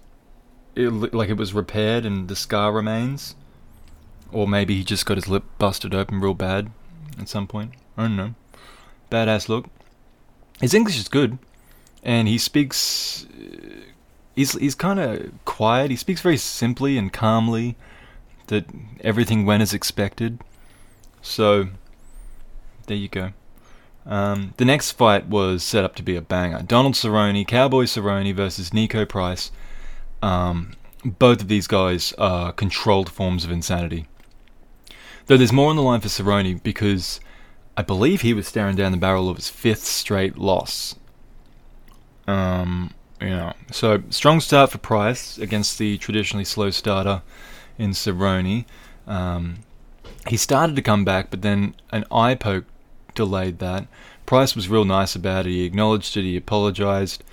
it, 0.76 0.90
like 1.14 1.30
it 1.30 1.38
was 1.38 1.54
repaired 1.54 2.06
and 2.06 2.28
the 2.28 2.36
scar 2.36 2.74
remains. 2.74 3.36
Or 4.34 4.48
maybe 4.48 4.76
he 4.76 4.84
just 4.84 5.06
got 5.06 5.18
his 5.18 5.28
lip 5.28 5.44
busted 5.58 5.94
open 5.94 6.20
real 6.20 6.34
bad 6.34 6.72
at 7.20 7.30
some 7.30 7.48
point. 7.48 7.74
I 7.98 8.04
don't 8.04 8.16
know. 8.16 8.34
Badass 9.12 9.48
look. 9.48 9.68
His 10.60 10.74
English 10.74 10.98
is 10.98 11.08
good, 11.08 11.38
and 12.04 12.28
he 12.28 12.38
speaks. 12.38 13.28
He's 14.36 14.54
he's 14.54 14.76
kind 14.76 15.00
of 15.00 15.32
quiet. 15.46 15.92
He 15.92 15.98
speaks 15.98 16.22
very 16.22 16.38
simply 16.38 16.98
and 16.98 17.14
calmly. 17.14 17.76
That 18.48 18.66
everything 19.02 19.46
went 19.46 19.62
as 19.62 19.74
expected. 19.74 20.40
So 21.22 21.70
there 22.88 22.98
you 22.98 23.08
go. 23.08 23.32
Um, 24.06 24.54
the 24.58 24.66
next 24.66 24.92
fight 24.92 25.28
was 25.28 25.64
set 25.64 25.84
up 25.84 25.96
to 25.96 26.04
be 26.04 26.16
a 26.16 26.22
banger. 26.22 26.62
Donald 26.62 26.96
Cerrone, 26.96 27.48
Cowboy 27.48 27.86
Cerrone 27.86 28.36
versus 28.36 28.72
Niko 28.72 29.08
Price. 29.08 29.52
Um, 30.22 30.74
both 31.06 31.42
of 31.42 31.48
these 31.48 31.68
guys 31.68 32.14
are 32.18 32.52
controlled 32.52 33.10
forms 33.10 33.46
of 33.46 33.52
insanity. 33.52 34.08
Though 35.28 35.38
there's 35.38 35.54
more 35.54 35.70
on 35.70 35.76
the 35.76 35.82
line 35.82 36.02
for 36.02 36.10
Cerrone 36.10 36.62
because 36.62 37.20
I 37.78 37.82
believe 37.82 38.22
he 38.22 38.34
was 38.34 38.48
staring 38.48 38.76
down 38.76 38.92
the 38.92 38.98
barrel 38.98 39.30
of 39.30 39.38
his 39.38 39.50
fifth 39.50 39.84
straight 39.84 40.38
loss. 40.38 40.96
Um, 42.28 42.94
yeah. 43.22 43.54
So 43.72 44.04
strong 44.10 44.40
start 44.40 44.72
for 44.72 44.78
Price 44.78 45.38
against 45.38 45.78
the 45.80 45.98
traditionally 45.98 46.46
slow 46.46 46.70
starter 46.72 47.22
in 47.78 47.92
Cerrone. 47.92 48.66
Um, 49.08 49.60
he 50.28 50.38
started 50.38 50.76
to 50.76 50.82
come 50.82 51.06
back, 51.06 51.30
but 51.30 51.42
then 51.42 51.76
an 51.92 52.06
eye 52.12 52.36
poke 52.36 52.66
delayed 53.16 53.60
that. 53.60 53.88
Price 54.26 54.56
was 54.56 54.70
real 54.70 54.86
nice 54.86 55.16
about 55.16 55.46
it. 55.46 55.52
He 55.52 55.66
acknowledged 55.66 56.16
it. 56.16 56.24
He 56.24 56.38
apologized. 56.38 57.24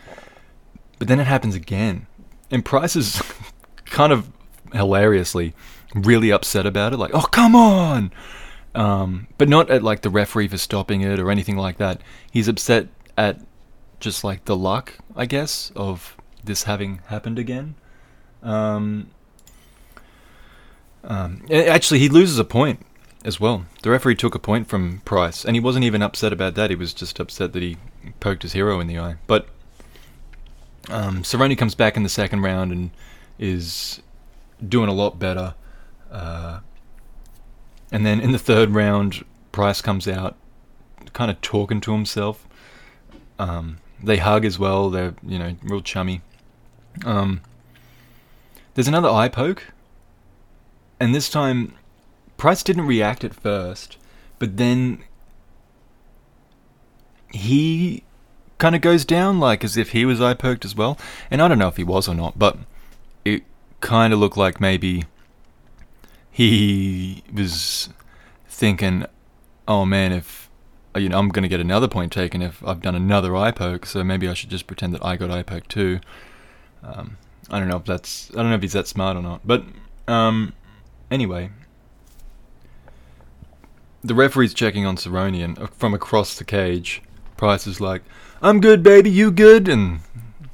But 0.99 1.09
then 1.09 1.21
it 1.21 1.27
happens 1.27 1.55
again. 1.55 2.07
And 2.51 2.65
Price 2.65 2.97
is 2.97 3.23
kind 3.85 4.13
of 4.13 4.31
hilariously 4.73 5.55
really 5.95 6.31
upset 6.31 6.67
about 6.67 6.93
it. 6.93 6.99
Like, 6.99 7.13
oh, 7.15 7.27
come 7.31 7.55
on! 7.55 8.13
Um, 8.75 9.27
but 9.39 9.49
not 9.49 9.71
at 9.71 9.83
like 9.83 10.03
the 10.03 10.11
referee 10.11 10.49
for 10.49 10.59
stopping 10.59 11.03
it 11.03 11.19
or 11.19 11.31
anything 11.31 11.57
like 11.57 11.79
that. 11.79 12.01
He's 12.31 12.49
upset 12.49 12.89
at 13.17 13.41
just 13.99 14.25
like 14.25 14.45
the 14.45 14.57
luck, 14.57 14.99
I 15.15 15.27
guess, 15.27 15.73
of 15.77 16.17
this 16.45 16.65
having 16.65 17.01
happened 17.07 17.39
again. 17.39 17.75
Um, 18.43 19.11
um, 21.05 21.45
actually, 21.53 21.99
he 21.99 22.09
loses 22.09 22.39
a 22.39 22.45
point 22.45 22.85
as 23.25 23.39
well. 23.39 23.67
The 23.83 23.91
referee 23.91 24.17
took 24.17 24.35
a 24.35 24.39
point 24.39 24.69
from 24.69 25.01
Price, 25.05 25.45
and 25.45 25.55
he 25.55 25.61
wasn't 25.61 25.85
even 25.85 26.03
upset 26.03 26.33
about 26.33 26.55
that. 26.55 26.71
He 26.71 26.77
was 26.77 26.95
just 26.95 27.21
upset 27.21 27.53
that 27.53 27.63
he 27.63 27.77
poked 28.21 28.43
his 28.43 28.53
hero 28.53 28.81
in 28.81 28.87
the 28.87 28.99
eye. 28.99 29.17
But 29.27 29.49
um, 30.89 31.23
Cerrone 31.23 31.57
comes 31.57 31.75
back 31.75 31.97
in 31.97 32.03
the 32.03 32.09
second 32.09 32.41
round 32.41 32.73
and 32.73 32.91
is 33.39 34.01
doing 34.67 34.89
a 34.89 34.95
lot 34.95 35.19
better. 35.19 35.55
Uh, 36.11 36.61
and 37.93 38.05
then 38.05 38.21
in 38.21 38.33
the 38.33 38.39
third 38.39 38.71
round, 38.71 39.25
Price 39.53 39.81
comes 39.81 40.07
out, 40.07 40.37
kind 41.13 41.31
of 41.31 41.41
talking 41.41 41.81
to 41.83 41.93
himself. 41.93 42.47
Um, 43.39 43.79
they 44.03 44.19
hug 44.19 44.45
as 44.45 44.59
well. 44.59 44.91
They're 44.91 45.15
you 45.27 45.39
know 45.39 45.57
real 45.63 45.81
chummy. 45.81 46.23
Um, 47.05 47.41
there's 48.75 48.89
another 48.89 49.09
eye 49.09 49.29
poke, 49.29 49.65
and 50.99 51.15
this 51.15 51.29
time 51.29 51.75
Price 52.37 52.63
didn't 52.63 52.87
react 52.87 53.25
at 53.25 53.35
first, 53.35 53.97
but 54.39 54.57
then 54.57 55.03
he 57.33 58.03
kind 58.59 58.75
of 58.75 58.81
goes 58.81 59.05
down 59.05 59.41
like 59.41 59.65
as 59.65 59.77
if 59.77 59.91
he 59.91 60.05
was 60.05 60.21
eye 60.21 60.35
poked 60.35 60.65
as 60.65 60.75
well. 60.75 60.99
And 61.31 61.43
I 61.43 61.49
don't 61.49 61.59
know 61.59 61.69
if 61.69 61.77
he 61.77 61.85
was 61.85 62.09
or 62.09 62.15
not, 62.15 62.39
but 62.39 62.57
it 63.25 63.43
kind 63.81 64.13
of 64.13 64.19
looked 64.19 64.37
like 64.37 64.61
maybe 64.61 65.05
he 66.41 67.23
was 67.35 67.91
thinking, 68.49 69.05
"Oh 69.69 69.85
man, 69.85 70.11
if 70.11 70.49
you 70.97 71.11
know, 71.11 71.19
I'm 71.19 71.29
going 71.29 71.43
to 71.43 71.51
get 71.51 71.61
another 71.61 71.87
point 71.87 72.13
taken 72.13 72.41
if 72.41 72.67
I've 72.67 72.81
done 72.81 72.95
another 72.95 73.37
eye 73.37 73.51
poke, 73.51 73.85
so 73.85 74.03
maybe 74.03 74.27
I 74.27 74.33
should 74.33 74.49
just 74.49 74.67
pretend 74.67 74.95
that 74.95 75.05
I 75.05 75.17
got 75.17 75.31
eye 75.31 75.43
poke 75.43 75.69
too." 75.69 76.01
Um, 76.83 77.19
I 77.51 77.59
don't 77.59 77.69
know 77.69 77.77
if 77.77 77.85
that's 77.85 78.31
I 78.31 78.37
don't 78.37 78.49
know 78.49 78.57
if 78.57 78.63
he's 78.63 78.73
that 78.73 78.89
smart 78.89 79.19
or 79.19 79.23
not, 79.23 79.47
but 79.47 79.65
um, 80.09 80.55
anyway, 81.11 81.51
the 84.03 84.15
referee's 84.15 84.55
checking 84.55 84.87
on 84.87 84.97
Cerrone, 84.97 85.45
and 85.45 85.59
uh, 85.59 85.67
from 85.67 85.93
across 85.93 86.39
the 86.39 86.45
cage, 86.45 87.03
Price 87.37 87.67
is 87.67 87.83
like, 87.83 88.01
"I'm 88.41 88.63
good, 88.63 88.83
baby. 88.83 89.11
You 89.11 89.31
good?" 89.31 89.69
And 89.69 90.01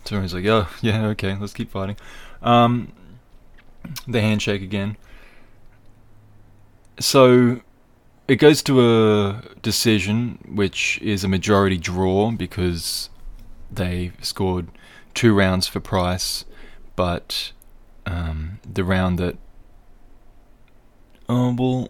Cerrone's 0.04 0.34
like, 0.34 0.46
"Oh, 0.46 0.66
yeah, 0.82 1.06
okay. 1.10 1.36
Let's 1.36 1.52
keep 1.52 1.70
fighting." 1.70 1.96
Um, 2.42 2.92
the 4.08 4.20
handshake 4.20 4.62
again. 4.62 4.96
So 6.98 7.60
it 8.28 8.36
goes 8.36 8.62
to 8.64 8.80
a 8.80 9.42
decision, 9.62 10.38
which 10.48 10.98
is 11.02 11.24
a 11.24 11.28
majority 11.28 11.76
draw 11.76 12.30
because 12.30 13.10
they 13.70 14.12
scored 14.20 14.68
two 15.14 15.34
rounds 15.34 15.66
for 15.66 15.80
Price, 15.80 16.44
but 16.94 17.52
um, 18.06 18.60
the 18.64 18.84
round 18.84 19.18
that 19.18 19.36
oh 21.28 21.54
well, 21.58 21.88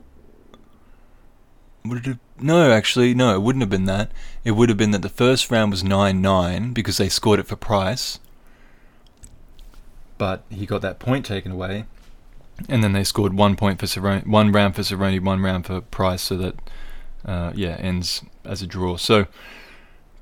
would 1.85 1.99
it 1.99 2.07
have, 2.07 2.19
no 2.39 2.71
actually 2.71 3.15
no 3.15 3.35
it 3.35 3.43
wouldn't 3.43 3.63
have 3.63 3.71
been 3.71 3.85
that. 3.85 4.11
It 4.45 4.53
would 4.53 4.69
have 4.69 4.79
been 4.79 4.91
that 4.91 5.03
the 5.03 5.09
first 5.09 5.51
round 5.51 5.71
was 5.71 5.85
nine 5.85 6.21
nine 6.21 6.73
because 6.73 6.97
they 6.97 7.09
scored 7.09 7.41
it 7.41 7.47
for 7.47 7.57
Price, 7.57 8.19
but 10.19 10.43
he 10.51 10.67
got 10.67 10.83
that 10.83 10.99
point 10.99 11.25
taken 11.25 11.53
away 11.53 11.85
and 12.69 12.83
then 12.83 12.93
they 12.93 13.05
scored 13.05 13.35
one 13.35 13.57
point 13.57 13.79
for 13.79 13.87
Cerrone, 13.87 14.27
one 14.27 14.53
round 14.53 14.75
for 14.75 14.83
Cerrone, 14.83 15.23
one 15.25 15.43
round 15.43 15.67
for 15.67 15.81
Price, 15.81 16.23
so 16.23 16.37
that 16.37 16.55
uh, 17.25 17.53
yeah 17.55 17.77
ends 17.79 18.23
as 18.45 18.63
a 18.63 18.67
draw. 18.67 18.97
So 18.97 19.27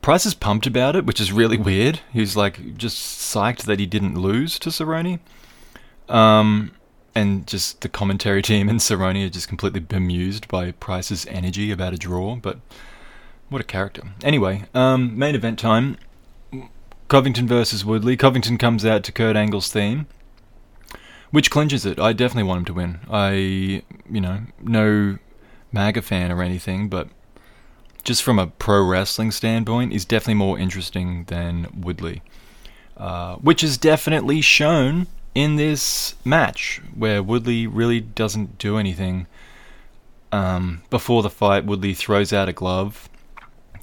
Price 0.02 0.26
is 0.26 0.34
pumped 0.34 0.66
about 0.66 0.96
it, 0.96 1.06
which 1.06 1.20
is 1.20 1.32
really 1.32 1.56
weird. 1.56 2.00
He's 2.12 2.36
like 2.36 2.76
just 2.76 2.98
psyched 2.98 3.64
that 3.64 3.78
he 3.78 3.86
didn't 3.86 4.18
lose 4.18 4.58
to 4.60 4.70
Cerrone, 4.70 5.20
um, 6.08 6.72
and 7.14 7.46
just 7.46 7.80
the 7.82 7.88
commentary 7.88 8.42
team 8.50 8.68
and 8.68 8.80
Cerrone 8.80 9.26
are 9.26 9.30
just 9.30 9.48
completely 9.48 9.80
bemused 9.80 10.48
by 10.48 10.72
Price's 10.72 11.26
energy 11.26 11.70
about 11.70 11.94
a 11.94 11.98
draw. 11.98 12.36
But 12.36 12.58
what 13.48 13.60
a 13.60 13.64
character! 13.64 14.02
Anyway, 14.22 14.64
um, 14.74 15.16
main 15.18 15.34
event 15.34 15.58
time. 15.58 15.96
Covington 17.06 17.46
versus 17.46 17.84
Woodley. 17.84 18.16
Covington 18.16 18.56
comes 18.56 18.84
out 18.84 19.04
to 19.04 19.12
Kurt 19.12 19.36
Angle's 19.36 19.70
theme 19.70 20.06
which 21.34 21.50
clinches 21.50 21.84
it. 21.84 21.98
I 21.98 22.12
definitely 22.12 22.44
want 22.44 22.60
him 22.60 22.64
to 22.66 22.74
win. 22.74 23.00
I, 23.10 23.32
you 24.08 24.20
know, 24.20 24.42
no 24.62 25.18
MAGA 25.72 26.02
fan 26.02 26.30
or 26.30 26.40
anything, 26.40 26.88
but 26.88 27.08
just 28.04 28.22
from 28.22 28.38
a 28.38 28.46
pro 28.46 28.80
wrestling 28.84 29.32
standpoint, 29.32 29.90
he's 29.90 30.04
definitely 30.04 30.34
more 30.34 30.60
interesting 30.60 31.24
than 31.24 31.66
Woodley. 31.76 32.22
Uh, 32.96 33.34
which 33.38 33.64
is 33.64 33.76
definitely 33.76 34.40
shown 34.40 35.08
in 35.34 35.56
this 35.56 36.14
match, 36.24 36.80
where 36.94 37.20
Woodley 37.20 37.66
really 37.66 38.00
doesn't 38.00 38.56
do 38.58 38.78
anything. 38.78 39.26
Um, 40.30 40.82
before 40.88 41.24
the 41.24 41.30
fight, 41.30 41.64
Woodley 41.64 41.94
throws 41.94 42.32
out 42.32 42.48
a 42.48 42.52
glove 42.52 43.08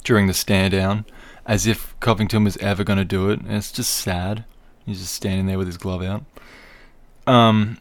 during 0.04 0.26
the 0.26 0.32
stand 0.32 0.72
down, 0.72 1.04
as 1.44 1.66
if 1.66 1.94
Covington 2.00 2.44
was 2.44 2.56
ever 2.56 2.82
going 2.82 2.98
to 2.98 3.04
do 3.04 3.28
it, 3.28 3.40
and 3.40 3.52
it's 3.52 3.72
just 3.72 3.92
sad. 3.92 4.46
He's 4.86 5.00
just 5.00 5.12
standing 5.12 5.44
there 5.44 5.58
with 5.58 5.66
his 5.66 5.76
glove 5.76 6.02
out. 6.02 6.24
Um, 7.26 7.78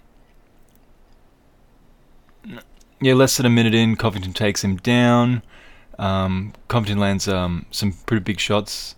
yeah, 2.99 3.13
less 3.13 3.37
than 3.37 3.45
a 3.45 3.49
minute 3.49 3.73
in, 3.73 3.95
Covington 3.95 4.33
takes 4.33 4.63
him 4.63 4.77
down. 4.77 5.41
Um, 5.97 6.53
Covington 6.67 6.99
lands 6.99 7.27
um, 7.27 7.65
some 7.71 7.93
pretty 8.05 8.23
big 8.23 8.39
shots 8.39 8.95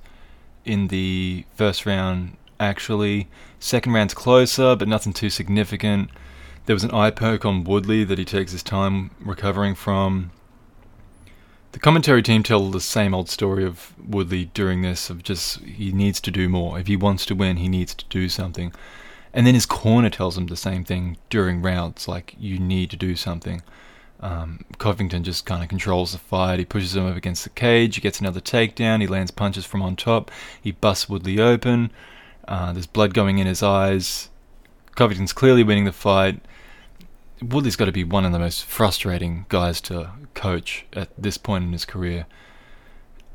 in 0.65 0.87
the 0.87 1.45
first 1.55 1.85
round, 1.85 2.37
actually. 2.59 3.27
Second 3.59 3.93
round's 3.93 4.13
closer, 4.13 4.75
but 4.75 4.87
nothing 4.87 5.13
too 5.13 5.29
significant. 5.29 6.09
There 6.65 6.75
was 6.75 6.83
an 6.83 6.91
eye 6.91 7.11
poke 7.11 7.45
on 7.45 7.63
Woodley 7.63 8.03
that 8.05 8.17
he 8.17 8.25
takes 8.25 8.51
his 8.51 8.63
time 8.63 9.11
recovering 9.19 9.75
from. 9.75 10.31
the 11.73 11.79
commentary 11.79 12.21
team 12.21 12.43
tell 12.43 12.69
the 12.69 12.79
same 12.79 13.13
old 13.13 13.29
story 13.29 13.65
of 13.65 13.93
Woodley 13.97 14.45
during 14.53 14.81
this 14.81 15.09
of 15.09 15.23
just 15.23 15.59
he 15.61 15.91
needs 15.91 16.21
to 16.21 16.31
do 16.31 16.47
more. 16.47 16.79
If 16.79 16.87
he 16.87 16.95
wants 16.95 17.25
to 17.27 17.35
win, 17.35 17.57
he 17.57 17.67
needs 17.67 17.93
to 17.95 18.05
do 18.09 18.29
something. 18.29 18.71
And 19.33 19.47
then 19.47 19.55
his 19.55 19.65
corner 19.65 20.09
tells 20.09 20.37
him 20.37 20.47
the 20.47 20.55
same 20.55 20.83
thing 20.83 21.17
during 21.29 21.61
rounds, 21.61 22.07
like 22.07 22.35
you 22.37 22.59
need 22.59 22.89
to 22.91 22.97
do 22.97 23.15
something. 23.15 23.63
Um, 24.19 24.63
Covington 24.77 25.23
just 25.23 25.45
kind 25.45 25.63
of 25.63 25.69
controls 25.69 26.13
the 26.13 26.17
fight. 26.17 26.59
He 26.59 26.65
pushes 26.65 26.95
him 26.95 27.05
up 27.05 27.17
against 27.17 27.43
the 27.43 27.49
cage. 27.49 27.95
He 27.95 28.01
gets 28.01 28.19
another 28.19 28.39
takedown. 28.39 29.01
He 29.01 29.07
lands 29.07 29.31
punches 29.31 29.65
from 29.65 29.81
on 29.81 29.95
top. 29.95 30.31
He 30.61 30.71
busts 30.71 31.09
Woodley 31.09 31.39
open. 31.41 31.91
Uh, 32.47 32.71
there's 32.71 32.87
blood 32.87 33.13
going 33.13 33.39
in 33.39 33.47
his 33.47 33.63
eyes. 33.63 34.29
Covington's 34.95 35.33
clearly 35.33 35.63
winning 35.63 35.85
the 35.85 35.91
fight. 35.91 36.39
Woodley's 37.41 37.75
got 37.75 37.85
to 37.85 37.91
be 37.91 38.03
one 38.03 38.23
of 38.23 38.31
the 38.31 38.39
most 38.39 38.63
frustrating 38.63 39.45
guys 39.49 39.81
to 39.81 40.11
coach 40.35 40.85
at 40.93 41.09
this 41.17 41.37
point 41.37 41.65
in 41.65 41.73
his 41.73 41.83
career. 41.83 42.25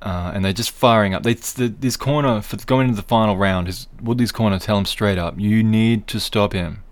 Uh, 0.00 0.30
and 0.32 0.44
they're 0.44 0.52
just 0.52 0.70
firing 0.70 1.12
up. 1.12 1.24
They, 1.24 1.34
the, 1.34 1.68
this 1.68 1.96
corner 1.96 2.40
for 2.40 2.56
going 2.56 2.88
into 2.88 3.00
the 3.00 3.06
final 3.06 3.36
round, 3.36 3.66
his 3.66 3.88
Woodley's 4.00 4.30
corner 4.30 4.58
tell 4.58 4.78
him 4.78 4.84
straight 4.84 5.18
up, 5.18 5.38
you 5.38 5.64
need 5.64 6.06
to 6.08 6.20
stop 6.20 6.52
him. 6.52 6.84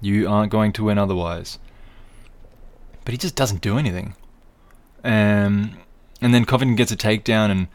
You 0.00 0.28
aren't 0.28 0.50
going 0.50 0.72
to 0.72 0.84
win 0.84 0.98
otherwise. 0.98 1.60
But 3.04 3.12
he 3.12 3.18
just 3.18 3.36
doesn't 3.36 3.60
do 3.60 3.78
anything. 3.78 4.14
Um, 5.04 5.76
and 6.20 6.34
then 6.34 6.44
Covington 6.44 6.76
gets 6.76 6.92
a 6.92 6.96
takedown, 6.96 7.50
and 7.50 7.68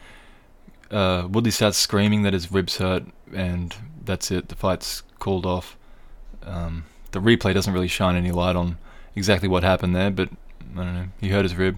uh, 0.92 1.28
Woodley 1.28 1.52
starts 1.52 1.78
screaming 1.78 2.24
that 2.24 2.34
his 2.34 2.52
ribs 2.52 2.78
hurt, 2.78 3.04
and 3.34 3.76
that's 4.04 4.32
it. 4.32 4.50
The 4.50 4.56
fight's 4.56 5.04
called 5.20 5.46
off. 5.46 5.78
Um, 6.44 6.86
the 7.12 7.20
replay 7.20 7.54
doesn't 7.54 7.74
really 7.74 7.88
shine 7.88 8.16
any 8.16 8.32
light 8.32 8.56
on 8.56 8.78
exactly 9.16 9.50
what 9.50 9.64
happened 9.64 9.96
there, 9.96 10.12
but 10.12 10.30
I 10.76 10.84
don't 10.84 10.94
know. 10.94 11.08
He 11.20 11.30
hurt 11.30 11.44
his 11.44 11.56
rib. 11.56 11.78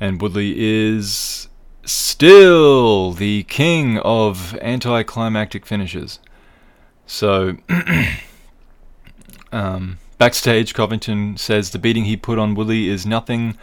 And 0.00 0.20
Woodley 0.20 0.54
is 0.56 1.48
still 1.84 3.12
the 3.12 3.44
king 3.44 3.98
of 3.98 4.56
anticlimactic 4.60 5.66
finishes. 5.66 6.18
So, 7.06 7.56
um, 9.52 9.98
backstage, 10.18 10.74
Covington 10.74 11.36
says 11.36 11.70
the 11.70 11.78
beating 11.78 12.04
he 12.04 12.16
put 12.16 12.38
on 12.38 12.54
Woodley 12.54 12.88
is 12.88 13.04
nothing 13.04 13.56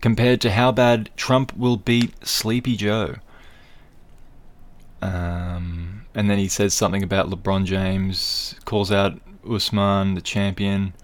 compared 0.00 0.40
to 0.42 0.52
how 0.52 0.72
bad 0.72 1.10
Trump 1.16 1.56
will 1.56 1.76
beat 1.76 2.26
Sleepy 2.26 2.76
Joe. 2.76 3.16
Um, 5.02 6.06
and 6.14 6.30
then 6.30 6.38
he 6.38 6.48
says 6.48 6.74
something 6.74 7.02
about 7.02 7.28
LeBron 7.28 7.64
James, 7.64 8.54
calls 8.64 8.90
out 8.90 9.20
Usman, 9.48 10.14
the 10.14 10.20
champion. 10.20 10.94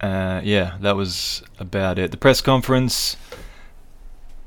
Uh, 0.00 0.40
yeah, 0.44 0.76
that 0.80 0.96
was 0.96 1.42
about 1.58 1.98
it. 1.98 2.10
The 2.10 2.16
press 2.16 2.40
conference, 2.40 3.16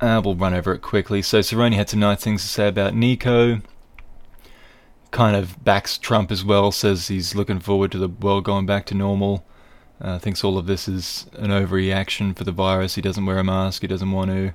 uh, 0.02 0.22
we'll 0.24 0.36
run 0.36 0.54
over 0.54 0.74
it 0.74 0.82
quickly. 0.82 1.22
So 1.22 1.39
Cerrone 1.39 1.74
had 1.74 1.89
some 1.89 1.99
nice 1.99 2.24
things 2.24 2.41
to 2.41 2.47
say 2.47 2.68
about 2.68 2.93
Niko. 2.93 3.62
Kind 5.12 5.36
of 5.36 5.64
backs 5.64 5.97
Trump 5.97 6.32
as 6.32 6.43
well, 6.43 6.72
says 6.72 7.08
he's 7.08 7.36
looking 7.36 7.60
forward 7.60 7.91
to 7.91 7.97
the 7.97 8.10
world 8.10 8.43
going 8.43 8.66
back 8.66 8.86
to 8.88 8.95
normal. 8.95 9.45
Uh, 9.99 10.18
thinks 10.18 10.43
all 10.43 10.58
of 10.58 10.66
this 10.66 10.88
is 10.88 11.28
an 11.34 11.52
overreaction 11.52 12.36
for 12.36 12.43
the 12.43 12.52
virus. 12.52 12.95
He 12.95 13.02
doesn't 13.02 13.26
wear 13.26 13.38
a 13.38 13.43
mask. 13.43 13.84
He 13.84 13.88
doesn't 13.88 14.12
want 14.12 14.32
to. 14.32 14.54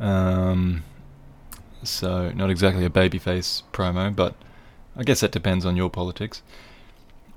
Um, 0.00 0.82
so 1.82 2.30
not 2.30 2.50
exactly 2.50 2.86
a 2.86 2.90
babyface 2.90 3.62
promo, 3.72 4.14
but 4.14 4.34
I 4.96 5.02
guess 5.02 5.20
that 5.20 5.32
depends 5.32 5.66
on 5.66 5.76
your 5.76 5.90
politics. 5.90 6.40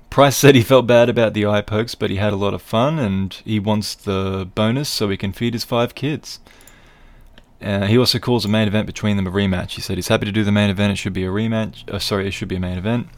Price 0.08 0.36
said 0.36 0.54
he 0.54 0.62
felt 0.62 0.86
bad 0.86 1.10
about 1.10 1.34
the 1.34 1.44
eye 1.44 1.60
pokes, 1.60 1.94
but 1.94 2.08
he 2.08 2.16
had 2.16 2.32
a 2.32 2.36
lot 2.36 2.54
of 2.54 2.62
fun 2.62 2.98
and 2.98 3.34
he 3.44 3.60
wants 3.60 3.94
the 3.94 4.48
bonus 4.54 4.88
so 4.88 5.10
he 5.10 5.18
can 5.18 5.32
feed 5.32 5.52
his 5.52 5.64
five 5.64 5.94
kids. 5.94 6.40
Uh, 7.60 7.86
he 7.86 7.98
also 7.98 8.18
calls 8.18 8.44
a 8.44 8.48
main 8.48 8.68
event 8.68 8.86
between 8.86 9.16
them 9.16 9.26
a 9.26 9.30
rematch. 9.30 9.72
He 9.72 9.80
said 9.80 9.96
he's 9.96 10.08
happy 10.08 10.26
to 10.26 10.32
do 10.32 10.44
the 10.44 10.52
main 10.52 10.70
event. 10.70 10.92
It 10.92 10.96
should 10.96 11.12
be 11.12 11.24
a 11.24 11.28
rematch. 11.28 11.88
Uh, 11.88 11.98
sorry, 11.98 12.28
it 12.28 12.30
should 12.32 12.48
be 12.48 12.56
a 12.56 12.60
main 12.60 12.78
event. 12.78 13.08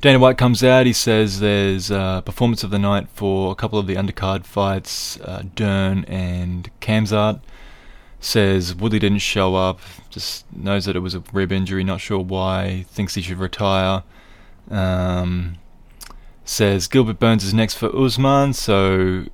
Dana 0.00 0.18
White 0.18 0.38
comes 0.38 0.64
out. 0.64 0.86
He 0.86 0.94
says 0.94 1.40
there's 1.40 1.90
a 1.90 2.22
performance 2.24 2.64
of 2.64 2.70
the 2.70 2.78
night 2.78 3.08
for 3.12 3.52
a 3.52 3.54
couple 3.54 3.78
of 3.78 3.86
the 3.86 3.96
undercard 3.96 4.44
fights, 4.44 5.20
uh, 5.20 5.42
Dern 5.54 6.04
and 6.06 6.70
Khamzat. 6.80 7.40
Says 8.18 8.74
Woodley 8.74 8.98
didn't 8.98 9.18
show 9.18 9.54
up. 9.54 9.80
Just 10.08 10.50
knows 10.54 10.86
that 10.86 10.96
it 10.96 11.00
was 11.00 11.14
a 11.14 11.22
rib 11.32 11.52
injury. 11.52 11.84
Not 11.84 12.00
sure 12.00 12.18
why. 12.18 12.86
Thinks 12.88 13.14
he 13.14 13.22
should 13.22 13.38
retire. 13.38 14.02
Um, 14.70 15.56
says 16.44 16.86
Gilbert 16.86 17.18
Burns 17.18 17.44
is 17.44 17.52
next 17.52 17.74
for 17.74 17.94
Usman, 17.94 18.54
so 18.54 19.26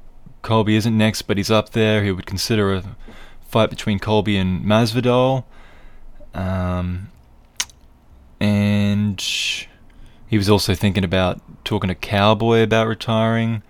Colby 0.43 0.77
isn't 0.77 0.97
next, 0.97 1.23
but 1.23 1.37
he's 1.37 1.51
up 1.51 1.71
there. 1.71 2.03
He 2.03 2.11
would 2.11 2.27
consider 2.27 2.75
a 2.75 2.97
fight 3.57 3.71
between 3.71 3.99
Colby 3.99 4.37
and 4.37 4.63
Masvidal. 4.67 5.45
Um, 6.35 7.09
and 8.39 9.19
he 10.27 10.37
was 10.37 10.51
also 10.51 10.75
thinking 10.75 11.05
about 11.05 11.41
talking 11.65 11.89
to 11.89 11.95
Cowboy 11.95 12.63
about 12.63 12.87
retiring. 12.87 13.63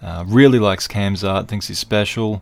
Uh, 0.00 0.22
really 0.28 0.60
likes 0.60 0.86
Khamzat, 0.86 1.48
thinks 1.48 1.66
he's 1.66 1.80
special, 1.80 2.40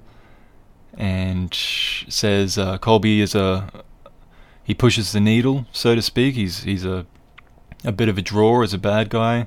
and 0.93 1.55
says 1.55 2.59
uh, 2.59 2.76
Colby 2.76 3.22
is 3.22 3.35
a 3.35 3.70
he 4.62 4.74
pushes 4.74 5.12
the 5.12 5.20
needle, 5.20 5.64
so 5.72 5.95
to 5.95 6.03
speak. 6.03 6.35
He's 6.35 6.64
he's 6.64 6.85
a 6.85 7.07
a 7.82 7.93
bit 7.93 8.11
of 8.11 8.18
a 8.18 8.22
draw 8.22 8.62
as 8.62 8.74
a 8.74 8.78
bad 8.78 9.09
guy. 9.09 9.47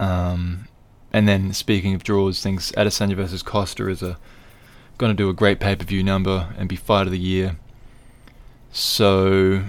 Um, 0.00 0.66
and 1.12 1.28
then 1.28 1.52
speaking 1.52 1.94
of 1.94 2.02
draws, 2.02 2.42
things 2.42 2.72
Adesanya 2.72 3.14
versus 3.14 3.44
Costa 3.44 3.88
is 3.88 4.02
a 4.02 4.18
going 4.98 5.10
to 5.10 5.16
do 5.16 5.28
a 5.28 5.34
great 5.34 5.60
pay 5.60 5.76
per 5.76 5.84
view 5.84 6.02
number 6.02 6.54
and 6.56 6.68
be 6.68 6.76
fight 6.76 7.06
of 7.06 7.12
the 7.12 7.18
year. 7.18 7.56
So 8.72 9.64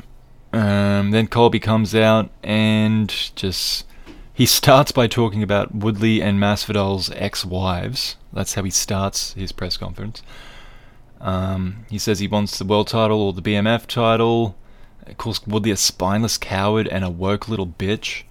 um, 0.54 1.12
then 1.12 1.28
Colby 1.28 1.60
comes 1.60 1.94
out 1.94 2.30
and 2.44 3.10
just 3.36 3.86
he 4.34 4.46
starts 4.46 4.92
by 4.92 5.08
talking 5.08 5.44
about 5.44 5.76
Woodley 5.76 6.22
and 6.22 6.40
Masvidal's 6.40 7.12
ex-wives. 7.12 8.16
That's 8.34 8.54
how 8.56 8.64
he 8.64 8.72
starts 8.72 9.34
his 9.34 9.52
press 9.52 9.78
conference. 9.78 10.22
Um, 11.22 11.86
he 11.90 11.98
says 11.98 12.20
he 12.20 12.28
wants 12.28 12.58
the 12.58 12.66
world 12.66 12.88
title 12.88 13.22
or 13.22 13.34
the 13.34 13.42
BMF 13.42 13.88
title. 13.88 14.56
It 15.08 15.18
calls 15.18 15.46
Woodley 15.46 15.72
a 15.72 15.78
spineless 15.78 16.38
coward 16.38 16.88
and 16.88 17.04
a 17.04 17.10
woke 17.10 17.48
little 17.48 17.68
bitch. 17.68 18.24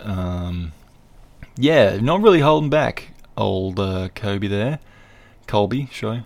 Um, 0.00 0.72
yeah, 1.56 1.98
not 2.00 2.22
really 2.22 2.40
holding 2.40 2.70
back, 2.70 3.10
old 3.36 3.80
uh, 3.80 4.08
Kobe 4.14 4.46
there. 4.46 4.78
Colby, 5.46 5.88
sorry. 5.92 6.24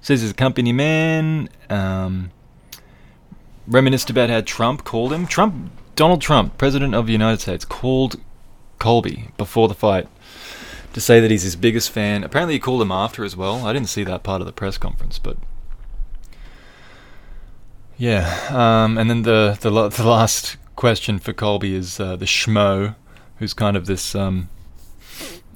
Says 0.00 0.22
he's 0.22 0.30
a 0.30 0.34
company 0.34 0.72
man. 0.72 1.48
Um, 1.70 2.30
reminisced 3.66 4.10
about 4.10 4.30
how 4.30 4.40
Trump 4.40 4.84
called 4.84 5.12
him. 5.12 5.26
Trump, 5.26 5.72
Donald 5.94 6.20
Trump, 6.20 6.58
President 6.58 6.94
of 6.94 7.06
the 7.06 7.12
United 7.12 7.40
States, 7.40 7.64
called 7.64 8.20
Colby 8.78 9.28
before 9.36 9.68
the 9.68 9.74
fight 9.74 10.08
to 10.92 11.00
say 11.00 11.20
that 11.20 11.30
he's 11.30 11.42
his 11.42 11.56
biggest 11.56 11.90
fan. 11.90 12.24
Apparently, 12.24 12.54
he 12.54 12.60
called 12.60 12.82
him 12.82 12.92
after 12.92 13.24
as 13.24 13.36
well. 13.36 13.66
I 13.66 13.72
didn't 13.72 13.88
see 13.88 14.04
that 14.04 14.22
part 14.22 14.40
of 14.40 14.46
the 14.46 14.52
press 14.52 14.78
conference, 14.78 15.18
but 15.18 15.36
yeah. 17.96 18.48
Um, 18.50 18.98
and 18.98 19.08
then 19.08 19.22
the, 19.22 19.56
the 19.60 19.70
the 19.88 20.06
last 20.06 20.56
question 20.76 21.18
for 21.18 21.32
Colby 21.32 21.74
is 21.74 22.00
uh, 22.00 22.16
the 22.16 22.24
schmo, 22.24 22.96
who's 23.36 23.54
kind 23.54 23.76
of 23.76 23.86
this 23.86 24.14
um, 24.14 24.48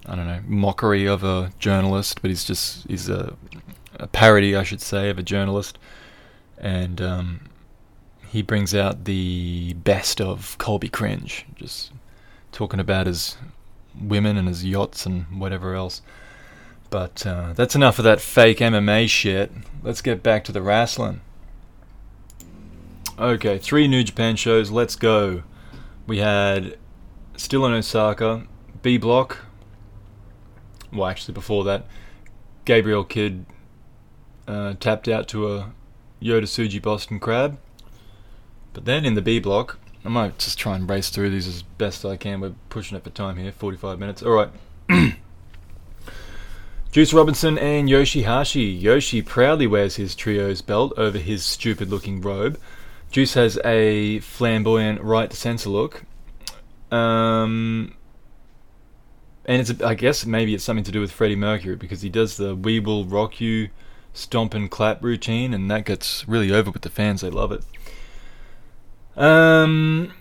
I 0.06 0.14
don't 0.14 0.26
know 0.26 0.40
mockery 0.46 1.06
of 1.06 1.24
a 1.24 1.52
journalist, 1.58 2.22
but 2.22 2.30
he's 2.30 2.44
just 2.44 2.86
he's 2.88 3.08
a, 3.08 3.36
a 3.94 4.06
parody, 4.06 4.54
I 4.54 4.62
should 4.62 4.80
say, 4.80 5.10
of 5.10 5.18
a 5.18 5.22
journalist, 5.22 5.78
and 6.58 7.00
um, 7.00 7.48
he 8.28 8.42
brings 8.42 8.74
out 8.74 9.04
the 9.04 9.74
best 9.74 10.20
of 10.20 10.56
Colby 10.58 10.88
cringe, 10.88 11.46
just 11.56 11.92
talking 12.52 12.80
about 12.80 13.06
his 13.06 13.36
women 14.00 14.36
and 14.36 14.48
his 14.48 14.64
yachts 14.64 15.06
and 15.06 15.24
whatever 15.40 15.74
else. 15.74 16.02
But 16.90 17.26
uh, 17.26 17.52
that's 17.54 17.74
enough 17.74 17.98
of 17.98 18.04
that 18.04 18.20
fake 18.20 18.58
MMA 18.58 19.08
shit. 19.08 19.50
Let's 19.82 20.02
get 20.02 20.22
back 20.22 20.44
to 20.44 20.52
the 20.52 20.62
wrestling. 20.62 21.20
Okay, 23.18 23.58
three 23.58 23.88
New 23.88 24.04
Japan 24.04 24.36
shows. 24.36 24.70
Let's 24.70 24.94
go. 24.94 25.42
We 26.06 26.18
had 26.18 26.76
still 27.36 27.64
in 27.66 27.72
Osaka, 27.72 28.46
B 28.82 28.98
Block. 28.98 29.45
Well, 30.96 31.08
actually, 31.08 31.34
before 31.34 31.64
that, 31.64 31.86
Gabriel 32.64 33.04
Kidd 33.04 33.46
uh, 34.48 34.74
tapped 34.80 35.08
out 35.08 35.28
to 35.28 35.54
a 35.54 35.72
Yota 36.22 36.42
Tsuji 36.42 36.80
Boston 36.80 37.20
Crab. 37.20 37.58
But 38.72 38.84
then 38.84 39.04
in 39.04 39.14
the 39.14 39.22
B 39.22 39.38
block, 39.38 39.78
I 40.04 40.08
might 40.08 40.38
just 40.38 40.58
try 40.58 40.76
and 40.76 40.88
race 40.88 41.08
through 41.08 41.30
these 41.30 41.48
as 41.48 41.62
best 41.62 42.04
I 42.04 42.16
can. 42.16 42.40
We're 42.40 42.54
pushing 42.68 42.96
it 42.96 43.04
for 43.04 43.10
time 43.10 43.36
here, 43.36 43.52
45 43.52 43.98
minutes. 43.98 44.22
All 44.22 44.32
right. 44.32 44.50
Juice 46.92 47.12
Robinson 47.12 47.58
and 47.58 47.90
Yoshi-Hashi. 47.90 48.62
Yoshi 48.62 49.20
proudly 49.20 49.66
wears 49.66 49.96
his 49.96 50.14
trio's 50.14 50.62
belt 50.62 50.92
over 50.96 51.18
his 51.18 51.44
stupid 51.44 51.90
looking 51.90 52.20
robe. 52.20 52.58
Juice 53.10 53.34
has 53.34 53.58
a 53.64 54.20
flamboyant 54.20 55.00
right 55.02 55.30
to 55.30 55.36
censor 55.36 55.70
look. 55.70 56.04
Um, 56.90 57.94
and 59.46 59.60
it's 59.60 59.80
I 59.80 59.94
guess 59.94 60.26
maybe 60.26 60.54
it's 60.54 60.64
something 60.64 60.84
to 60.84 60.92
do 60.92 61.00
with 61.00 61.12
Freddie 61.12 61.36
Mercury 61.36 61.76
because 61.76 62.02
he 62.02 62.10
does 62.10 62.36
the 62.36 62.54
"We 62.54 62.80
Will 62.80 63.04
Rock 63.04 63.40
You" 63.40 63.70
stomp 64.12 64.54
and 64.54 64.70
clap 64.70 65.02
routine, 65.02 65.54
and 65.54 65.70
that 65.70 65.84
gets 65.84 66.26
really 66.28 66.52
over 66.52 66.70
with 66.70 66.82
the 66.82 66.90
fans. 66.90 67.20
They 67.20 67.30
love 67.30 67.52
it. 67.52 67.62
Um, 69.16 70.12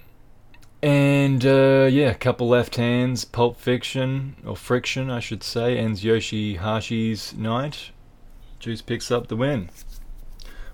and 0.82 1.46
uh, 1.46 1.90
yeah, 1.92 2.12
a 2.12 2.16
couple 2.16 2.48
left 2.48 2.76
hands. 2.76 3.26
Pulp 3.26 3.60
Fiction 3.60 4.36
or 4.46 4.56
Friction, 4.56 5.10
I 5.10 5.20
should 5.20 5.44
say, 5.44 5.78
ends 5.78 6.04
Yoshi-Hashi's 6.04 7.34
night. 7.34 7.92
Juice 8.60 8.82
picks 8.82 9.12
up 9.12 9.28
the 9.28 9.36
win. 9.36 9.70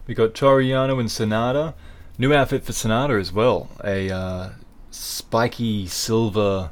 We 0.06 0.14
got 0.14 0.36
Toru 0.36 0.64
Yano 0.64 0.99
and 0.99 1.10
Sanada. 1.10 1.74
New 2.18 2.34
outfit 2.34 2.64
for 2.64 2.74
Sanada 2.74 3.20
as 3.20 3.32
well. 3.32 3.70
A 3.84 4.12
uh, 4.12 4.49
spiky 4.91 5.88
silver 5.88 6.72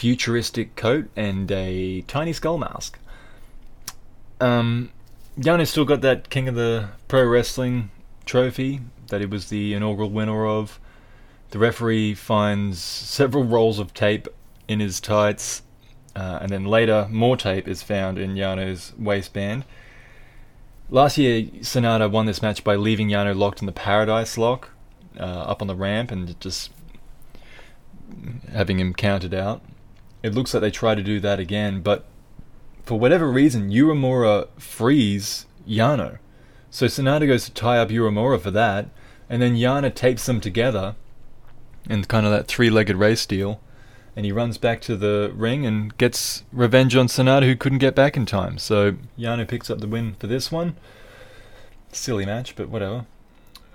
futuristic 0.00 0.76
coat 0.76 1.10
and 1.14 1.52
a 1.52 2.00
tiny 2.08 2.32
skull 2.32 2.56
mask. 2.56 2.98
Um, 4.40 4.88
Yano's 5.38 5.68
still 5.68 5.84
got 5.84 6.00
that 6.00 6.30
King 6.30 6.48
of 6.48 6.54
the 6.54 6.88
Pro 7.06 7.22
Wrestling 7.26 7.90
trophy 8.24 8.80
that 9.08 9.20
he 9.20 9.26
was 9.26 9.50
the 9.50 9.74
inaugural 9.74 10.08
winner 10.08 10.46
of. 10.46 10.80
The 11.50 11.58
referee 11.58 12.14
finds 12.14 12.78
several 12.78 13.44
rolls 13.44 13.78
of 13.78 13.92
tape 13.92 14.26
in 14.66 14.80
his 14.80 15.00
tights, 15.00 15.60
uh, 16.16 16.38
and 16.40 16.48
then 16.48 16.64
later 16.64 17.06
more 17.10 17.36
tape 17.36 17.68
is 17.68 17.82
found 17.82 18.16
in 18.18 18.36
Yano's 18.36 18.94
waistband. 18.98 19.66
Last 20.88 21.18
year, 21.18 21.42
Sanada 21.60 22.10
won 22.10 22.24
this 22.24 22.40
match 22.40 22.64
by 22.64 22.76
leaving 22.76 23.10
Yano 23.10 23.36
locked 23.36 23.60
in 23.60 23.66
the 23.66 23.72
Paradise 23.72 24.38
Lock 24.38 24.70
uh, 25.18 25.24
up 25.24 25.60
on 25.60 25.68
the 25.68 25.76
ramp 25.76 26.10
and 26.10 26.40
just 26.40 26.70
having 28.50 28.80
him 28.80 28.94
counted 28.94 29.34
out. 29.34 29.60
It 30.22 30.34
looks 30.34 30.52
like 30.52 30.60
they 30.60 30.70
try 30.70 30.94
to 30.94 31.02
do 31.02 31.20
that 31.20 31.40
again, 31.40 31.80
but 31.80 32.04
for 32.82 32.98
whatever 32.98 33.30
reason, 33.30 33.70
Uemura 33.70 34.48
frees 34.58 35.46
Yano. 35.66 36.18
So 36.70 36.86
Sanada 36.86 37.26
goes 37.26 37.44
to 37.46 37.52
tie 37.52 37.78
up 37.78 37.88
Uemura 37.88 38.40
for 38.40 38.50
that, 38.50 38.88
and 39.28 39.40
then 39.40 39.54
Yano 39.56 39.94
tapes 39.94 40.26
them 40.26 40.40
together 40.40 40.96
in 41.88 42.04
kind 42.04 42.26
of 42.26 42.32
that 42.32 42.46
three 42.46 42.70
legged 42.70 42.96
race 42.96 43.24
deal. 43.26 43.60
And 44.16 44.26
he 44.26 44.32
runs 44.32 44.58
back 44.58 44.80
to 44.82 44.96
the 44.96 45.32
ring 45.34 45.64
and 45.64 45.96
gets 45.96 46.42
revenge 46.52 46.96
on 46.96 47.06
Sanada, 47.06 47.44
who 47.44 47.56
couldn't 47.56 47.78
get 47.78 47.94
back 47.94 48.16
in 48.16 48.26
time. 48.26 48.58
So 48.58 48.96
Yano 49.18 49.46
picks 49.46 49.70
up 49.70 49.80
the 49.80 49.86
win 49.86 50.14
for 50.18 50.26
this 50.26 50.50
one. 50.50 50.76
Silly 51.92 52.26
match, 52.26 52.56
but 52.56 52.68
whatever. 52.68 53.06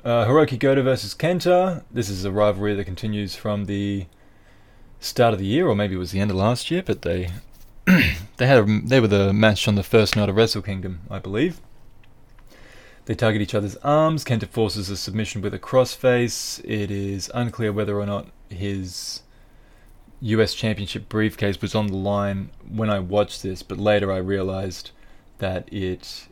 Uh, 0.04 0.26
Hiroki 0.26 0.60
Goto 0.60 0.84
versus 0.84 1.16
Kenta. 1.16 1.84
This 1.90 2.10
is 2.10 2.26
a 2.26 2.32
rivalry 2.32 2.76
that 2.76 2.86
continues 2.86 3.36
from 3.36 3.66
the 3.66 4.06
start 5.00 5.34
of 5.34 5.40
the 5.40 5.46
year, 5.46 5.68
or 5.68 5.76
maybe 5.76 5.96
it 5.96 6.00
was 6.00 6.12
the 6.12 6.20
end 6.20 6.32
of 6.32 6.38
last 6.38 6.72
year. 6.72 6.84
But 6.86 7.02
they 7.04 7.32
they 7.86 8.48
had 8.48 8.58
a, 8.58 8.82
they 8.84 9.00
were 9.00 9.08
the 9.08 9.34
match 9.34 9.68
on 9.68 9.76
the 9.76 9.84
first 9.84 10.16
night 10.16 10.30
of 10.30 10.36
Wrestle 10.36 10.62
Kingdom, 10.62 11.02
I 11.10 11.20
believe. 11.20 11.60
They 13.06 13.14
target 13.14 13.42
each 13.42 13.54
other's 13.54 13.78
arms. 13.78 14.24
Kenta 14.24 14.48
forces 14.48 14.90
a 14.90 14.98
submission 14.98 15.42
with 15.42 15.54
a 15.54 15.60
crossface. 15.60 16.60
It 16.66 16.90
is 16.90 17.30
unclear 17.34 17.72
whether 17.72 18.00
or 18.00 18.06
not 18.06 18.28
his 18.50 19.22
US 20.22 20.54
Championship 20.56 21.08
briefcase 21.08 21.62
was 21.62 21.76
on 21.76 21.88
the 21.88 21.96
line 21.96 22.50
when 22.68 22.90
I 22.90 23.00
watched 23.00 23.44
this, 23.44 23.62
but 23.62 23.78
later 23.78 24.12
I 24.12 24.18
realized 24.18 24.92
that 25.38 25.72
it 25.72 26.28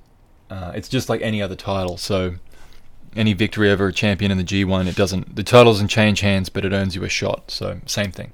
uh, 0.50 0.72
it's 0.76 0.90
just 0.90 1.10
like 1.10 1.22
any 1.22 1.42
other 1.42 1.56
title. 1.56 1.98
So 1.98 2.36
any 3.16 3.34
victory 3.34 3.70
over 3.70 3.88
a 3.88 3.94
champion 3.94 4.32
in 4.32 4.38
the 4.38 4.44
G1, 4.44 4.88
it 4.88 4.96
doesn't 4.96 5.36
the 5.36 5.44
title 5.44 5.74
doesn't 5.74 5.90
change 5.90 6.22
hands, 6.22 6.50
but 6.50 6.66
it 6.66 6.74
earns 6.74 6.96
you 6.96 7.04
a 7.04 7.10
shot. 7.10 7.52
So 7.52 7.82
same 7.86 8.12
thing. 8.12 8.32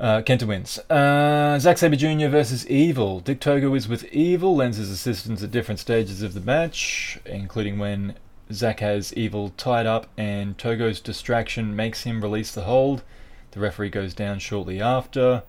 Uh, 0.00 0.22
Kenta 0.22 0.46
wins. 0.46 0.78
Uh, 0.88 1.58
Zack 1.58 1.76
Sabre 1.76 1.94
Jr. 1.94 2.28
versus 2.28 2.66
Evil. 2.68 3.20
Dick 3.20 3.38
Togo 3.38 3.74
is 3.74 3.86
with 3.86 4.10
Evil, 4.14 4.56
lends 4.56 4.78
his 4.78 4.90
assistance 4.90 5.42
at 5.42 5.50
different 5.50 5.78
stages 5.78 6.22
of 6.22 6.32
the 6.32 6.40
match, 6.40 7.20
including 7.26 7.78
when 7.78 8.14
Zack 8.50 8.80
has 8.80 9.12
Evil 9.12 9.50
tied 9.58 9.84
up 9.84 10.06
and 10.16 10.56
Togo's 10.56 11.00
distraction 11.00 11.76
makes 11.76 12.04
him 12.04 12.22
release 12.22 12.50
the 12.50 12.62
hold. 12.62 13.02
The 13.50 13.60
referee 13.60 13.90
goes 13.90 14.14
down 14.14 14.38
shortly 14.38 14.80
after. 14.80 15.42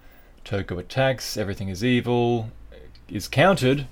Togo 0.44 0.78
attacks, 0.80 1.38
everything 1.38 1.70
is 1.70 1.82
evil, 1.82 2.52
is 3.08 3.30
countered 3.30 3.88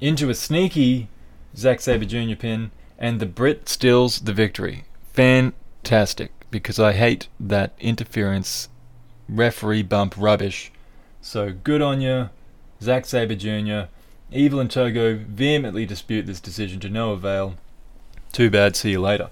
into 0.00 0.28
a 0.28 0.34
sneaky 0.34 1.08
Zack 1.56 1.80
Sabre 1.80 2.04
Jr. 2.04 2.34
pin, 2.34 2.72
and 2.98 3.20
the 3.20 3.26
Brit 3.26 3.68
steals 3.68 4.20
the 4.20 4.32
victory. 4.32 4.86
Fantastic, 5.12 6.32
because 6.50 6.80
I 6.80 6.94
hate 6.94 7.28
that 7.38 7.74
interference 7.78 8.68
referee 9.28 9.82
bump 9.82 10.14
rubbish. 10.16 10.72
So 11.20 11.52
good 11.52 11.80
on 11.82 12.00
you, 12.00 12.30
Zack 12.82 13.06
Sabre 13.06 13.34
Jr. 13.34 13.88
Evil 14.30 14.60
and 14.60 14.70
Togo 14.70 15.16
vehemently 15.16 15.86
dispute 15.86 16.26
this 16.26 16.40
decision 16.40 16.80
to 16.80 16.88
no 16.88 17.12
avail. 17.12 17.54
Too 18.32 18.50
bad, 18.50 18.76
see 18.76 18.90
you 18.90 19.00
later. 19.00 19.30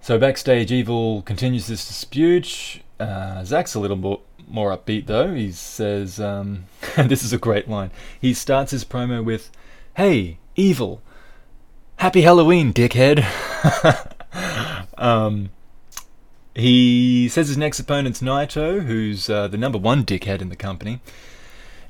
So 0.00 0.18
backstage, 0.18 0.72
Evil 0.72 1.22
continues 1.22 1.66
this 1.66 1.86
dispute. 1.86 2.80
Uh, 2.98 3.44
Zack's 3.44 3.74
a 3.74 3.80
little 3.80 3.96
more, 3.96 4.20
more 4.48 4.76
upbeat 4.76 5.06
though. 5.06 5.34
He 5.34 5.52
says, 5.52 6.20
um, 6.20 6.64
this 6.96 7.22
is 7.22 7.32
a 7.32 7.38
great 7.38 7.68
line. 7.68 7.90
He 8.20 8.32
starts 8.32 8.70
his 8.70 8.84
promo 8.84 9.24
with, 9.24 9.50
Hey, 9.96 10.38
Evil, 10.56 11.02
happy 11.96 12.22
Halloween, 12.22 12.72
dickhead. 12.72 13.24
um, 14.98 15.50
he 16.54 17.28
says 17.28 17.48
his 17.48 17.56
next 17.56 17.78
opponent's 17.78 18.20
Naito, 18.20 18.84
who's 18.84 19.30
uh, 19.30 19.48
the 19.48 19.56
number 19.56 19.78
one 19.78 20.04
dickhead 20.04 20.40
in 20.40 20.48
the 20.48 20.56
company, 20.56 21.00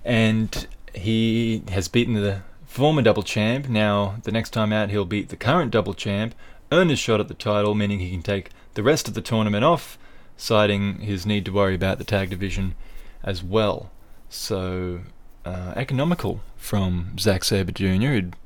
and 0.04 0.66
he 0.94 1.62
has 1.70 1.88
beaten 1.88 2.14
the 2.14 2.42
former 2.66 3.02
double 3.02 3.22
champ. 3.22 3.68
Now, 3.68 4.16
the 4.24 4.32
next 4.32 4.50
time 4.50 4.72
out, 4.72 4.90
he'll 4.90 5.04
beat 5.04 5.28
the 5.28 5.36
current 5.36 5.70
double 5.70 5.94
champ, 5.94 6.34
earn 6.70 6.88
his 6.88 6.98
shot 6.98 7.20
at 7.20 7.28
the 7.28 7.34
title, 7.34 7.74
meaning 7.74 8.00
he 8.00 8.10
can 8.10 8.22
take 8.22 8.50
the 8.74 8.82
rest 8.82 9.08
of 9.08 9.14
the 9.14 9.20
tournament 9.20 9.64
off, 9.64 9.98
citing 10.36 11.00
his 11.00 11.26
need 11.26 11.44
to 11.46 11.52
worry 11.52 11.74
about 11.74 11.98
the 11.98 12.04
tag 12.04 12.30
division 12.30 12.74
as 13.22 13.42
well. 13.42 13.90
So, 14.28 15.00
uh, 15.44 15.72
economical 15.74 16.40
from 16.56 17.16
Zack 17.18 17.44
Sabre 17.44 17.72
Jr. 17.72 18.36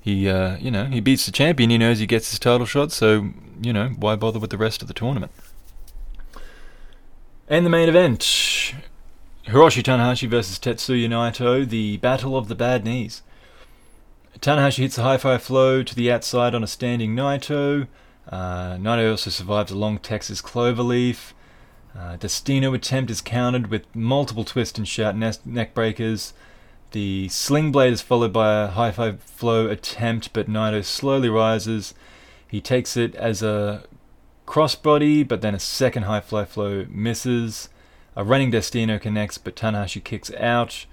He, 0.00 0.28
uh, 0.28 0.56
you 0.58 0.70
know, 0.70 0.86
he 0.86 1.00
beats 1.00 1.26
the 1.26 1.32
champion. 1.32 1.70
He 1.70 1.78
knows 1.78 1.98
he 1.98 2.06
gets 2.06 2.30
his 2.30 2.38
title 2.38 2.66
shot. 2.66 2.90
So, 2.92 3.30
you 3.60 3.72
know, 3.72 3.88
why 3.88 4.16
bother 4.16 4.38
with 4.38 4.50
the 4.50 4.58
rest 4.58 4.82
of 4.82 4.88
the 4.88 4.94
tournament? 4.94 5.32
And 7.48 7.66
the 7.66 7.70
main 7.70 7.88
event 7.88 8.20
Hiroshi 9.46 9.82
Tanahashi 9.82 10.28
versus 10.28 10.58
Tetsuya 10.58 11.08
Naito, 11.08 11.68
the 11.68 11.96
Battle 11.96 12.36
of 12.36 12.48
the 12.48 12.54
Bad 12.54 12.84
Knees. 12.84 13.22
Tanahashi 14.38 14.78
hits 14.78 14.96
a 14.96 15.02
high 15.02 15.18
fly 15.18 15.38
flow 15.38 15.82
to 15.82 15.94
the 15.94 16.10
outside 16.12 16.54
on 16.54 16.62
a 16.62 16.66
standing 16.66 17.16
Naito. 17.16 17.88
Uh, 18.28 18.76
Naito 18.76 19.10
also 19.10 19.28
survives 19.28 19.72
a 19.72 19.76
long 19.76 19.98
Texas 19.98 20.40
cloverleaf. 20.40 21.32
Uh, 21.98 22.16
Destino 22.16 22.72
attempt 22.72 23.10
is 23.10 23.20
countered 23.20 23.66
with 23.66 23.84
multiple 23.94 24.44
twist 24.44 24.78
and 24.78 24.86
shout 24.86 25.16
neck 25.16 25.74
breakers. 25.74 26.32
The 26.92 27.28
sling 27.28 27.70
blade 27.70 27.92
is 27.92 28.02
followed 28.02 28.32
by 28.32 28.64
a 28.64 28.66
high 28.68 28.90
fly 28.90 29.12
flow 29.12 29.68
attempt, 29.68 30.32
but 30.32 30.48
Naito 30.48 30.84
slowly 30.84 31.28
rises. 31.28 31.94
He 32.48 32.60
takes 32.60 32.96
it 32.96 33.14
as 33.14 33.42
a 33.42 33.84
crossbody, 34.46 35.26
but 35.26 35.40
then 35.40 35.54
a 35.54 35.60
second 35.60 36.04
high 36.04 36.20
fly 36.20 36.44
flow 36.44 36.86
misses. 36.88 37.68
A 38.16 38.24
running 38.24 38.50
Destino 38.50 38.98
connects, 38.98 39.38
but 39.38 39.54
Tanahashi 39.54 40.02
kicks 40.02 40.32
out. 40.34 40.86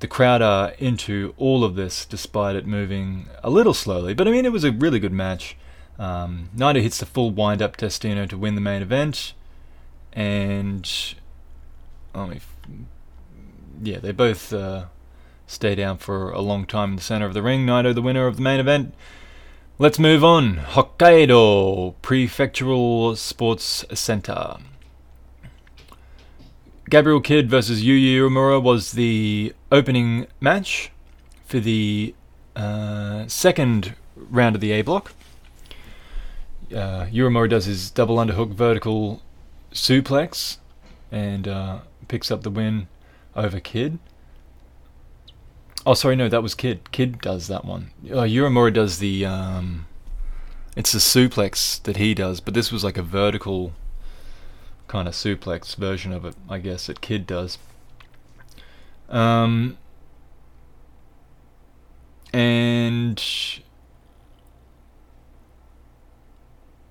The 0.00 0.08
crowd 0.08 0.42
are 0.42 0.70
into 0.78 1.32
all 1.36 1.62
of 1.62 1.76
this, 1.76 2.04
despite 2.04 2.56
it 2.56 2.66
moving 2.66 3.28
a 3.44 3.50
little 3.50 3.74
slowly. 3.74 4.14
But 4.14 4.26
I 4.26 4.32
mean, 4.32 4.44
it 4.44 4.52
was 4.52 4.64
a 4.64 4.72
really 4.72 4.98
good 4.98 5.12
match. 5.12 5.56
Um, 5.96 6.48
Naito 6.56 6.82
hits 6.82 6.98
the 6.98 7.06
full 7.06 7.30
wind 7.30 7.62
up 7.62 7.76
Destino 7.76 8.26
to 8.26 8.36
win 8.36 8.56
the 8.56 8.60
main 8.60 8.82
event, 8.82 9.34
and 10.12 10.90
oh, 12.14 12.32
yeah, 13.82 13.98
they 13.98 14.10
both 14.12 14.52
uh, 14.52 14.86
stay 15.50 15.74
down 15.74 15.98
for 15.98 16.30
a 16.30 16.40
long 16.40 16.64
time 16.64 16.90
in 16.90 16.96
the 16.96 17.02
center 17.02 17.26
of 17.26 17.34
the 17.34 17.42
ring. 17.42 17.66
Naito, 17.66 17.92
the 17.94 18.00
winner 18.00 18.26
of 18.26 18.36
the 18.36 18.42
main 18.42 18.60
event. 18.60 18.94
Let's 19.78 19.98
move 19.98 20.22
on. 20.22 20.56
Hokkaido 20.56 21.94
Prefectural 22.02 23.16
Sports 23.16 23.84
Center. 23.92 24.58
Gabriel 26.88 27.20
Kidd 27.20 27.50
versus 27.50 27.82
Yuya 27.82 28.18
Uemura 28.18 28.62
was 28.62 28.92
the 28.92 29.54
opening 29.72 30.26
match 30.40 30.90
for 31.44 31.58
the 31.58 32.14
uh, 32.54 33.26
second 33.26 33.94
round 34.16 34.54
of 34.54 34.60
the 34.60 34.72
A 34.72 34.82
block. 34.82 35.14
Uh, 36.70 37.06
Uemura 37.06 37.48
does 37.48 37.64
his 37.64 37.90
double 37.90 38.16
underhook 38.16 38.52
vertical 38.52 39.20
suplex 39.72 40.58
and 41.10 41.48
uh, 41.48 41.78
picks 42.06 42.30
up 42.30 42.42
the 42.42 42.50
win 42.50 42.86
over 43.34 43.58
Kidd. 43.58 43.98
Oh, 45.86 45.94
sorry, 45.94 46.14
no, 46.16 46.28
that 46.28 46.42
was 46.42 46.54
Kidd. 46.54 46.92
Kidd 46.92 47.20
does 47.20 47.48
that 47.48 47.64
one. 47.64 47.90
Uh, 48.04 48.22
Uemura 48.22 48.72
does 48.72 48.98
the. 48.98 49.24
Um, 49.24 49.86
it's 50.76 50.94
a 50.94 50.98
suplex 50.98 51.82
that 51.82 51.96
he 51.96 52.14
does, 52.14 52.40
but 52.40 52.54
this 52.54 52.70
was 52.70 52.84
like 52.84 52.98
a 52.98 53.02
vertical 53.02 53.72
kind 54.88 55.08
of 55.08 55.14
suplex 55.14 55.76
version 55.76 56.12
of 56.12 56.24
it, 56.24 56.34
I 56.48 56.58
guess, 56.58 56.86
that 56.86 57.00
Kidd 57.00 57.26
does. 57.26 57.58
Um, 59.08 59.78
and 62.32 63.22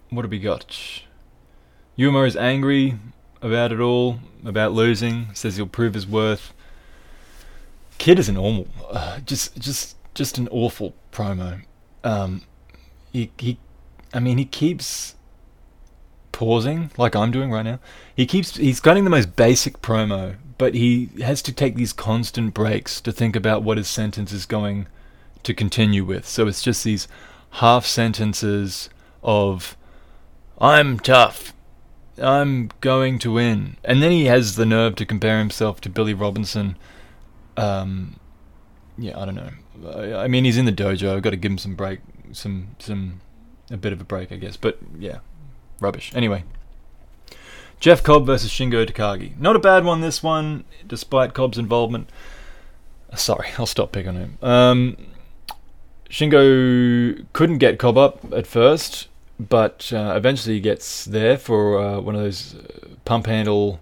what 0.10 0.24
have 0.24 0.32
we 0.32 0.40
got? 0.40 1.04
Yuma 1.96 2.24
is 2.24 2.36
angry 2.36 2.98
about 3.42 3.72
it 3.72 3.80
all, 3.80 4.20
about 4.44 4.74
losing. 4.74 5.28
Says 5.34 5.58
he'll 5.58 5.68
prove 5.68 5.94
his 5.94 6.08
worth. 6.08 6.54
Kidd 8.00 8.18
is 8.18 8.28
an 8.30 8.36
normal, 8.36 8.68
uh, 8.90 9.20
just 9.20 9.60
just 9.60 9.96
just 10.16 10.40
an 10.40 10.48
awful 10.48 10.96
promo. 11.12 11.62
Um, 12.04 12.42
he 13.12 13.32
he, 13.38 13.60
I 14.14 14.20
mean 14.20 14.40
he 14.40 14.46
keeps 14.46 15.16
pausing 16.32 16.90
like 16.98 17.16
I'm 17.16 17.32
doing 17.32 17.52
right 17.52 17.64
now. 17.64 17.80
He 18.16 18.26
keeps 18.26 18.56
he's 18.56 18.80
cutting 18.80 19.04
the 19.04 19.10
most 19.10 19.36
basic 19.36 19.82
promo, 19.82 20.38
but 20.58 20.74
he 20.74 21.10
has 21.22 21.42
to 21.44 21.52
take 21.52 21.76
these 21.76 21.94
constant 21.94 22.54
breaks 22.54 23.00
to 23.02 23.12
think 23.12 23.36
about 23.36 23.64
what 23.64 23.78
his 23.78 23.88
sentence 23.88 24.32
is 24.32 24.46
going 24.46 24.88
to 25.44 25.54
continue 25.54 26.06
with. 26.06 26.26
So 26.26 26.48
it's 26.48 26.64
just 26.64 26.84
these 26.84 27.08
half 27.52 27.86
sentences 27.86 28.90
of 29.22 29.78
I'm 30.60 31.00
tough. 31.00 31.54
I'm 32.22 32.72
going 32.82 33.20
to 33.20 33.34
win. 33.34 33.78
And 33.84 34.04
then 34.04 34.12
he 34.12 34.26
has 34.26 34.56
the 34.56 34.66
nerve 34.66 34.96
to 34.96 35.06
compare 35.06 35.40
himself 35.40 35.80
to 35.82 35.90
Billy 35.90 36.14
Robinson. 36.14 36.78
Um, 37.60 38.20
yeah, 38.98 39.20
I 39.20 39.26
don't 39.26 39.36
know. 39.36 40.18
I 40.18 40.28
mean, 40.28 40.46
he's 40.46 40.58
in 40.58 40.66
the 40.66 40.74
dojo. 40.74 41.16
I've 41.16 41.22
got 41.22 41.30
to 41.32 41.38
give 41.38 41.52
him 41.52 41.58
some 41.58 41.76
break, 41.76 42.00
some 42.32 42.76
some 42.80 43.22
a 43.72 43.78
bit 43.78 43.94
of 43.94 44.02
a 44.02 44.04
break, 44.04 44.32
I 44.32 44.36
guess. 44.36 44.58
But 44.58 44.78
yeah, 44.98 45.20
rubbish. 45.80 46.12
Anyway, 46.14 46.44
Jeff 47.80 48.04
Cobb 48.04 48.26
versus 48.26 48.52
Shingo 48.52 48.86
Takagi. 48.86 49.38
Not 49.40 49.56
a 49.56 49.60
bad 49.60 49.86
one. 49.86 50.02
This 50.02 50.22
one, 50.22 50.66
despite 50.86 51.34
Cobb's 51.34 51.58
involvement. 51.58 52.10
Sorry, 53.16 53.50
I'll 53.58 53.66
stop 53.66 53.92
picking 53.92 54.16
him. 54.16 54.38
Um, 54.42 54.98
Shingo 56.10 57.26
couldn't 57.34 57.60
get 57.60 57.80
Cobb 57.80 57.98
up 57.98 58.34
at 58.34 58.48
first, 58.48 59.08
but 59.40 59.92
uh, 59.94 60.14
eventually 60.16 60.56
he 60.56 60.62
gets 60.62 61.06
there 61.06 61.38
for 61.38 61.80
uh, 61.80 62.00
one 62.00 62.16
of 62.16 62.22
those 62.22 62.56
uh, 62.56 62.88
pump 63.06 63.28
handle 63.28 63.80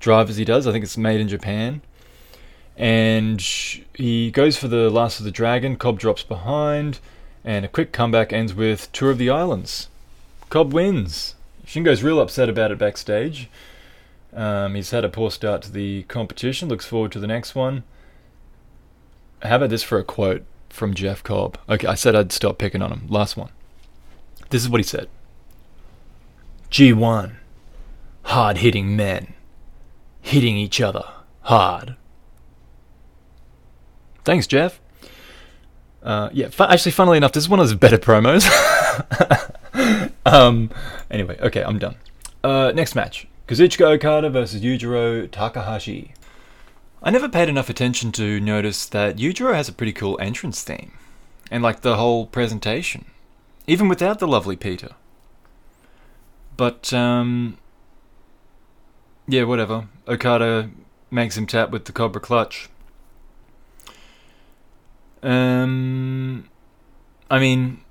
drivers 0.00 0.36
he 0.36 0.44
does. 0.44 0.66
I 0.66 0.72
think 0.72 0.84
it's 0.84 0.98
made 0.98 1.20
in 1.20 1.28
Japan. 1.28 1.80
And 2.78 3.40
he 3.40 4.30
goes 4.30 4.56
for 4.56 4.68
the 4.68 4.88
last 4.88 5.18
of 5.18 5.24
the 5.24 5.30
dragon. 5.30 5.76
Cobb 5.76 5.98
drops 5.98 6.22
behind, 6.22 7.00
and 7.44 7.64
a 7.64 7.68
quick 7.68 7.92
comeback 7.92 8.32
ends 8.32 8.54
with 8.54 8.90
Tour 8.92 9.10
of 9.10 9.18
the 9.18 9.28
Islands. 9.28 9.88
Cobb 10.48 10.72
wins. 10.72 11.34
Shingo's 11.66 12.02
real 12.02 12.20
upset 12.20 12.48
about 12.48 12.70
it 12.70 12.78
backstage. 12.78 13.50
Um, 14.32 14.74
he's 14.74 14.90
had 14.90 15.04
a 15.04 15.08
poor 15.08 15.30
start 15.30 15.62
to 15.62 15.72
the 15.72 16.04
competition. 16.04 16.68
Looks 16.68 16.86
forward 16.86 17.12
to 17.12 17.18
the 17.18 17.26
next 17.26 17.54
one. 17.54 17.82
How 19.42 19.56
about 19.56 19.70
this 19.70 19.82
for 19.82 19.98
a 19.98 20.04
quote 20.04 20.44
from 20.70 20.94
Jeff 20.94 21.22
Cobb? 21.22 21.58
Okay, 21.68 21.86
I 21.86 21.94
said 21.94 22.14
I'd 22.14 22.32
stop 22.32 22.58
picking 22.58 22.82
on 22.82 22.92
him. 22.92 23.06
Last 23.08 23.36
one. 23.36 23.50
This 24.50 24.62
is 24.62 24.68
what 24.68 24.78
he 24.78 24.84
said 24.84 25.08
G1. 26.70 27.34
Hard 28.22 28.58
hitting 28.58 28.96
men. 28.96 29.34
Hitting 30.20 30.56
each 30.56 30.80
other 30.80 31.04
hard. 31.48 31.96
Thanks, 34.28 34.46
Jeff. 34.46 34.78
Uh, 36.02 36.28
yeah, 36.34 36.48
fu- 36.48 36.64
actually, 36.64 36.92
funnily 36.92 37.16
enough, 37.16 37.32
this 37.32 37.44
is 37.44 37.48
one 37.48 37.60
of 37.60 37.64
his 37.64 37.74
better 37.74 37.96
promos. 37.96 38.44
um, 40.26 40.68
anyway, 41.10 41.38
okay, 41.40 41.64
I'm 41.64 41.78
done. 41.78 41.96
Uh, 42.44 42.70
next 42.74 42.94
match 42.94 43.26
Kazuchika 43.46 43.86
Okada 43.86 44.28
versus 44.28 44.60
Yujiro 44.60 45.30
Takahashi. 45.30 46.12
I 47.02 47.10
never 47.10 47.26
paid 47.26 47.48
enough 47.48 47.70
attention 47.70 48.12
to 48.12 48.38
notice 48.38 48.84
that 48.84 49.16
Yujiro 49.16 49.54
has 49.54 49.70
a 49.70 49.72
pretty 49.72 49.94
cool 49.94 50.18
entrance 50.20 50.62
theme. 50.62 50.92
And 51.50 51.62
like 51.62 51.80
the 51.80 51.96
whole 51.96 52.26
presentation 52.26 53.06
even 53.66 53.88
without 53.88 54.18
the 54.18 54.28
lovely 54.28 54.56
Pieter. 54.56 54.90
But, 56.58 56.92
um, 56.92 57.56
yeah, 59.26 59.44
whatever. 59.44 59.88
Okada 60.06 60.68
makes 61.10 61.38
him 61.38 61.46
tap 61.46 61.70
with 61.70 61.86
the 61.86 61.92
Cobra 61.92 62.20
Clutch. 62.20 62.68
Um, 65.22 66.48
I 67.30 67.38
mean, 67.38 67.82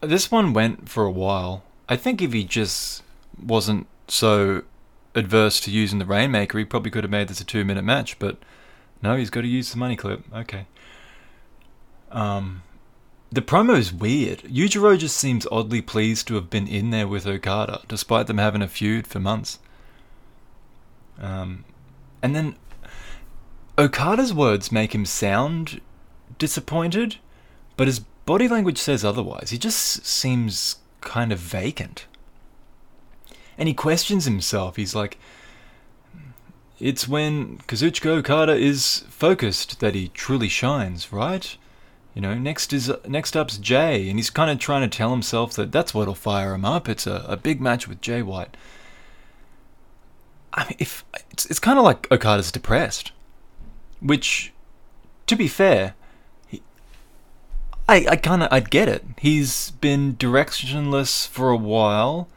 this 0.00 0.30
one 0.30 0.52
went 0.52 0.88
for 0.88 1.04
a 1.04 1.10
while. 1.10 1.64
I 1.88 1.96
think 1.96 2.22
if 2.22 2.32
he 2.32 2.44
just 2.44 3.02
wasn't 3.42 3.86
so 4.08 4.62
adverse 5.14 5.60
to 5.60 5.70
using 5.70 5.98
the 5.98 6.06
Rainmaker, 6.06 6.58
he 6.58 6.64
probably 6.64 6.90
could 6.90 7.04
have 7.04 7.10
made 7.10 7.28
this 7.28 7.40
a 7.40 7.44
two 7.44 7.64
minute 7.64 7.84
match, 7.84 8.18
but 8.18 8.38
no, 9.02 9.16
he's 9.16 9.30
got 9.30 9.42
to 9.42 9.48
use 9.48 9.70
the 9.70 9.78
money 9.78 9.96
clip. 9.96 10.24
Okay. 10.34 10.66
Um, 12.10 12.62
the 13.30 13.42
promo 13.42 13.76
is 13.76 13.92
weird. 13.92 14.38
Yujiro 14.42 14.96
just 14.96 15.16
seems 15.16 15.46
oddly 15.50 15.82
pleased 15.82 16.28
to 16.28 16.34
have 16.36 16.48
been 16.48 16.68
in 16.68 16.90
there 16.90 17.08
with 17.08 17.26
Okada, 17.26 17.82
despite 17.88 18.28
them 18.28 18.38
having 18.38 18.62
a 18.62 18.68
feud 18.68 19.06
for 19.06 19.18
months. 19.18 19.58
Um, 21.20 21.64
and 22.22 22.34
then 22.34 22.56
Okada's 23.76 24.32
words 24.32 24.70
make 24.70 24.94
him 24.94 25.04
sound 25.04 25.80
disappointed, 26.38 27.16
but 27.76 27.86
his 27.86 28.00
body 28.00 28.48
language 28.48 28.78
says 28.78 29.04
otherwise. 29.04 29.50
He 29.50 29.58
just 29.58 30.06
seems 30.06 30.76
kind 31.00 31.32
of 31.32 31.38
vacant. 31.38 32.06
And 33.56 33.68
he 33.68 33.74
questions 33.74 34.24
himself. 34.24 34.76
He's 34.76 34.94
like, 34.94 35.18
it's 36.80 37.06
when 37.06 37.58
Kazuchika 37.68 38.06
Okada 38.18 38.54
is 38.54 39.04
focused 39.08 39.80
that 39.80 39.94
he 39.94 40.08
truly 40.08 40.48
shines, 40.48 41.12
right? 41.12 41.56
You 42.14 42.20
know, 42.20 42.34
next 42.34 42.72
is 42.72 42.92
next 43.06 43.36
up's 43.36 43.58
Jay, 43.58 44.08
and 44.08 44.18
he's 44.18 44.30
kind 44.30 44.50
of 44.50 44.58
trying 44.58 44.88
to 44.88 44.96
tell 44.96 45.10
himself 45.10 45.52
that 45.54 45.72
that's 45.72 45.92
what'll 45.92 46.14
fire 46.14 46.54
him 46.54 46.64
up. 46.64 46.88
It's 46.88 47.06
a, 47.06 47.24
a 47.28 47.36
big 47.36 47.60
match 47.60 47.88
with 47.88 48.00
Jay 48.00 48.22
White. 48.22 48.56
I 50.52 50.64
mean, 50.64 50.76
if 50.78 51.04
it's 51.30 51.46
it's 51.46 51.58
kind 51.58 51.78
of 51.78 51.84
like 51.84 52.10
Okada's 52.12 52.52
depressed, 52.52 53.10
which, 54.00 54.52
to 55.26 55.34
be 55.34 55.48
fair, 55.48 55.94
I 57.88 58.06
I 58.10 58.16
kind 58.16 58.42
of 58.42 58.48
I'd 58.52 58.70
get 58.70 58.88
it. 58.88 59.04
He's 59.18 59.70
been 59.72 60.14
directionless 60.14 61.28
for 61.28 61.50
a 61.50 61.56
while, 61.56 62.28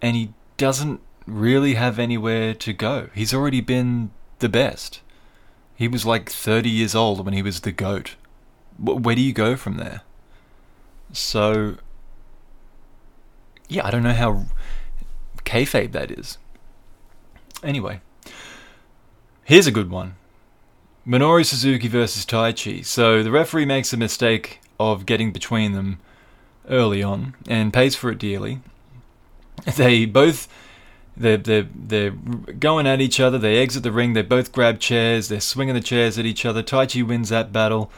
and 0.00 0.16
he 0.16 0.32
doesn't 0.56 1.00
really 1.26 1.74
have 1.74 1.98
anywhere 1.98 2.54
to 2.54 2.72
go. 2.72 3.08
He's 3.14 3.32
already 3.32 3.60
been 3.60 4.10
the 4.40 4.48
best. 4.48 5.00
He 5.74 5.88
was 5.88 6.04
like 6.04 6.30
30 6.30 6.68
years 6.68 6.94
old 6.94 7.24
when 7.24 7.34
he 7.34 7.42
was 7.42 7.60
the 7.60 7.72
GOAT 7.72 8.16
where 8.78 9.14
do 9.14 9.20
you 9.20 9.32
go 9.32 9.56
from 9.56 9.76
there? 9.76 10.02
So, 11.12 11.76
yeah, 13.68 13.86
I 13.86 13.90
don't 13.90 14.02
know 14.02 14.12
how 14.12 14.46
kayfabe 15.44 15.92
that 15.92 16.10
is. 16.10 16.38
Anyway, 17.62 18.00
here's 19.44 19.66
a 19.66 19.70
good 19.70 19.90
one 19.90 20.16
Minoru 21.06 21.44
Suzuki 21.44 21.88
versus 21.88 22.24
Taichi. 22.24 22.84
So, 22.84 23.22
the 23.22 23.30
referee 23.30 23.66
makes 23.66 23.92
a 23.92 23.96
mistake 23.96 24.60
of 24.90 25.06
getting 25.06 25.32
between 25.32 25.72
them 25.72 26.00
early 26.68 27.02
on 27.02 27.34
and 27.46 27.72
pays 27.72 27.94
for 27.94 28.10
it 28.10 28.18
dearly. 28.18 28.60
They 29.76 30.06
both. 30.06 30.48
They're, 31.16 31.36
they're, 31.36 31.68
they're 31.74 32.10
going 32.10 32.86
at 32.86 33.00
each 33.00 33.20
other. 33.20 33.38
They 33.38 33.58
exit 33.58 33.82
the 33.82 33.92
ring. 33.92 34.14
They 34.14 34.22
both 34.22 34.50
grab 34.50 34.80
chairs. 34.80 35.28
They're 35.28 35.40
swinging 35.40 35.74
the 35.74 35.80
chairs 35.80 36.18
at 36.18 36.24
each 36.24 36.46
other. 36.46 36.62
Taichi 36.62 37.06
wins 37.06 37.28
that 37.28 37.52
battle. 37.52 37.92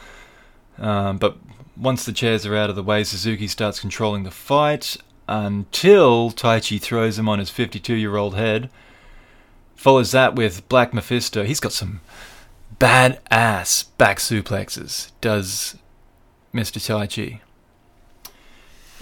Um, 0.77 1.17
but 1.17 1.37
once 1.77 2.05
the 2.05 2.11
chairs 2.11 2.45
are 2.45 2.55
out 2.55 2.69
of 2.69 2.75
the 2.75 2.83
way, 2.83 3.03
Suzuki 3.03 3.47
starts 3.47 3.79
controlling 3.79 4.23
the 4.23 4.31
fight 4.31 4.97
until 5.27 6.29
Taichi 6.31 6.79
throws 6.79 7.17
him 7.17 7.29
on 7.29 7.39
his 7.39 7.49
52 7.49 7.95
year 7.95 8.17
old 8.17 8.35
head. 8.35 8.69
Follows 9.75 10.11
that 10.11 10.35
with 10.35 10.67
Black 10.69 10.93
Mephisto. 10.93 11.43
He's 11.43 11.59
got 11.59 11.71
some 11.71 12.01
badass 12.79 13.85
back 13.97 14.19
suplexes, 14.19 15.11
does 15.21 15.77
Mr. 16.55 16.79
Taichi. 16.79 17.41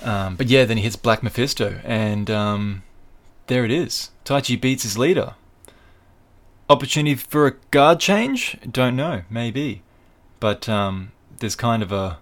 Um, 0.06 0.36
but 0.36 0.47
yeah, 0.47 0.66
then 0.66 0.78
he 0.78 0.84
hits 0.84 0.95
Black 0.97 1.24
Mephisto, 1.24 1.80
and 1.86 2.30
um, 2.30 2.84
there 3.47 3.64
it 3.64 3.72
is. 3.72 4.10
Taichi 4.26 4.60
beats 4.60 4.84
his 4.84 4.97
leader. 4.97 5.36
Opportunity 6.70 7.16
for 7.16 7.47
a 7.47 7.51
guard 7.72 7.99
change? 7.99 8.58
Don't 8.70 8.95
know, 8.95 9.22
maybe. 9.30 9.84
But 10.39 10.68
um, 10.68 11.12
there's 11.39 11.56
kind 11.56 11.84
of 11.84 11.91
a 11.91 12.18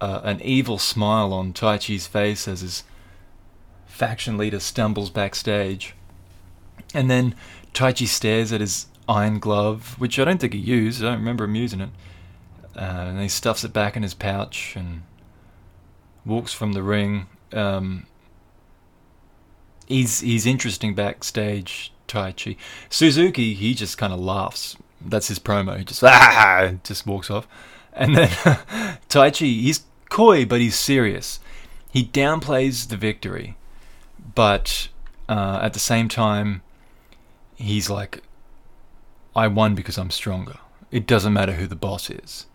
an 0.00 0.40
evil 0.42 0.78
smile 0.78 1.32
on 1.32 1.52
Taichi's 1.52 2.06
face 2.06 2.46
as 2.46 2.60
his 2.60 2.84
faction 3.86 4.36
leader 4.36 4.60
stumbles 4.60 5.10
backstage. 5.10 5.94
And 6.94 7.10
then 7.10 7.34
Taichi 7.72 8.06
stares 8.06 8.52
at 8.52 8.60
his 8.60 8.86
iron 9.08 9.38
glove, 9.38 9.94
which 9.98 10.18
I 10.18 10.24
don't 10.24 10.38
think 10.38 10.52
he 10.52 10.58
used. 10.58 11.02
I 11.02 11.10
don't 11.10 11.18
remember 11.18 11.44
him 11.44 11.54
using 11.54 11.80
it. 11.80 11.90
Uh, 12.76 13.06
and 13.08 13.20
he 13.20 13.28
stuffs 13.28 13.64
it 13.64 13.72
back 13.72 13.96
in 13.96 14.02
his 14.02 14.14
pouch 14.14 14.74
and 14.76 15.02
walks 16.26 16.52
from 16.52 16.72
the 16.72 16.82
ring. 16.82 17.26
Um, 17.52 18.06
he's 19.86 20.20
he's 20.20 20.44
interesting 20.44 20.94
backstage, 20.94 21.92
Taichi. 22.06 22.56
Suzuki, 22.90 23.54
he 23.54 23.74
just 23.74 23.96
kind 23.96 24.12
of 24.12 24.20
laughs 24.20 24.76
That's 25.00 25.28
his 25.28 25.38
promo. 25.38 25.78
He 25.78 25.84
just 25.84 26.04
ah, 26.04 26.72
just 26.84 27.06
walks 27.06 27.30
off. 27.30 27.48
And 27.92 28.16
then 28.16 28.28
Taichi, 29.08 29.60
he's 29.60 29.84
coy, 30.10 30.44
but 30.44 30.60
he's 30.60 30.78
serious. 30.78 31.40
He 31.90 32.04
downplays 32.04 32.88
the 32.88 32.96
victory, 32.98 33.56
but 34.34 34.88
uh, 35.30 35.60
at 35.62 35.72
the 35.72 35.78
same 35.78 36.08
time, 36.08 36.60
he's 37.54 37.88
like, 37.88 38.22
I 39.34 39.48
won 39.48 39.74
because 39.74 39.96
I'm 39.96 40.10
stronger. 40.10 40.58
It 40.90 41.06
doesn't 41.06 41.32
matter 41.32 41.52
who 41.52 41.66
the 41.66 41.74
boss 41.74 42.10
is. 42.10 42.46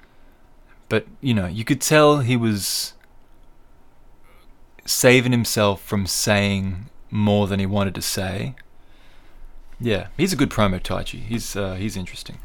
But, 0.92 1.08
you 1.22 1.34
know, 1.34 1.48
you 1.48 1.64
could 1.64 1.80
tell 1.80 2.20
he 2.20 2.36
was 2.36 2.96
saving 4.84 5.32
himself 5.32 5.82
from 5.82 6.06
saying 6.06 6.89
more 7.10 7.48
than 7.48 7.62
he 7.62 7.66
wanted 7.66 7.96
to 7.96 8.02
say. 8.02 8.56
Yeah, 9.80 10.08
he's 10.18 10.34
a 10.34 10.36
good 10.36 10.50
promo 10.50 10.82
Taichi. 10.82 11.22
He's 11.22 11.56
uh, 11.56 11.76
he's 11.76 11.96
interesting. 11.96 12.39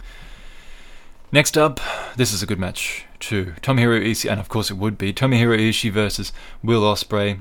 Next 1.33 1.59
up, 1.59 1.81
this 2.15 2.33
is 2.33 2.41
a 2.41 2.47
good 2.47 2.61
match 2.61 3.05
too. 3.19 3.55
Tomohiro 3.63 4.01
Ishii, 4.01 4.31
and 4.31 4.39
of 4.39 4.49
course 4.49 4.71
it 4.71 4.77
would 4.77 4.97
be 4.97 5.13
Tomohiro 5.13 5.59
Ishii 5.59 5.91
versus 5.91 6.33
Will 6.63 6.83
Ospreay. 6.83 7.41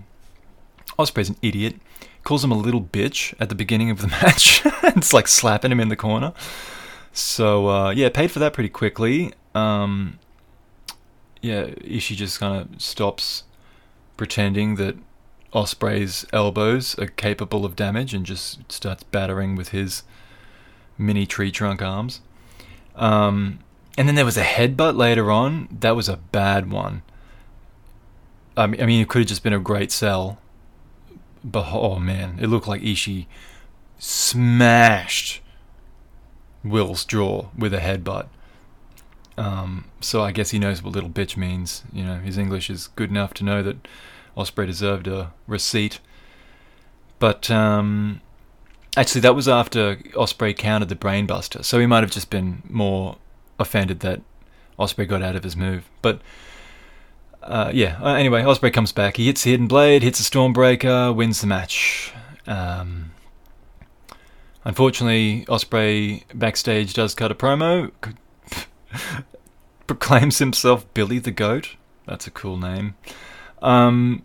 Ospreay's 0.97 1.29
an 1.29 1.37
idiot. 1.43 1.75
Calls 2.23 2.43
him 2.43 2.51
a 2.51 2.57
little 2.57 2.81
bitch 2.81 3.35
at 3.39 3.49
the 3.49 3.55
beginning 3.55 3.91
of 3.91 4.01
the 4.01 4.07
match. 4.23 4.63
it's 4.65 5.13
like 5.13 5.27
slapping 5.27 5.71
him 5.71 5.79
in 5.79 5.89
the 5.89 5.95
corner. 5.95 6.33
So 7.13 7.67
uh, 7.69 7.89
yeah, 7.91 8.09
paid 8.09 8.31
for 8.31 8.39
that 8.39 8.53
pretty 8.53 8.69
quickly. 8.69 9.33
Um, 9.53 10.17
yeah, 11.45 11.65
Ishii 11.65 12.15
just 12.15 12.39
kind 12.39 12.59
of 12.59 12.81
stops 12.81 13.43
pretending 14.17 14.75
that 14.75 14.97
Ospreay's 15.53 16.25
elbows 16.33 16.97
are 16.97 17.05
capable 17.05 17.65
of 17.65 17.75
damage 17.75 18.15
and 18.15 18.25
just 18.25 18.71
starts 18.71 19.03
battering 19.03 19.55
with 19.55 19.69
his 19.69 20.01
mini 20.97 21.27
tree 21.27 21.51
trunk 21.51 21.83
arms. 21.83 22.21
Um, 22.95 23.59
and 23.95 24.07
then 24.07 24.15
there 24.15 24.25
was 24.25 24.37
a 24.37 24.43
headbutt 24.43 24.97
later 24.97 25.31
on. 25.31 25.67
That 25.71 25.95
was 25.95 26.09
a 26.09 26.17
bad 26.17 26.71
one. 26.71 27.03
I 28.57 28.65
mean, 28.65 28.81
I 28.81 28.85
mean, 28.87 29.01
it 29.01 29.07
could 29.07 29.19
have 29.19 29.27
just 29.27 29.43
been 29.43 29.53
a 29.53 29.59
great 29.59 29.91
sell. 29.91 30.39
But 31.43 31.67
oh 31.71 31.99
man, 31.99 32.39
it 32.41 32.47
looked 32.47 32.67
like 32.67 32.81
Ishii 32.81 33.27
smashed 33.99 35.41
Will's 36.63 37.05
jaw 37.05 37.49
with 37.55 37.71
a 37.71 37.79
headbutt. 37.79 38.29
Um, 39.37 39.85
so 39.99 40.21
I 40.23 40.31
guess 40.31 40.51
he 40.51 40.59
knows 40.59 40.81
what 40.81 40.93
little 40.93 41.09
bitch 41.09 41.35
means. 41.35 41.83
You 41.91 42.03
know, 42.03 42.15
his 42.19 42.37
English 42.37 42.69
is 42.69 42.87
good 42.87 43.09
enough 43.09 43.33
to 43.35 43.43
know 43.43 43.61
that 43.63 43.87
Ospreay 44.37 44.65
deserved 44.65 45.07
a 45.07 45.33
receipt. 45.47 45.99
But 47.19 47.49
um, 47.49 48.21
actually, 48.97 49.21
that 49.21 49.35
was 49.35 49.47
after 49.47 49.97
Ospreay 50.15 50.55
countered 50.57 50.89
the 50.89 50.95
brainbuster, 50.95 51.63
so 51.63 51.79
he 51.79 51.85
might 51.85 52.03
have 52.03 52.11
just 52.11 52.29
been 52.29 52.61
more 52.69 53.17
offended 53.59 54.01
that 54.01 54.21
Ospreay 54.77 55.07
got 55.07 55.21
out 55.21 55.35
of 55.35 55.43
his 55.43 55.55
move. 55.55 55.89
But 56.01 56.21
uh, 57.41 57.71
yeah, 57.73 57.97
uh, 58.01 58.15
anyway, 58.15 58.41
Ospreay 58.41 58.73
comes 58.73 58.91
back. 58.91 59.17
He 59.17 59.27
hits 59.27 59.43
the 59.43 59.51
hidden 59.51 59.67
blade, 59.67 60.03
hits 60.03 60.19
a 60.19 60.23
stormbreaker, 60.23 61.15
wins 61.15 61.41
the 61.41 61.47
match. 61.47 62.13
Um, 62.47 63.11
unfortunately, 64.65 65.45
Ospreay 65.47 66.23
backstage 66.33 66.93
does 66.93 67.15
cut 67.15 67.31
a 67.31 67.35
promo, 67.35 67.91
proclaims 69.87 70.39
himself 70.39 70.91
Billy 70.93 71.19
the 71.19 71.31
Goat. 71.31 71.75
That's 72.05 72.27
a 72.27 72.31
cool 72.31 72.57
name. 72.57 72.95
Um, 73.61 74.23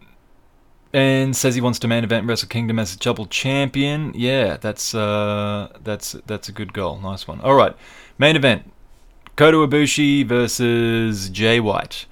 and 0.92 1.36
says 1.36 1.54
he 1.54 1.60
wants 1.60 1.78
to 1.80 1.88
main 1.88 2.04
event 2.04 2.26
Wrestle 2.26 2.48
Kingdom 2.48 2.78
as 2.78 2.94
a 2.94 2.98
double 2.98 3.26
champion. 3.26 4.12
Yeah, 4.14 4.56
that's 4.56 4.94
uh, 4.94 5.76
that's 5.82 6.12
that's 6.26 6.48
a 6.48 6.52
good 6.52 6.72
goal. 6.72 6.98
Nice 6.98 7.28
one. 7.28 7.40
All 7.40 7.54
right, 7.54 7.74
main 8.18 8.36
event: 8.36 8.70
Kota 9.36 9.58
Ibushi 9.58 10.26
versus 10.26 11.30
Jay 11.30 11.60
White. 11.60 12.06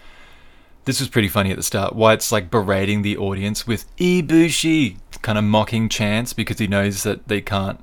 This 0.84 1.00
was 1.00 1.08
pretty 1.08 1.28
funny 1.28 1.50
at 1.50 1.56
the 1.56 1.62
start. 1.62 1.94
White's 1.94 2.32
like 2.32 2.50
berating 2.50 3.02
the 3.02 3.18
audience 3.18 3.66
with 3.66 3.94
Ibushi, 3.96 4.96
kind 5.20 5.36
of 5.36 5.44
mocking 5.44 5.88
chants 5.88 6.32
because 6.32 6.58
he 6.58 6.66
knows 6.66 7.02
that 7.02 7.28
they 7.28 7.42
can't 7.42 7.80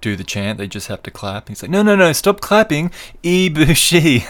do 0.00 0.16
the 0.16 0.24
chant; 0.24 0.58
they 0.58 0.68
just 0.68 0.88
have 0.88 1.02
to 1.04 1.10
clap. 1.10 1.48
He's 1.48 1.62
like, 1.62 1.70
"No, 1.70 1.82
no, 1.82 1.96
no! 1.96 2.12
Stop 2.12 2.40
clapping, 2.40 2.90
Ibushi." 3.22 4.24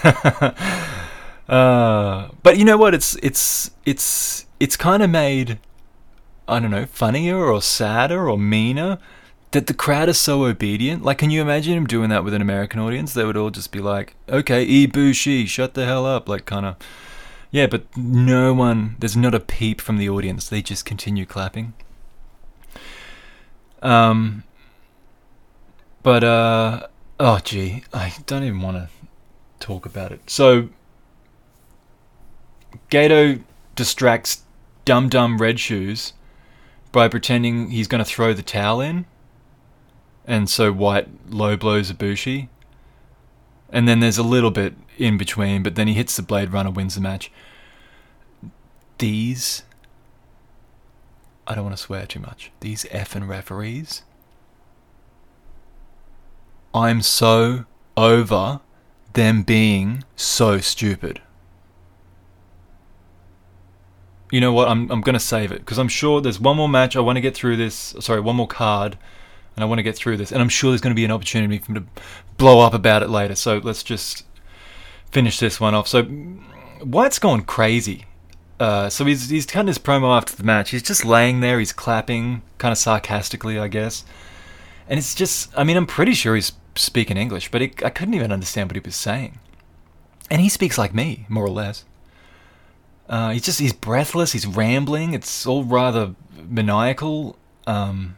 uh, 1.49 2.29
but 2.43 2.57
you 2.57 2.65
know 2.65 2.77
what? 2.77 2.93
It's 2.93 3.15
it's 3.23 3.71
it's 3.85 4.45
it's 4.59 4.75
kind 4.77 5.03
of 5.03 5.09
made 5.09 5.59
I 6.49 6.59
don't 6.59 6.71
know, 6.71 6.87
funnier 6.87 7.37
or 7.37 7.61
sadder 7.61 8.27
or 8.27 8.37
meaner 8.37 8.97
that 9.51 9.67
the 9.67 9.73
crowd 9.73 10.09
is 10.09 10.17
so 10.17 10.45
obedient. 10.45 11.03
Like, 11.03 11.19
can 11.19 11.29
you 11.29 11.41
imagine 11.41 11.75
him 11.75 11.85
doing 11.85 12.09
that 12.09 12.23
with 12.23 12.33
an 12.33 12.41
American 12.41 12.79
audience? 12.79 13.13
They 13.13 13.23
would 13.23 13.37
all 13.37 13.51
just 13.51 13.71
be 13.71 13.79
like, 13.79 14.15
okay, 14.27 14.65
Ibushi, 14.65 15.47
shut 15.47 15.75
the 15.75 15.85
hell 15.85 16.05
up. 16.05 16.27
Like, 16.27 16.45
kind 16.45 16.65
of. 16.65 16.75
Yeah, 17.51 17.67
but 17.67 17.85
no 17.97 18.53
one, 18.53 18.95
there's 18.99 19.17
not 19.17 19.33
a 19.33 19.39
peep 19.39 19.81
from 19.81 19.97
the 19.97 20.09
audience. 20.09 20.47
They 20.47 20.61
just 20.61 20.85
continue 20.85 21.25
clapping. 21.25 21.73
Um, 23.81 24.43
but, 26.03 26.23
uh, 26.23 26.87
oh, 27.19 27.39
gee, 27.43 27.83
I 27.93 28.13
don't 28.25 28.43
even 28.43 28.61
want 28.61 28.77
to 28.77 28.89
talk 29.59 29.85
about 29.85 30.11
it. 30.11 30.29
So, 30.29 30.69
Gedo 32.89 33.41
distracts 33.75 34.43
Dum 34.85 35.09
Dum 35.09 35.37
Red 35.37 35.59
Shoes 35.59 36.13
by 36.91 37.07
pretending 37.07 37.69
he's 37.69 37.87
going 37.87 38.03
to 38.03 38.09
throw 38.09 38.33
the 38.33 38.41
towel 38.41 38.81
in. 38.81 39.05
And 40.25 40.49
so 40.49 40.71
White 40.71 41.07
low 41.29 41.57
blows 41.57 41.91
Ibushi. 41.91 42.49
And 43.71 43.87
then 43.87 43.99
there's 43.99 44.17
a 44.17 44.23
little 44.23 44.51
bit 44.51 44.73
in 44.97 45.17
between, 45.17 45.63
but 45.63 45.75
then 45.75 45.87
he 45.87 45.93
hits 45.93 46.15
the 46.15 46.21
Blade 46.21 46.51
Runner, 46.51 46.71
wins 46.71 46.95
the 46.95 47.01
match. 47.01 47.31
These. 48.97 49.63
I 51.47 51.55
don't 51.55 51.63
want 51.63 51.77
to 51.77 51.81
swear 51.81 52.05
too 52.05 52.19
much. 52.19 52.51
These 52.59 52.83
effing 52.85 53.27
referees. 53.27 54.03
I'm 56.73 57.01
so 57.01 57.65
over 57.97 58.61
them 59.13 59.43
being 59.43 60.03
so 60.15 60.59
stupid 60.59 61.21
you 64.31 64.41
know 64.41 64.53
what? 64.53 64.67
I'm 64.67 64.89
I'm 64.91 65.01
gonna 65.01 65.19
save 65.19 65.51
it 65.51 65.59
because 65.59 65.79
I'm 65.79 65.87
sure 65.87 66.21
there's 66.21 66.39
one 66.39 66.57
more 66.57 66.69
match. 66.69 66.95
I 66.95 66.99
want 66.99 67.17
to 67.17 67.21
get 67.21 67.35
through 67.35 67.57
this. 67.57 67.95
Sorry, 67.99 68.19
one 68.19 68.35
more 68.35 68.47
card, 68.47 68.97
and 69.55 69.63
I 69.63 69.67
want 69.67 69.79
to 69.79 69.83
get 69.83 69.95
through 69.95 70.17
this. 70.17 70.31
And 70.31 70.41
I'm 70.41 70.49
sure 70.49 70.71
there's 70.71 70.81
going 70.81 70.93
to 70.93 70.95
be 70.95 71.05
an 71.05 71.11
opportunity 71.11 71.57
for 71.57 71.71
me 71.71 71.79
to 71.79 71.85
blow 72.37 72.59
up 72.59 72.73
about 72.73 73.03
it 73.03 73.09
later. 73.09 73.35
So 73.35 73.59
let's 73.63 73.83
just 73.83 74.25
finish 75.11 75.39
this 75.39 75.59
one 75.59 75.73
off. 75.73 75.87
So 75.87 76.03
White's 76.03 77.19
gone 77.19 77.41
crazy. 77.41 78.05
Uh, 78.59 78.89
so 78.89 79.05
he's 79.05 79.29
he's 79.29 79.45
cutting 79.45 79.67
his 79.67 79.79
promo 79.79 80.15
after 80.15 80.35
the 80.35 80.43
match. 80.43 80.71
He's 80.71 80.83
just 80.83 81.05
laying 81.05 81.39
there. 81.39 81.57
He's 81.59 81.73
clapping, 81.73 82.43
kind 82.57 82.71
of 82.71 82.77
sarcastically, 82.77 83.57
I 83.57 83.67
guess. 83.67 84.05
And 84.89 84.97
it's 84.97 85.13
just, 85.13 85.55
I 85.55 85.63
mean, 85.63 85.77
I'm 85.77 85.85
pretty 85.85 86.13
sure 86.13 86.35
he's 86.35 86.51
speaking 86.75 87.15
English, 87.15 87.51
but 87.51 87.61
it, 87.61 87.83
I 87.85 87.91
couldn't 87.91 88.15
even 88.15 88.31
understand 88.31 88.69
what 88.69 88.75
he 88.75 88.81
was 88.83 88.95
saying. 88.95 89.39
And 90.31 90.41
he 90.41 90.49
speaks 90.49 90.77
like 90.77 90.93
me, 90.93 91.25
more 91.29 91.45
or 91.45 91.49
less. 91.49 91.85
Uh, 93.07 93.31
he's 93.31 93.43
just 93.43 93.59
he's 93.59 93.73
breathless. 93.73 94.33
He's 94.33 94.45
rambling. 94.45 95.13
It's 95.13 95.45
all 95.45 95.63
rather 95.63 96.15
maniacal. 96.47 97.37
Um, 97.65 98.17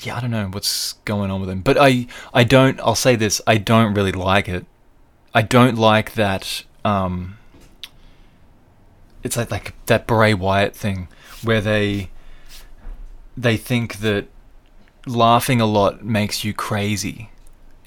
yeah, 0.00 0.16
I 0.16 0.20
don't 0.20 0.30
know 0.30 0.46
what's 0.48 0.94
going 1.04 1.30
on 1.30 1.40
with 1.40 1.48
him, 1.48 1.62
but 1.62 1.78
I 1.78 2.06
I 2.34 2.44
don't. 2.44 2.78
I'll 2.80 2.94
say 2.94 3.16
this: 3.16 3.40
I 3.46 3.56
don't 3.56 3.94
really 3.94 4.12
like 4.12 4.48
it. 4.48 4.66
I 5.34 5.40
don't 5.40 5.76
like 5.76 6.12
that. 6.14 6.64
Um, 6.84 7.38
it's 9.22 9.38
like 9.38 9.50
like 9.50 9.74
that 9.86 10.06
Bray 10.06 10.34
Wyatt 10.34 10.76
thing 10.76 11.08
where 11.42 11.62
they 11.62 12.10
they 13.38 13.56
think 13.56 14.00
that 14.00 14.26
laughing 15.08 15.60
a 15.60 15.66
lot 15.66 16.04
makes 16.04 16.44
you 16.44 16.52
crazy. 16.54 17.30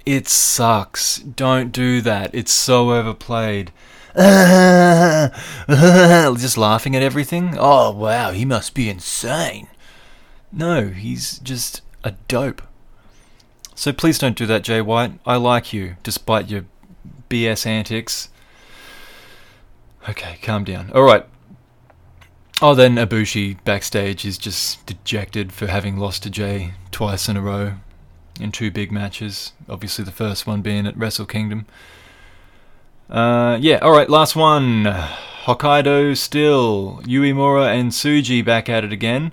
It 0.06 0.28
sucks. 0.28 1.20
Don't 1.20 1.72
do 1.72 2.02
that. 2.02 2.34
It's 2.34 2.52
so 2.52 2.92
overplayed. 2.92 3.72
just 4.16 5.32
laughing 6.58 6.96
at 6.96 7.04
everything. 7.04 7.56
Oh, 7.58 7.92
wow, 7.92 8.32
he 8.32 8.44
must 8.44 8.74
be 8.74 8.90
insane. 8.90 9.68
No, 10.52 10.90
he's 10.90 11.40
just 11.40 11.82
a 12.04 12.12
dope. 12.28 12.62
So 13.76 13.94
please 13.94 14.20
don't 14.20 14.38
do 14.38 14.46
that, 14.48 14.64
Jay 14.64 14.82
White. 14.82 15.14
I 15.26 15.38
like 15.38 15.72
you, 15.72 15.96
despite 16.04 16.50
your 16.50 16.66
BS 17.30 17.66
antics. 17.66 18.30
Okay, 20.10 20.40
calm 20.42 20.64
down. 20.64 20.92
Alright. 20.92 21.26
Oh, 22.64 22.76
then 22.76 22.96
Ibushi 22.96 23.58
backstage 23.64 24.24
is 24.24 24.38
just 24.38 24.86
dejected 24.86 25.52
for 25.52 25.66
having 25.66 25.98
lost 25.98 26.22
to 26.24 26.30
Jay 26.30 26.74
twice 26.92 27.28
in 27.28 27.36
a 27.36 27.42
row 27.42 27.74
in 28.40 28.52
two 28.52 28.70
big 28.70 28.92
matches. 28.92 29.54
Obviously, 29.68 30.06
the 30.06 30.12
first 30.12 30.46
one 30.46 30.62
being 30.62 30.86
at 30.86 30.96
Wrestle 30.96 31.26
Kingdom. 31.26 31.66
Uh, 33.10 33.58
yeah, 33.60 33.80
alright, 33.82 34.12
last 34.12 34.36
one. 34.36 34.84
Hokkaido 35.46 36.16
still. 36.16 37.02
Uemura 37.04 37.68
and 37.68 37.92
Tsuji 37.92 38.46
back 38.46 38.70
at 38.70 38.84
it 38.84 38.94
again. 38.94 39.32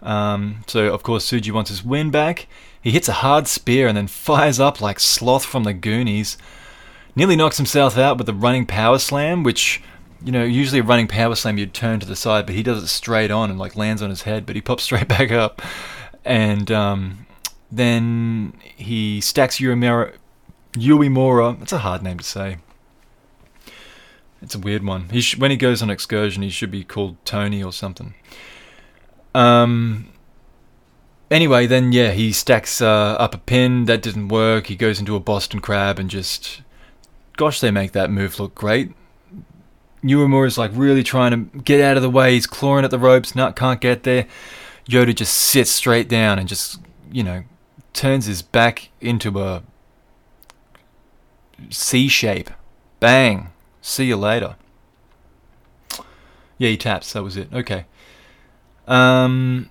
Um, 0.00 0.62
so, 0.68 0.94
of 0.94 1.02
course, 1.02 1.28
Tsuji 1.28 1.50
wants 1.50 1.70
his 1.70 1.82
win 1.82 2.12
back. 2.12 2.46
He 2.80 2.92
hits 2.92 3.08
a 3.08 3.14
hard 3.14 3.48
spear 3.48 3.88
and 3.88 3.96
then 3.96 4.06
fires 4.06 4.60
up 4.60 4.80
like 4.80 5.00
Sloth 5.00 5.44
from 5.44 5.64
the 5.64 5.74
Goonies. 5.74 6.38
Nearly 7.16 7.34
knocks 7.34 7.56
himself 7.56 7.98
out 7.98 8.16
with 8.16 8.28
a 8.28 8.32
running 8.32 8.64
power 8.64 9.00
slam, 9.00 9.42
which, 9.42 9.82
you 10.24 10.32
know, 10.32 10.42
usually 10.42 10.80
a 10.80 10.82
running 10.82 11.06
power 11.06 11.34
slam 11.34 11.58
you'd 11.58 11.74
turn 11.74 12.00
to 12.00 12.06
the 12.06 12.16
side, 12.16 12.46
but 12.46 12.54
he 12.54 12.62
does 12.62 12.82
it 12.82 12.86
straight 12.86 13.30
on 13.30 13.50
and 13.50 13.58
like 13.58 13.76
lands 13.76 14.00
on 14.00 14.08
his 14.08 14.22
head, 14.22 14.46
but 14.46 14.56
he 14.56 14.62
pops 14.62 14.82
straight 14.84 15.08
back 15.08 15.30
up. 15.30 15.60
And 16.24 16.70
um, 16.72 17.26
then 17.70 18.54
he 18.62 19.20
stacks 19.20 19.58
Uemura. 19.58 20.14
Uemura. 20.72 21.60
It's 21.62 21.72
a 21.72 21.78
hard 21.78 22.02
name 22.02 22.18
to 22.18 22.24
say. 22.24 22.56
It's 24.40 24.54
a 24.54 24.58
weird 24.58 24.84
one. 24.84 25.08
He 25.10 25.20
sh- 25.20 25.38
when 25.38 25.50
he 25.50 25.56
goes 25.56 25.82
on 25.82 25.90
excursion, 25.90 26.42
he 26.42 26.50
should 26.50 26.70
be 26.70 26.84
called 26.84 27.16
Tony 27.24 27.62
or 27.62 27.72
something. 27.72 28.14
Um, 29.34 30.08
anyway, 31.30 31.66
then 31.66 31.92
yeah, 31.92 32.12
he 32.12 32.32
stacks 32.32 32.80
uh, 32.80 33.16
up 33.18 33.34
a 33.34 33.38
pin. 33.38 33.84
That 33.86 34.02
didn't 34.02 34.28
work. 34.28 34.66
He 34.68 34.76
goes 34.76 34.98
into 34.98 35.16
a 35.16 35.20
Boston 35.20 35.60
Crab 35.60 35.98
and 35.98 36.08
just, 36.08 36.62
gosh, 37.36 37.60
they 37.60 37.70
make 37.70 37.92
that 37.92 38.10
move 38.10 38.38
look 38.38 38.54
great. 38.54 38.92
Uemura 40.04 40.46
is 40.46 40.58
like 40.58 40.70
really 40.74 41.02
trying 41.02 41.30
to 41.30 41.58
get 41.60 41.80
out 41.80 41.96
of 41.96 42.02
the 42.02 42.10
way. 42.10 42.32
He's 42.34 42.46
clawing 42.46 42.84
at 42.84 42.90
the 42.90 42.98
ropes. 42.98 43.34
Nut 43.34 43.56
can't 43.56 43.80
get 43.80 44.02
there. 44.02 44.26
Yota 44.88 45.14
just 45.14 45.36
sits 45.36 45.70
straight 45.70 46.08
down 46.08 46.38
and 46.38 46.46
just, 46.46 46.78
you 47.10 47.22
know, 47.22 47.44
turns 47.92 48.26
his 48.26 48.42
back 48.42 48.90
into 49.00 49.40
a 49.42 49.62
C 51.70 52.08
shape. 52.08 52.50
Bang. 53.00 53.50
See 53.80 54.04
you 54.04 54.16
later. 54.16 54.56
Yeah, 56.58 56.68
he 56.70 56.76
taps. 56.76 57.12
That 57.14 57.22
was 57.22 57.36
it. 57.36 57.48
Okay. 57.52 57.86
Um, 58.86 59.70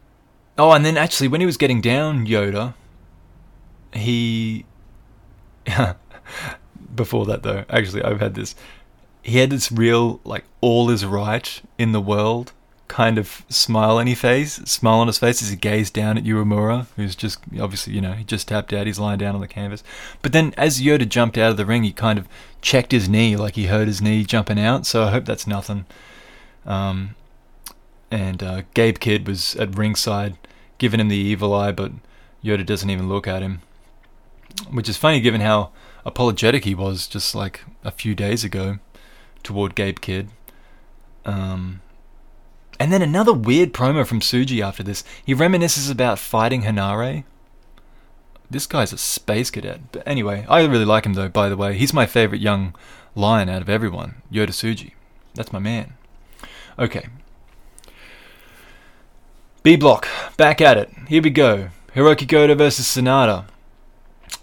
Oh, 0.58 0.72
and 0.72 0.86
then 0.86 0.98
actually, 0.98 1.28
when 1.28 1.42
he 1.42 1.46
was 1.46 1.58
getting 1.58 1.82
down 1.82 2.28
Yota, 2.28 2.74
he. 3.92 4.66
Before 6.96 7.26
that, 7.26 7.42
though, 7.42 7.66
actually, 7.70 8.04
I've 8.04 8.20
had 8.20 8.36
this. 8.36 8.54
He 9.24 9.40
had 9.40 9.50
this 9.50 9.72
real, 9.72 10.20
like, 10.24 10.44
all 10.62 10.90
is 10.90 11.06
right 11.06 11.62
in 11.78 11.92
the 11.92 12.02
world 12.02 12.54
kind 12.94 13.18
of 13.18 13.44
smile 13.50 13.98
on 13.98 14.06
his 14.06 14.20
face, 14.20 14.54
smile 14.66 15.00
on 15.00 15.08
his 15.08 15.18
face 15.18 15.42
as 15.42 15.50
he 15.50 15.56
gazed 15.56 15.96
down 15.96 16.16
at 16.16 16.26
Uemura, 16.26 16.86
who's 16.96 17.16
just 17.16 17.40
obviously, 17.60 17.92
you 17.92 18.02
know, 18.02 18.12
he 18.12 18.24
just 18.24 18.48
tapped 18.48 18.72
out, 18.72 18.86
he's 18.86 19.00
lying 19.00 19.18
down 19.18 19.34
on 19.34 19.42
the 19.42 19.48
canvas. 19.48 19.84
But 20.22 20.32
then 20.32 20.54
as 20.58 20.80
Yota 20.80 21.10
jumped 21.10 21.36
out 21.36 21.50
of 21.50 21.58
the 21.58 21.66
ring, 21.66 21.82
he 21.82 21.92
kind 21.92 22.20
of 22.20 22.28
checked 22.62 22.92
his 22.92 23.10
knee, 23.10 23.36
like 23.36 23.56
he 23.56 23.66
hurt 23.66 23.88
his 23.88 24.00
knee 24.00 24.24
jumping 24.24 24.60
out. 24.60 24.86
So 24.86 25.06
I 25.06 25.10
hope 25.10 25.26
that's 25.26 25.48
nothing. 25.48 25.88
Um, 26.68 27.16
and 28.12 28.44
uh, 28.44 28.62
Gabe 28.76 29.00
Kidd 29.00 29.28
was 29.28 29.56
at 29.56 29.76
ringside 29.76 30.38
giving 30.78 31.00
him 31.00 31.08
the 31.08 31.18
evil 31.18 31.52
eye, 31.52 31.72
but 31.72 31.94
Yota 32.44 32.64
doesn't 32.64 32.92
even 32.92 33.10
look 33.10 33.28
at 33.28 33.42
him. 33.42 33.62
Which 34.70 34.88
is 34.88 34.98
funny 34.98 35.20
given 35.20 35.42
how 35.42 35.72
apologetic 36.06 36.64
he 36.64 36.76
was 36.76 37.08
just 37.08 37.34
like 37.34 37.62
a 37.84 37.90
few 37.90 38.14
days 38.14 38.44
ago 38.44 38.78
toward 39.44 39.76
Gabe 39.76 40.00
Kidd. 40.00 40.30
Um, 41.26 41.82
and 42.80 42.92
then 42.92 43.02
another 43.02 43.34
weird 43.34 43.74
promo 43.74 44.06
from 44.06 44.20
Tsuji 44.20 44.62
after 44.62 44.84
this. 44.84 45.04
He 45.26 45.34
reminisces 45.36 45.92
about 45.92 46.20
fighting 46.20 46.64
Hanare. 46.64 47.24
This 48.50 48.68
guy's 48.68 48.94
a 48.94 48.98
space 48.98 49.50
cadet. 49.50 49.92
But 49.92 50.04
anyway, 50.06 50.46
I 50.50 50.64
really 50.66 50.86
like 50.86 51.06
him 51.06 51.14
though, 51.14 51.30
by 51.30 51.50
the 51.50 51.58
way. 51.58 51.76
He's 51.78 51.94
my 51.94 52.06
favorite 52.06 52.42
young 52.42 52.76
lion 53.16 53.50
out 53.50 53.62
of 53.62 53.70
everyone. 53.70 54.22
Yota 54.32 54.50
Tsuji. 54.50 54.92
That's 55.36 55.54
my 55.54 55.60
man. 55.60 55.94
Okay, 56.78 57.08
B 59.64 59.78
block, 59.78 60.10
back 60.36 60.60
at 60.60 60.78
it. 60.78 60.90
Here 61.08 61.22
we 61.22 61.30
go. 61.30 61.70
Hiroki 61.96 62.28
Goto 62.28 62.54
versus 62.54 62.86
Sanada. 62.86 63.46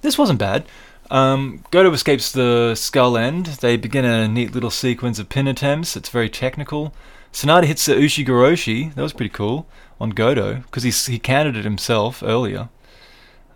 This 0.01 0.17
wasn't 0.17 0.39
bad. 0.39 0.65
Um, 1.11 1.65
escapes 1.75 2.31
the 2.31 2.75
skull 2.77 3.17
end. 3.17 3.47
They 3.47 3.77
begin 3.77 4.05
a 4.05 4.29
neat 4.29 4.55
little 4.55 4.71
sequence 4.71 5.19
of 5.19 5.29
pin 5.29 5.49
attempts. 5.49 5.97
It's 5.97 6.09
very 6.09 6.31
technical. 6.31 6.95
Sanada 7.33 7.65
hits 7.65 7.87
the 7.87 7.95
Ushigoroshi. 7.95 8.95
That 8.95 9.03
was 9.03 9.13
pretty 9.13 9.31
cool 9.31 9.67
on 10.01 10.11
Goto 10.11 10.57
because 10.57 10.83
he 10.85 10.91
he 11.13 11.19
countered 11.19 11.57
it 11.57 11.65
himself 11.65 12.23
earlier. 12.23 12.69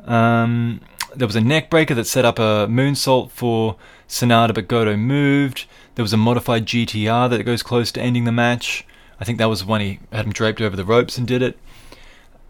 Um, 0.04 0.80
there 1.14 1.26
was 1.26 1.36
a 1.36 1.40
neck 1.40 1.70
breaker 1.70 1.94
that 1.94 2.06
set 2.06 2.24
up 2.24 2.38
a 2.38 2.66
moonsault 2.68 3.30
for 3.30 3.76
Sanada, 4.08 4.54
but 4.54 4.68
Goto 4.68 4.96
moved. 4.96 5.66
There 5.94 6.02
was 6.02 6.12
a 6.12 6.18
modified 6.18 6.66
GTR 6.66 7.30
that 7.30 7.42
goes 7.44 7.62
close 7.62 7.92
to 7.92 8.00
ending 8.02 8.24
the 8.24 8.32
match. 8.32 8.84
I 9.20 9.24
think 9.24 9.38
that 9.38 9.48
was 9.48 9.64
when 9.64 9.80
he 9.80 10.00
had 10.12 10.26
him 10.26 10.32
draped 10.32 10.60
over 10.60 10.76
the 10.76 10.84
ropes 10.84 11.16
and 11.16 11.26
did 11.26 11.40
it. 11.40 11.58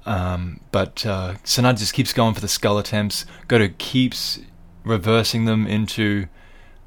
Um, 0.07 0.61
but 0.73 1.05
uh, 1.07 1.35
Sanada 1.45 1.79
just 1.79 1.95
keeps 1.95 2.13
going 2.13 2.35
for 2.35 2.41
the 2.41 2.49
skull 2.49 2.79
attempts. 2.79 3.27
Goto 3.49 3.69
keeps 3.79 4.41
reversing 4.85 5.45
them 5.45 5.67
into, 5.67 6.27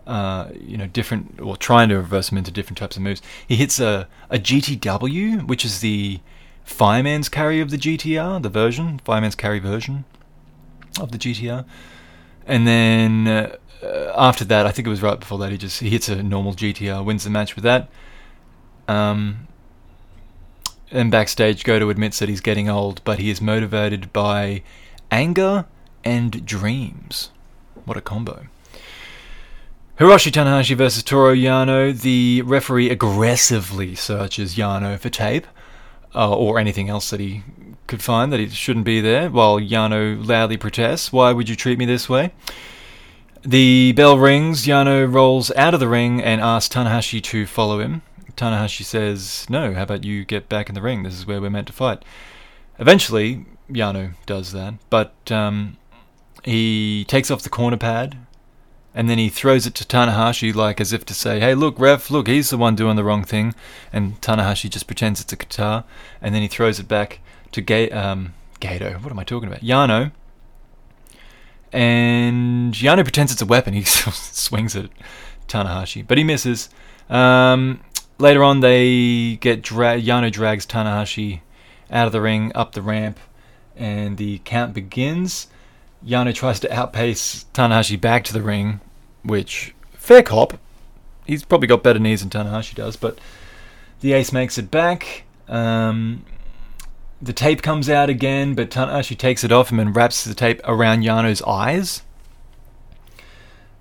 uh, 0.06 0.50
you 0.60 0.78
know, 0.78 0.88
different, 0.88 1.40
or 1.42 1.58
trying 1.58 1.90
to 1.90 1.96
reverse 1.96 2.30
them 2.30 2.38
into 2.38 2.52
different 2.52 2.78
types 2.78 2.96
of 2.96 3.02
moves. 3.02 3.22
He 3.48 3.56
hits 3.56 3.80
a, 3.80 4.08
a 4.30 4.38
GTW, 4.38 5.48
which 5.48 5.66
is 5.66 5.82
the 5.82 6.20
fireman's 6.64 7.30
carry 7.30 7.60
of 7.62 7.72
the 7.72 7.78
GTR, 7.78 8.42
the 8.42 8.50
version, 8.50 9.00
fireman's 9.04 9.36
carry 9.36 9.60
version 9.60 10.06
of 11.00 11.12
the 11.12 11.18
GTR. 11.18 11.66
And 12.46 12.68
then 12.68 13.28
uh, 13.28 14.14
after 14.16 14.46
that, 14.46 14.66
I 14.66 14.72
think 14.72 14.88
it 14.88 14.90
was 14.90 15.02
right 15.02 15.20
before 15.20 15.38
that, 15.40 15.52
he 15.52 15.58
just 15.58 15.80
he 15.80 15.90
hits 15.90 16.10
a 16.10 16.24
normal 16.24 16.54
GTR, 16.54 17.04
wins 17.04 17.24
the 17.24 17.30
match 17.30 17.56
with 17.56 17.64
that. 17.64 17.90
Um, 18.88 19.48
and 20.92 21.12
backstage, 21.12 21.64
Goto 21.64 21.90
admits 21.90 22.20
that 22.20 22.30
he's 22.30 22.42
getting 22.42 22.70
old, 22.70 23.02
but 23.04 23.20
he 23.20 23.30
is 23.30 23.42
motivated 23.42 24.14
by 24.14 24.64
anger 25.12 25.66
and 26.04 26.46
dreams. 26.46 27.32
What 27.88 27.96
a 27.96 28.02
combo. 28.02 28.48
Hiroshi 29.98 30.30
Tanahashi 30.30 30.76
versus 30.76 31.04
Toru 31.04 31.34
Yano. 31.34 31.98
The 31.98 32.42
referee 32.42 32.90
aggressively 32.90 33.96
searches 33.96 34.58
Yano 34.58 35.00
for 35.00 35.10
tape 35.10 35.48
uh, 36.14 36.36
or 36.36 36.60
anything 36.60 36.90
else 36.90 37.10
that 37.12 37.22
he 37.22 37.44
could 37.88 38.04
find 38.04 38.34
that 38.34 38.42
it 38.42 38.52
shouldn't 38.52 38.84
be 38.84 39.00
there, 39.00 39.30
while 39.30 39.58
Yano 39.58 40.28
loudly 40.28 40.58
protests, 40.58 41.14
Why 41.14 41.32
would 41.32 41.48
you 41.48 41.56
treat 41.56 41.80
me 41.80 41.86
this 41.86 42.10
way? 42.10 42.34
The 43.46 43.94
bell 43.94 44.18
rings, 44.18 44.66
Yano 44.66 45.10
rolls 45.10 45.50
out 45.52 45.74
of 45.74 45.80
the 45.80 45.88
ring 45.88 46.22
and 46.22 46.42
asks 46.42 46.76
Tanahashi 46.76 47.24
to 47.24 47.46
follow 47.46 47.80
him. 47.80 48.02
Tanahashi 48.36 48.84
says, 48.84 49.48
No, 49.50 49.74
how 49.74 49.84
about 49.84 50.04
you 50.04 50.26
get 50.26 50.50
back 50.50 50.68
in 50.68 50.76
the 50.76 50.82
ring? 50.82 51.04
This 51.04 51.14
is 51.14 51.26
where 51.26 51.40
we're 51.40 51.50
meant 51.50 51.68
to 51.68 51.74
fight. 51.74 52.04
Eventually, 52.80 53.46
Yano 53.72 54.16
does 54.26 54.52
that, 54.52 54.74
but 54.90 55.14
um, 55.32 55.78
he 56.48 57.06
takes 57.08 57.30
off 57.30 57.44
the 57.44 57.50
corner 57.50 57.78
pad 57.78 58.18
and 58.94 59.10
then 59.10 59.18
he 59.18 59.30
throws 59.30 59.68
it 59.68 59.76
to 59.76 59.86
Tanahashi 59.86 60.54
like 60.54 60.82
as 60.82 60.94
if 60.94 61.06
to 61.06 61.14
say, 61.14 61.40
Hey, 61.40 61.54
look, 61.56 61.80
ref, 61.80 62.10
look, 62.10 62.28
he's 62.28 62.50
the 62.50 62.58
one 62.58 62.76
doing 62.76 62.96
the 62.96 63.04
wrong 63.04 63.24
thing. 63.24 63.54
And 63.94 64.20
Tanahashi 64.22 64.70
just 64.70 64.88
pretends 64.88 65.22
it's 65.22 65.34
a 65.34 65.36
guitar 65.36 65.84
and 66.22 66.34
then 66.34 66.42
he 66.42 66.48
throws 66.48 66.80
it 66.80 66.88
back 66.88 67.20
to 67.52 67.62
Ga- 67.62 67.92
um, 67.92 68.34
Gato. 68.60 68.94
What 69.00 69.12
am 69.12 69.20
I 69.20 69.24
talking 69.24 69.48
about? 69.48 69.62
Yano. 69.62 70.12
And 71.72 72.74
Yano 72.74 73.04
pretends 73.04 73.32
it's 73.32 73.42
a 73.42 73.46
weapon. 73.46 73.74
He 73.76 73.84
swings 73.84 74.76
it 74.76 74.86
at 74.86 75.48
Tanahashi, 75.48 76.08
but 76.08 76.18
he 76.18 76.24
misses. 76.24 76.70
Um, 77.10 77.82
Later 78.20 78.44
on, 78.44 78.62
they 78.62 79.36
get 79.36 79.62
dra- 79.62 80.02
Yano 80.02 80.32
drags 80.32 80.66
Tanahashi 80.66 81.42
out 81.92 82.08
of 82.08 82.12
the 82.12 82.22
ring, 82.22 82.52
up 82.56 82.72
the 82.72 82.82
ramp, 82.82 83.20
and 83.76 84.18
the 84.18 84.42
count 84.44 84.74
begins. 84.74 85.48
Yano 86.08 86.34
tries 86.34 86.60
to 86.62 86.74
outpace 86.74 87.46
Tanahashi 87.54 88.00
back 88.00 88.24
to 88.26 88.34
the 88.34 88.42
ring, 88.42 88.80
which 89.24 89.76
fair 89.94 90.24
cop. 90.24 90.58
He's 91.26 91.44
probably 91.44 91.68
got 91.68 91.84
better 91.84 92.00
knees 92.00 92.22
than 92.22 92.30
Tanahashi 92.30 92.76
does, 92.76 92.96
but 92.96 93.20
the 94.00 94.14
ace 94.14 94.32
makes 94.32 94.58
it 94.58 94.72
back. 94.72 95.24
Um, 95.50 96.24
the 97.22 97.34
tape 97.34 97.62
comes 97.62 97.90
out 97.90 98.10
again, 98.10 98.56
but 98.56 98.70
Tanahashi 98.70 99.18
takes 99.18 99.44
it 99.44 99.52
off 99.52 99.70
him 99.70 99.80
and 99.80 99.96
wraps 99.96 100.24
the 100.24 100.34
tape 100.34 100.62
around 100.64 101.04
Yano's 101.04 101.42
eyes. 101.42 102.04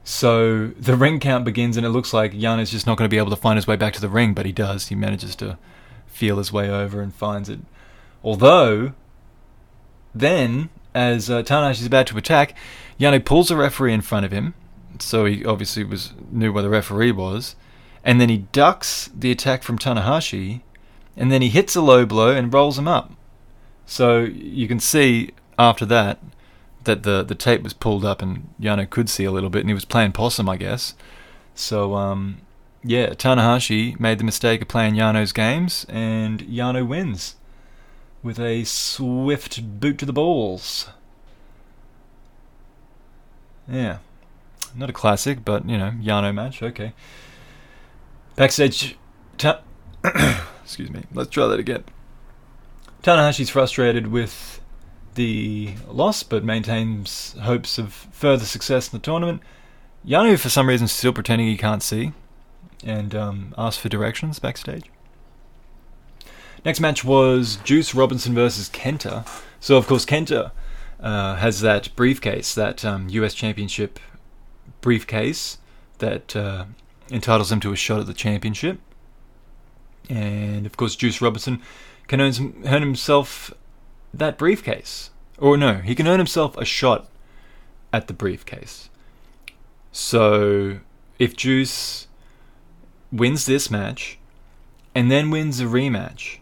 So 0.02 0.68
the 0.68 0.96
ring 0.96 1.20
count 1.20 1.44
begins, 1.44 1.76
and 1.76 1.86
it 1.86 1.90
looks 1.90 2.12
like 2.12 2.32
Yano 2.32 2.60
is 2.60 2.70
just 2.70 2.86
not 2.86 2.96
going 2.96 3.08
to 3.08 3.12
be 3.12 3.18
able 3.18 3.30
to 3.30 3.36
find 3.36 3.56
his 3.56 3.66
way 3.66 3.76
back 3.76 3.92
to 3.94 4.00
the 4.00 4.08
ring, 4.08 4.34
but 4.34 4.46
he 4.46 4.52
does. 4.52 4.88
He 4.88 4.94
manages 4.94 5.36
to 5.36 5.58
feel 6.06 6.38
his 6.38 6.52
way 6.52 6.70
over 6.70 7.00
and 7.00 7.14
finds 7.14 7.48
it. 7.48 7.60
Although, 8.24 8.94
then, 10.14 10.70
as 10.96 11.28
uh, 11.28 11.42
Tanahashi 11.42 11.80
is 11.80 11.86
about 11.86 12.06
to 12.06 12.16
attack, 12.16 12.56
Yano 12.98 13.22
pulls 13.22 13.48
the 13.48 13.56
referee 13.56 13.92
in 13.92 14.00
front 14.00 14.24
of 14.24 14.32
him, 14.32 14.54
so 14.98 15.26
he 15.26 15.44
obviously 15.44 15.84
was 15.84 16.14
knew 16.32 16.50
where 16.50 16.62
the 16.62 16.70
referee 16.70 17.12
was, 17.12 17.54
and 18.02 18.18
then 18.18 18.30
he 18.30 18.38
ducks 18.38 19.10
the 19.14 19.30
attack 19.30 19.62
from 19.62 19.78
Tanahashi, 19.78 20.62
and 21.14 21.30
then 21.30 21.42
he 21.42 21.50
hits 21.50 21.76
a 21.76 21.82
low 21.82 22.06
blow 22.06 22.34
and 22.34 22.52
rolls 22.52 22.78
him 22.78 22.88
up. 22.88 23.12
So 23.84 24.20
you 24.20 24.66
can 24.66 24.80
see 24.80 25.32
after 25.58 25.84
that 25.84 26.18
that 26.84 27.02
the 27.02 27.22
the 27.22 27.34
tape 27.34 27.62
was 27.62 27.74
pulled 27.74 28.04
up 28.04 28.22
and 28.22 28.48
Yano 28.58 28.88
could 28.88 29.10
see 29.10 29.24
a 29.24 29.30
little 29.30 29.50
bit, 29.50 29.60
and 29.60 29.68
he 29.68 29.74
was 29.74 29.84
playing 29.84 30.12
possum, 30.12 30.48
I 30.48 30.56
guess. 30.56 30.94
So 31.54 31.94
um, 31.94 32.38
yeah, 32.82 33.10
Tanahashi 33.10 34.00
made 34.00 34.18
the 34.18 34.24
mistake 34.24 34.62
of 34.62 34.68
playing 34.68 34.94
Yano's 34.94 35.32
games, 35.32 35.84
and 35.90 36.40
Yano 36.44 36.88
wins 36.88 37.36
with 38.26 38.40
a 38.40 38.64
swift 38.64 39.80
boot 39.80 39.98
to 39.98 40.04
the 40.04 40.12
balls. 40.12 40.88
Yeah. 43.68 43.98
Not 44.74 44.90
a 44.90 44.92
classic, 44.92 45.44
but, 45.44 45.66
you 45.68 45.78
know, 45.78 45.92
Yano 45.92 46.34
match. 46.34 46.62
Okay. 46.62 46.92
Backstage. 48.34 48.98
Ta- 49.38 49.62
Excuse 50.62 50.90
me. 50.90 51.04
Let's 51.14 51.30
try 51.30 51.46
that 51.46 51.60
again. 51.60 51.84
Tanahashi's 53.02 53.48
frustrated 53.48 54.08
with 54.08 54.60
the 55.14 55.74
loss, 55.88 56.24
but 56.24 56.44
maintains 56.44 57.36
hopes 57.42 57.78
of 57.78 57.92
further 57.92 58.44
success 58.44 58.92
in 58.92 58.98
the 58.98 59.02
tournament. 59.02 59.40
Yano, 60.04 60.38
for 60.38 60.48
some 60.48 60.68
reason, 60.68 60.88
still 60.88 61.12
pretending 61.12 61.46
he 61.46 61.56
can't 61.56 61.82
see 61.82 62.12
and 62.84 63.14
um, 63.14 63.54
asks 63.56 63.80
for 63.80 63.88
directions 63.88 64.38
backstage. 64.38 64.90
Next 66.66 66.80
match 66.80 67.04
was 67.04 67.60
Juice 67.62 67.94
Robinson 67.94 68.34
versus 68.34 68.68
Kenta. 68.68 69.24
So, 69.60 69.76
of 69.76 69.86
course, 69.86 70.04
Kenta 70.04 70.50
uh, 70.98 71.36
has 71.36 71.60
that 71.60 71.94
briefcase, 71.94 72.56
that 72.56 72.84
um, 72.84 73.08
US 73.08 73.34
Championship 73.34 74.00
briefcase 74.80 75.58
that 75.98 76.34
uh, 76.34 76.64
entitles 77.08 77.52
him 77.52 77.60
to 77.60 77.70
a 77.70 77.76
shot 77.76 78.00
at 78.00 78.08
the 78.08 78.12
championship. 78.12 78.80
And, 80.10 80.66
of 80.66 80.76
course, 80.76 80.96
Juice 80.96 81.20
Robinson 81.20 81.62
can 82.08 82.20
earn, 82.20 82.64
earn 82.66 82.82
himself 82.82 83.54
that 84.12 84.36
briefcase. 84.36 85.10
Or 85.38 85.56
no, 85.56 85.74
he 85.74 85.94
can 85.94 86.08
earn 86.08 86.18
himself 86.18 86.56
a 86.56 86.64
shot 86.64 87.08
at 87.92 88.08
the 88.08 88.12
briefcase. 88.12 88.90
So 89.92 90.80
if 91.20 91.36
Juice 91.36 92.08
wins 93.12 93.46
this 93.46 93.70
match 93.70 94.18
and 94.96 95.12
then 95.12 95.30
wins 95.30 95.60
a 95.60 95.66
rematch 95.66 96.38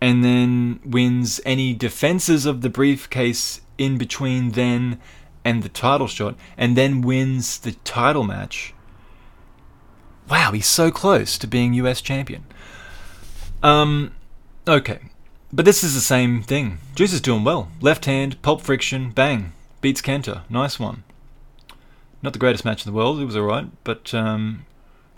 and 0.00 0.24
then 0.24 0.80
wins 0.84 1.40
any 1.44 1.74
defenses 1.74 2.46
of 2.46 2.60
the 2.60 2.68
briefcase 2.68 3.60
in 3.78 3.98
between 3.98 4.50
then 4.50 5.00
and 5.44 5.62
the 5.62 5.68
title 5.68 6.06
shot 6.06 6.34
and 6.56 6.76
then 6.76 7.00
wins 7.00 7.58
the 7.58 7.72
title 7.84 8.24
match. 8.24 8.74
Wow, 10.28 10.52
he's 10.52 10.66
so 10.66 10.90
close 10.90 11.38
to 11.38 11.46
being 11.46 11.74
US 11.74 12.00
champion. 12.00 12.44
Um 13.62 14.12
okay. 14.66 15.00
But 15.52 15.64
this 15.64 15.84
is 15.84 15.94
the 15.94 16.00
same 16.00 16.42
thing. 16.42 16.78
Juice 16.94 17.12
is 17.12 17.20
doing 17.20 17.44
well. 17.44 17.70
Left 17.80 18.04
hand, 18.04 18.40
pulp 18.42 18.60
friction, 18.60 19.10
bang. 19.10 19.52
Beats 19.80 20.02
Kenta. 20.02 20.42
Nice 20.50 20.80
one. 20.80 21.04
Not 22.22 22.32
the 22.32 22.38
greatest 22.38 22.64
match 22.64 22.84
in 22.84 22.92
the 22.92 22.96
world, 22.96 23.20
it 23.20 23.24
was 23.24 23.36
alright, 23.36 23.68
but 23.84 24.12
um, 24.12 24.66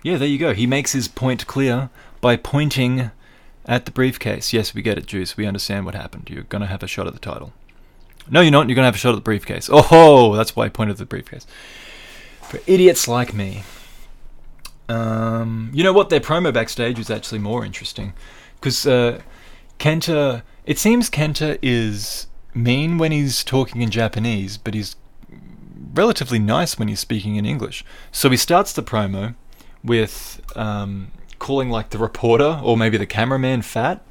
yeah, 0.02 0.16
there 0.16 0.28
you 0.28 0.38
go. 0.38 0.52
He 0.52 0.66
makes 0.66 0.92
his 0.92 1.08
point 1.08 1.46
clear 1.46 1.88
by 2.20 2.36
pointing 2.36 3.10
at 3.68 3.84
the 3.84 3.92
briefcase. 3.92 4.52
Yes, 4.52 4.74
we 4.74 4.82
get 4.82 4.98
it, 4.98 5.06
Juice. 5.06 5.36
We 5.36 5.46
understand 5.46 5.84
what 5.84 5.94
happened. 5.94 6.28
You're 6.30 6.44
going 6.44 6.62
to 6.62 6.66
have 6.66 6.82
a 6.82 6.88
shot 6.88 7.06
at 7.06 7.12
the 7.12 7.20
title. 7.20 7.52
No, 8.30 8.40
you're 8.40 8.50
not. 8.50 8.68
You're 8.68 8.74
going 8.74 8.82
to 8.82 8.86
have 8.86 8.94
a 8.94 8.98
shot 8.98 9.12
at 9.12 9.16
the 9.16 9.20
briefcase. 9.20 9.68
Oh, 9.70 10.34
that's 10.34 10.56
why 10.56 10.64
I 10.64 10.68
pointed 10.70 10.92
at 10.92 10.98
the 10.98 11.06
briefcase. 11.06 11.46
For 12.42 12.58
idiots 12.66 13.06
like 13.06 13.34
me. 13.34 13.62
Um, 14.88 15.70
you 15.74 15.84
know 15.84 15.92
what? 15.92 16.08
Their 16.08 16.20
promo 16.20 16.52
backstage 16.52 16.98
was 16.98 17.10
actually 17.10 17.38
more 17.38 17.64
interesting. 17.64 18.14
Because 18.56 18.86
uh, 18.86 19.20
Kenta. 19.78 20.42
It 20.64 20.78
seems 20.78 21.08
Kenta 21.08 21.58
is 21.62 22.26
mean 22.54 22.98
when 22.98 23.12
he's 23.12 23.44
talking 23.44 23.82
in 23.82 23.90
Japanese, 23.90 24.58
but 24.58 24.74
he's 24.74 24.96
relatively 25.94 26.38
nice 26.38 26.78
when 26.78 26.88
he's 26.88 27.00
speaking 27.00 27.36
in 27.36 27.46
English. 27.46 27.84
So 28.12 28.30
he 28.30 28.36
starts 28.36 28.72
the 28.72 28.82
promo 28.82 29.34
with 29.82 30.42
um, 30.56 31.10
calling 31.38 31.70
like 31.70 31.90
the 31.90 31.98
reporter 31.98 32.60
or 32.62 32.76
maybe 32.76 32.96
the 32.96 33.06
cameraman 33.06 33.62
fat, 33.62 34.02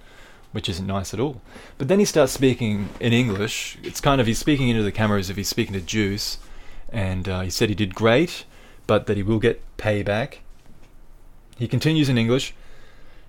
which 0.52 0.70
isn't 0.70 0.88
nice 0.88 1.14
at 1.14 1.20
all. 1.20 1.42
But 1.78 1.88
then 1.88 2.00
he 2.00 2.06
starts 2.06 2.32
speaking 2.32 2.90
in 3.00 3.14
English. 3.14 3.78
It's 3.84 4.02
kind 4.02 4.20
of 4.22 4.28
he's 4.28 4.40
speaking 4.40 4.70
into 4.70 4.84
the 4.84 4.92
camera 4.92 5.20
as 5.20 5.30
if 5.30 5.36
he's 5.36 5.50
speaking 5.50 5.74
to 5.74 5.82
Juice, 5.82 6.38
and 6.92 7.28
uh, 7.28 7.42
he 7.42 7.50
said 7.50 7.70
he 7.70 7.76
did 7.76 7.96
great, 7.96 8.46
but 8.86 9.06
that 9.08 9.18
he 9.18 9.24
will 9.24 9.40
get 9.40 9.62
payback. 9.78 10.40
He 11.58 11.68
continues 11.68 12.10
in 12.10 12.18
English. 12.18 12.54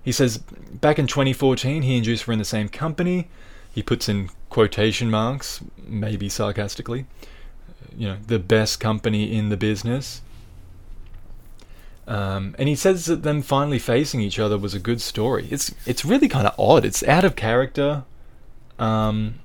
He 0.02 0.12
says 0.12 0.38
back 0.38 0.98
in 0.98 1.06
2014, 1.06 1.82
he 1.82 1.96
and 1.96 2.04
Juice 2.04 2.26
were 2.26 2.32
in 2.32 2.38
the 2.38 2.44
same 2.44 2.68
company. 2.68 3.28
He 3.74 3.82
puts 3.82 4.08
in 4.08 4.30
quotation 4.48 5.10
marks, 5.10 5.60
maybe 5.76 6.28
sarcastically 6.28 7.06
you 7.98 8.08
know 8.08 8.16
the 8.26 8.38
best 8.38 8.80
company 8.80 9.36
in 9.36 9.48
the 9.48 9.56
business. 9.56 10.22
Um, 12.08 12.56
and 12.58 12.70
he 12.70 12.74
says 12.74 13.04
that 13.04 13.22
them 13.22 13.42
finally 13.42 13.78
facing 13.78 14.22
each 14.22 14.38
other 14.38 14.56
was 14.56 14.72
a 14.72 14.78
good 14.78 15.02
story. 15.02 15.46
It's 15.50 15.74
it's 15.84 16.06
really 16.06 16.26
kind 16.26 16.46
of 16.46 16.58
odd. 16.58 16.86
It's 16.86 17.02
out 17.02 17.24
of 17.24 17.36
character. 17.36 18.04
Um, 18.78 19.40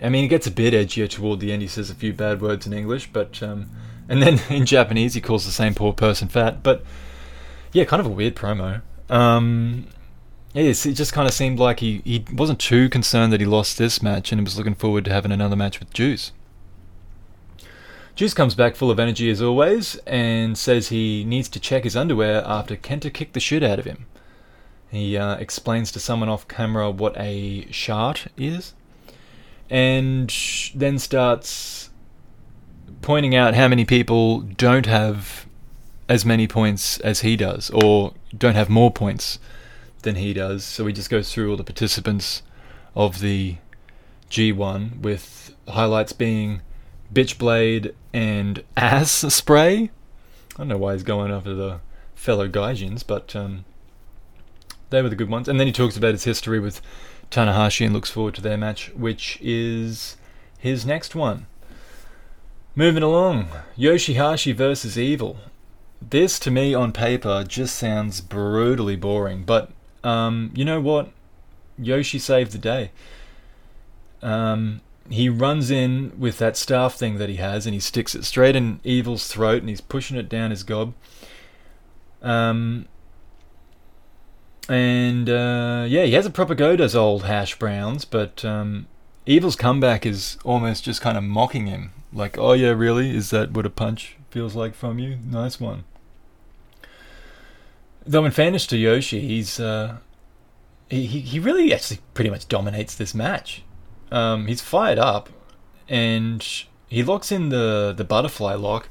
I 0.00 0.08
mean, 0.08 0.24
it 0.24 0.28
gets 0.28 0.46
a 0.46 0.52
bit 0.52 0.72
edgier 0.72 1.10
toward 1.10 1.40
the 1.40 1.52
end. 1.52 1.62
He 1.62 1.68
says 1.68 1.90
a 1.90 1.94
few 1.94 2.12
bad 2.12 2.40
words 2.40 2.64
in 2.64 2.72
English, 2.72 3.10
but 3.12 3.42
um, 3.42 3.70
and 4.08 4.22
then 4.22 4.40
in 4.48 4.66
Japanese 4.66 5.14
he 5.14 5.20
calls 5.20 5.44
the 5.44 5.50
same 5.50 5.74
poor 5.74 5.92
person 5.92 6.28
fat. 6.28 6.62
But 6.62 6.84
yeah, 7.72 7.84
kind 7.84 7.98
of 7.98 8.06
a 8.06 8.10
weird 8.10 8.36
promo. 8.36 8.82
Um, 9.08 9.88
yes, 10.54 10.86
it 10.86 10.92
just 10.92 11.12
kind 11.12 11.26
of 11.26 11.34
seemed 11.34 11.58
like 11.58 11.80
he, 11.80 12.02
he 12.04 12.24
wasn't 12.32 12.60
too 12.60 12.88
concerned 12.88 13.32
that 13.32 13.40
he 13.40 13.46
lost 13.46 13.78
this 13.78 14.00
match 14.00 14.30
and 14.30 14.40
he 14.40 14.44
was 14.44 14.56
looking 14.56 14.76
forward 14.76 15.04
to 15.06 15.12
having 15.12 15.32
another 15.32 15.56
match 15.56 15.80
with 15.80 15.92
Juice. 15.92 16.30
Juice 18.20 18.34
comes 18.34 18.54
back 18.54 18.76
full 18.76 18.90
of 18.90 19.00
energy 19.00 19.30
as 19.30 19.40
always 19.40 19.96
and 20.06 20.58
says 20.58 20.88
he 20.88 21.24
needs 21.24 21.48
to 21.48 21.58
check 21.58 21.84
his 21.84 21.96
underwear 21.96 22.42
after 22.44 22.76
Kenta 22.76 23.10
kicked 23.10 23.32
the 23.32 23.40
shit 23.40 23.62
out 23.62 23.78
of 23.78 23.86
him. 23.86 24.04
He 24.90 25.16
uh, 25.16 25.36
explains 25.36 25.90
to 25.92 26.00
someone 26.00 26.28
off 26.28 26.46
camera 26.46 26.90
what 26.90 27.16
a 27.16 27.66
shart 27.72 28.26
is 28.36 28.74
and 29.70 30.30
then 30.74 30.98
starts 30.98 31.88
pointing 33.00 33.34
out 33.34 33.54
how 33.54 33.68
many 33.68 33.86
people 33.86 34.40
don't 34.40 34.84
have 34.84 35.46
as 36.06 36.22
many 36.22 36.46
points 36.46 37.00
as 37.00 37.20
he 37.20 37.36
does 37.36 37.70
or 37.70 38.12
don't 38.36 38.54
have 38.54 38.68
more 38.68 38.90
points 38.90 39.38
than 40.02 40.16
he 40.16 40.34
does. 40.34 40.62
So 40.62 40.86
he 40.86 40.92
just 40.92 41.08
goes 41.08 41.32
through 41.32 41.50
all 41.50 41.56
the 41.56 41.64
participants 41.64 42.42
of 42.94 43.20
the 43.20 43.56
G1 44.30 45.00
with 45.00 45.54
highlights 45.66 46.12
being 46.12 46.60
Bitchblade, 47.12 47.94
and 48.12 48.62
Ass 48.76 49.10
Spray. 49.10 49.90
I 50.54 50.58
don't 50.58 50.68
know 50.68 50.78
why 50.78 50.94
he's 50.94 51.02
going 51.02 51.32
after 51.32 51.54
the 51.54 51.80
fellow 52.14 52.48
Gaijins, 52.48 53.06
but 53.06 53.34
um, 53.34 53.64
they 54.90 55.02
were 55.02 55.08
the 55.08 55.16
good 55.16 55.30
ones. 55.30 55.48
And 55.48 55.58
then 55.58 55.66
he 55.66 55.72
talks 55.72 55.96
about 55.96 56.12
his 56.12 56.24
history 56.24 56.60
with 56.60 56.82
Tanahashi 57.30 57.84
and 57.84 57.94
looks 57.94 58.10
forward 58.10 58.34
to 58.34 58.42
their 58.42 58.58
match, 58.58 58.90
which 58.94 59.38
is 59.40 60.16
his 60.58 60.84
next 60.84 61.14
one. 61.14 61.46
Moving 62.74 63.02
along, 63.02 63.48
Yoshi-Hashi 63.76 64.52
versus 64.52 64.98
Evil. 64.98 65.38
This, 66.00 66.38
to 66.40 66.50
me, 66.50 66.74
on 66.74 66.92
paper, 66.92 67.44
just 67.46 67.76
sounds 67.76 68.20
brutally 68.20 68.96
boring, 68.96 69.44
but 69.44 69.70
um, 70.02 70.50
you 70.54 70.64
know 70.64 70.80
what? 70.80 71.10
Yoshi 71.78 72.18
saved 72.18 72.52
the 72.52 72.58
day. 72.58 72.90
Um, 74.22 74.80
he 75.10 75.28
runs 75.28 75.70
in 75.70 76.12
with 76.18 76.38
that 76.38 76.56
staff 76.56 76.94
thing 76.94 77.18
that 77.18 77.28
he 77.28 77.36
has 77.36 77.66
and 77.66 77.74
he 77.74 77.80
sticks 77.80 78.14
it 78.14 78.24
straight 78.24 78.54
in 78.54 78.80
Evil's 78.84 79.26
throat 79.26 79.60
and 79.60 79.68
he's 79.68 79.80
pushing 79.80 80.16
it 80.16 80.28
down 80.28 80.50
his 80.50 80.62
gob. 80.62 80.94
Um, 82.22 82.86
and 84.68 85.28
uh, 85.28 85.84
yeah, 85.88 86.04
he 86.04 86.12
has 86.12 86.26
a 86.26 86.30
proper 86.30 86.54
go, 86.54 86.76
does 86.76 86.94
old 86.94 87.24
Hash 87.24 87.58
Browns, 87.58 88.04
but 88.04 88.44
um, 88.44 88.86
Evil's 89.26 89.56
comeback 89.56 90.06
is 90.06 90.38
almost 90.44 90.84
just 90.84 91.00
kind 91.00 91.18
of 91.18 91.24
mocking 91.24 91.66
him. 91.66 91.90
Like, 92.12 92.38
oh 92.38 92.52
yeah, 92.52 92.70
really? 92.70 93.14
Is 93.14 93.30
that 93.30 93.50
what 93.50 93.66
a 93.66 93.70
punch 93.70 94.16
feels 94.30 94.54
like 94.54 94.74
from 94.74 95.00
you? 95.00 95.18
Nice 95.24 95.58
one. 95.58 95.84
Though 98.06 98.24
in 98.24 98.30
fairness 98.30 98.66
to 98.68 98.76
Yoshi, 98.76 99.20
he's 99.20 99.58
uh, 99.58 99.98
he 100.88 101.06
he 101.06 101.40
really 101.40 101.74
actually 101.74 102.00
pretty 102.14 102.30
much 102.30 102.48
dominates 102.48 102.94
this 102.94 103.14
match. 103.14 103.62
Um, 104.10 104.46
he's 104.46 104.60
fired 104.60 104.98
up, 104.98 105.28
and 105.88 106.46
he 106.88 107.02
locks 107.02 107.30
in 107.30 107.48
the 107.48 107.94
the 107.96 108.04
butterfly 108.04 108.54
lock, 108.54 108.88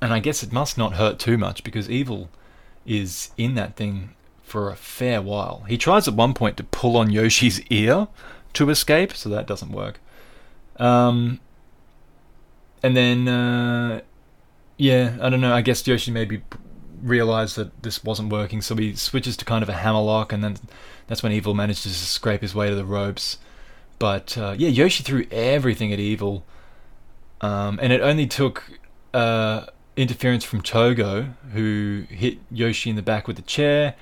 and 0.00 0.12
I 0.12 0.18
guess 0.18 0.42
it 0.42 0.52
must 0.52 0.78
not 0.78 0.94
hurt 0.94 1.18
too 1.18 1.36
much 1.38 1.64
because 1.64 1.90
Evil 1.90 2.28
is 2.86 3.30
in 3.36 3.54
that 3.54 3.76
thing 3.76 4.14
for 4.42 4.70
a 4.70 4.76
fair 4.76 5.20
while. 5.20 5.64
He 5.68 5.76
tries 5.76 6.06
at 6.06 6.14
one 6.14 6.34
point 6.34 6.56
to 6.58 6.64
pull 6.64 6.96
on 6.96 7.10
Yoshi's 7.10 7.60
ear 7.70 8.08
to 8.54 8.70
escape, 8.70 9.14
so 9.14 9.28
that 9.28 9.46
doesn't 9.46 9.72
work. 9.72 10.00
Um, 10.76 11.40
and 12.82 12.96
then, 12.96 13.28
uh, 13.28 14.00
yeah, 14.76 15.16
I 15.20 15.30
don't 15.30 15.40
know. 15.40 15.54
I 15.54 15.62
guess 15.62 15.86
Yoshi 15.86 16.10
maybe 16.10 16.42
realized 17.02 17.56
that 17.56 17.82
this 17.82 18.04
wasn't 18.04 18.30
working, 18.30 18.60
so 18.60 18.76
he 18.76 18.94
switches 18.94 19.36
to 19.38 19.44
kind 19.44 19.62
of 19.62 19.68
a 19.68 19.74
hammer 19.74 20.00
lock, 20.00 20.32
and 20.32 20.44
then 20.44 20.56
that's 21.06 21.22
when 21.22 21.32
Evil 21.32 21.54
manages 21.54 21.82
to 21.82 21.90
scrape 21.90 22.42
his 22.42 22.54
way 22.54 22.68
to 22.68 22.74
the 22.74 22.84
ropes. 22.84 23.38
But 23.98 24.36
uh, 24.36 24.54
yeah, 24.58 24.68
Yoshi 24.68 25.02
threw 25.02 25.26
everything 25.30 25.92
at 25.92 25.98
Evil, 25.98 26.44
um, 27.40 27.78
and 27.80 27.92
it 27.92 28.00
only 28.00 28.26
took 28.26 28.64
uh, 29.12 29.66
interference 29.96 30.44
from 30.44 30.62
Togo, 30.62 31.34
who 31.52 32.04
hit 32.08 32.38
Yoshi 32.50 32.90
in 32.90 32.96
the 32.96 33.02
back 33.02 33.26
with 33.26 33.36
the 33.36 33.42
chair, 33.42 33.94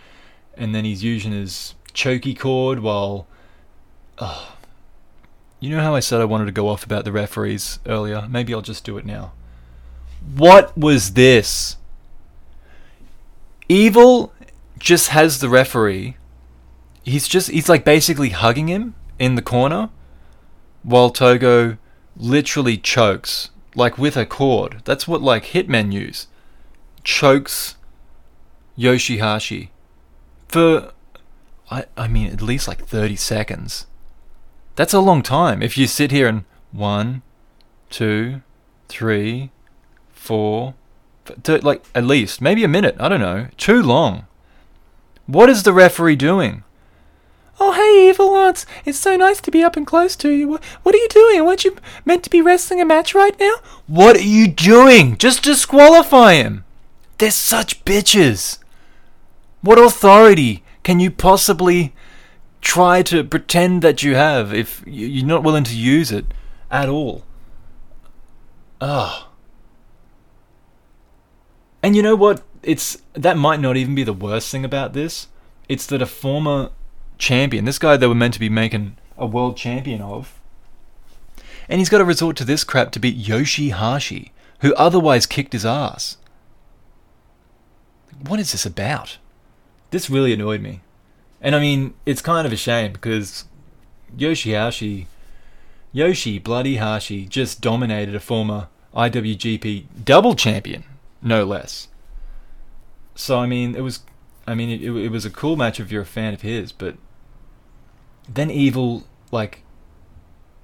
and 0.57 0.75
then 0.75 0.85
he's 0.85 1.03
using 1.05 1.33
his 1.33 1.75
choky 1.93 2.35
cord 2.35 2.81
while. 2.81 3.27
Oh, 4.19 4.57
you 5.61 5.71
know 5.71 5.83
how 5.83 5.95
I 5.95 6.01
said 6.01 6.21
I 6.21 6.25
wanted 6.25 6.47
to 6.47 6.53
go 6.53 6.69
off 6.69 6.85
about 6.85 7.05
the 7.05 7.13
referees 7.13 7.79
earlier? 7.87 8.27
Maybe 8.29 8.53
I'll 8.53 8.63
just 8.63 8.85
do 8.85 8.99
it 8.99 9.07
now. 9.07 9.33
What 10.35 10.77
was 10.77 11.13
this? 11.13 11.77
Evil 13.69 14.33
just 14.79 15.09
has 15.09 15.39
the 15.39 15.49
referee. 15.49 16.17
He's 17.05 17.29
just 17.29 17.51
he's 17.51 17.69
like 17.69 17.85
basically 17.85 18.31
hugging 18.31 18.69
him 18.69 18.95
in 19.19 19.35
the 19.35 19.43
corner 19.43 19.91
while 20.83 21.11
Togo 21.11 21.77
literally 22.17 22.77
chokes 22.77 23.51
like 23.75 23.99
with 23.99 24.17
a 24.17 24.27
cord. 24.27 24.83
That's 24.85 25.09
what 25.09 25.23
like 25.23 25.47
hitmen 25.47 25.93
use. 25.93 26.27
Chokes 27.05 27.77
Yoshi-Hashi 28.77 29.71
for 30.49 30.93
I 31.71 31.85
I 31.97 32.09
mean 32.09 32.33
at 32.33 32.43
least 32.43 32.69
like 32.69 32.85
30 32.87 33.17
seconds. 33.17 33.87
That's 34.77 34.95
a 34.95 35.01
long 35.01 35.23
time 35.23 35.63
if 35.63 35.77
you 35.77 35.87
sit 35.87 36.11
here 36.11 36.29
and 36.29 36.45
one, 36.71 37.23
two, 37.91 38.43
three, 38.89 39.51
four, 40.11 40.75
like 41.47 41.85
at 41.95 42.05
least 42.05 42.41
maybe 42.41 42.65
a 42.65 42.69
minute. 42.69 42.97
I 42.99 43.09
don't 43.09 43.21
know. 43.21 43.49
Too 43.57 43.83
long. 43.83 44.27
What 45.27 45.49
is 45.49 45.63
the 45.63 45.73
referee 45.73 46.17
doing? 46.17 46.65
Oh, 47.65 47.71
hey, 47.71 48.09
Evil 48.09 48.33
Lance. 48.33 48.67
It's 48.85 48.99
so 48.99 49.17
nice 49.17 49.41
to 49.41 49.53
be 49.53 49.63
up 49.63 49.77
and 49.77 49.87
close 49.87 50.17
to 50.17 50.31
you. 50.31 50.59
What 50.83 50.95
are 50.97 50.99
you 50.99 51.07
doing? 51.09 51.45
Weren't 51.45 51.65
you 51.65 51.77
meant 52.05 52.25
to 52.25 52.31
be 52.31 52.43
wrestling 52.43 52.81
a 52.81 52.85
match 52.85 53.15
right 53.15 53.39
now? 53.39 53.55
What 53.87 54.17
are 54.17 54.21
you 54.21 54.49
doing? 54.49 55.17
Just 55.17 55.45
disqualify 55.45 56.35
him. 56.35 56.65
They're 57.19 57.31
such 57.31 57.85
bitches. 57.85 58.59
What 59.61 59.79
authority 59.79 60.65
can 60.83 60.99
you 60.99 61.13
possibly 61.13 61.95
try 62.63 63.01
to 63.03 63.23
pretend 63.23 63.81
that 63.83 64.03
you 64.03 64.17
have 64.17 64.53
if 64.53 64.83
you're 64.85 65.25
not 65.25 65.45
willing 65.45 65.63
to 65.63 65.77
use 65.77 66.11
it 66.11 66.27
at 66.69 66.89
all? 66.89 67.25
Ah. 68.81 69.29
And 71.81 71.95
you 71.95 72.03
know 72.03 72.17
what? 72.17 72.43
It's 72.65 73.01
that 73.13 73.37
might 73.37 73.61
not 73.61 73.77
even 73.77 73.95
be 73.95 74.03
the 74.03 74.13
worst 74.13 74.51
thing 74.51 74.65
about 74.65 74.95
this. 74.95 75.29
It's 75.69 75.87
that 75.87 76.03
a 76.03 76.07
former 76.07 76.73
champion, 77.23 77.65
this 77.65 77.79
guy 77.79 77.97
they 77.97 78.09
were 78.09 78.15
meant 78.15 78.35
to 78.35 78.41
be 78.41 78.49
making 78.49 78.97
a 79.17 79.25
world 79.25 79.57
champion 79.57 80.03
of, 80.03 80.41
and 81.69 81.79
he's 81.81 81.89
got 81.89 81.99
to 81.99 82.05
resort 82.05 82.37
to 82.37 82.45
this 82.45 82.65
crap 82.65 82.91
to 82.93 83.01
beat 83.01 83.17
Yoshi-Hashi, 83.17 84.33
who 84.61 84.75
otherwise 84.75 85.25
kicked 85.25 85.53
his 85.53 85.65
ass. 85.65 86.17
What 88.27 88.41
is 88.41 88.53
this 88.53 88.67
about? 88.67 89.19
This 89.91 90.11
really 90.11 90.33
annoyed 90.33 90.61
me. 90.61 90.81
And 91.41 91.55
I 91.55 91.61
mean, 91.61 91.95
it's 92.05 92.21
kind 92.21 92.47
of 92.47 92.53
a 92.53 92.57
shame 92.57 92.93
because 92.93 93.45
Yoshi-Hashi, 94.17 95.07
Yoshi 95.93 96.39
Bloody 96.39 96.77
Hashi, 96.77 97.27
just 97.27 97.61
dominated 97.61 98.15
a 98.15 98.21
former 98.21 98.69
IWGP 98.95 99.87
double 100.05 100.35
champion, 100.35 100.85
no 101.23 101.45
less. 101.45 101.89
So 103.15 103.39
I 103.39 103.47
mean, 103.47 103.77
it 103.77 103.83
was, 103.83 104.01
I 104.47 104.55
mean, 104.55 104.71
it, 104.71 104.83
it 104.83 105.11
was 105.11 105.25
a 105.25 105.31
cool 105.31 105.57
match 105.57 105.79
if 105.79 105.93
you're 105.93 106.03
a 106.03 106.07
fan 106.07 106.35
of 106.35 106.43
his, 106.43 106.73
but 106.73 106.97
then 108.29 108.51
Evil 108.51 109.05
like 109.31 109.63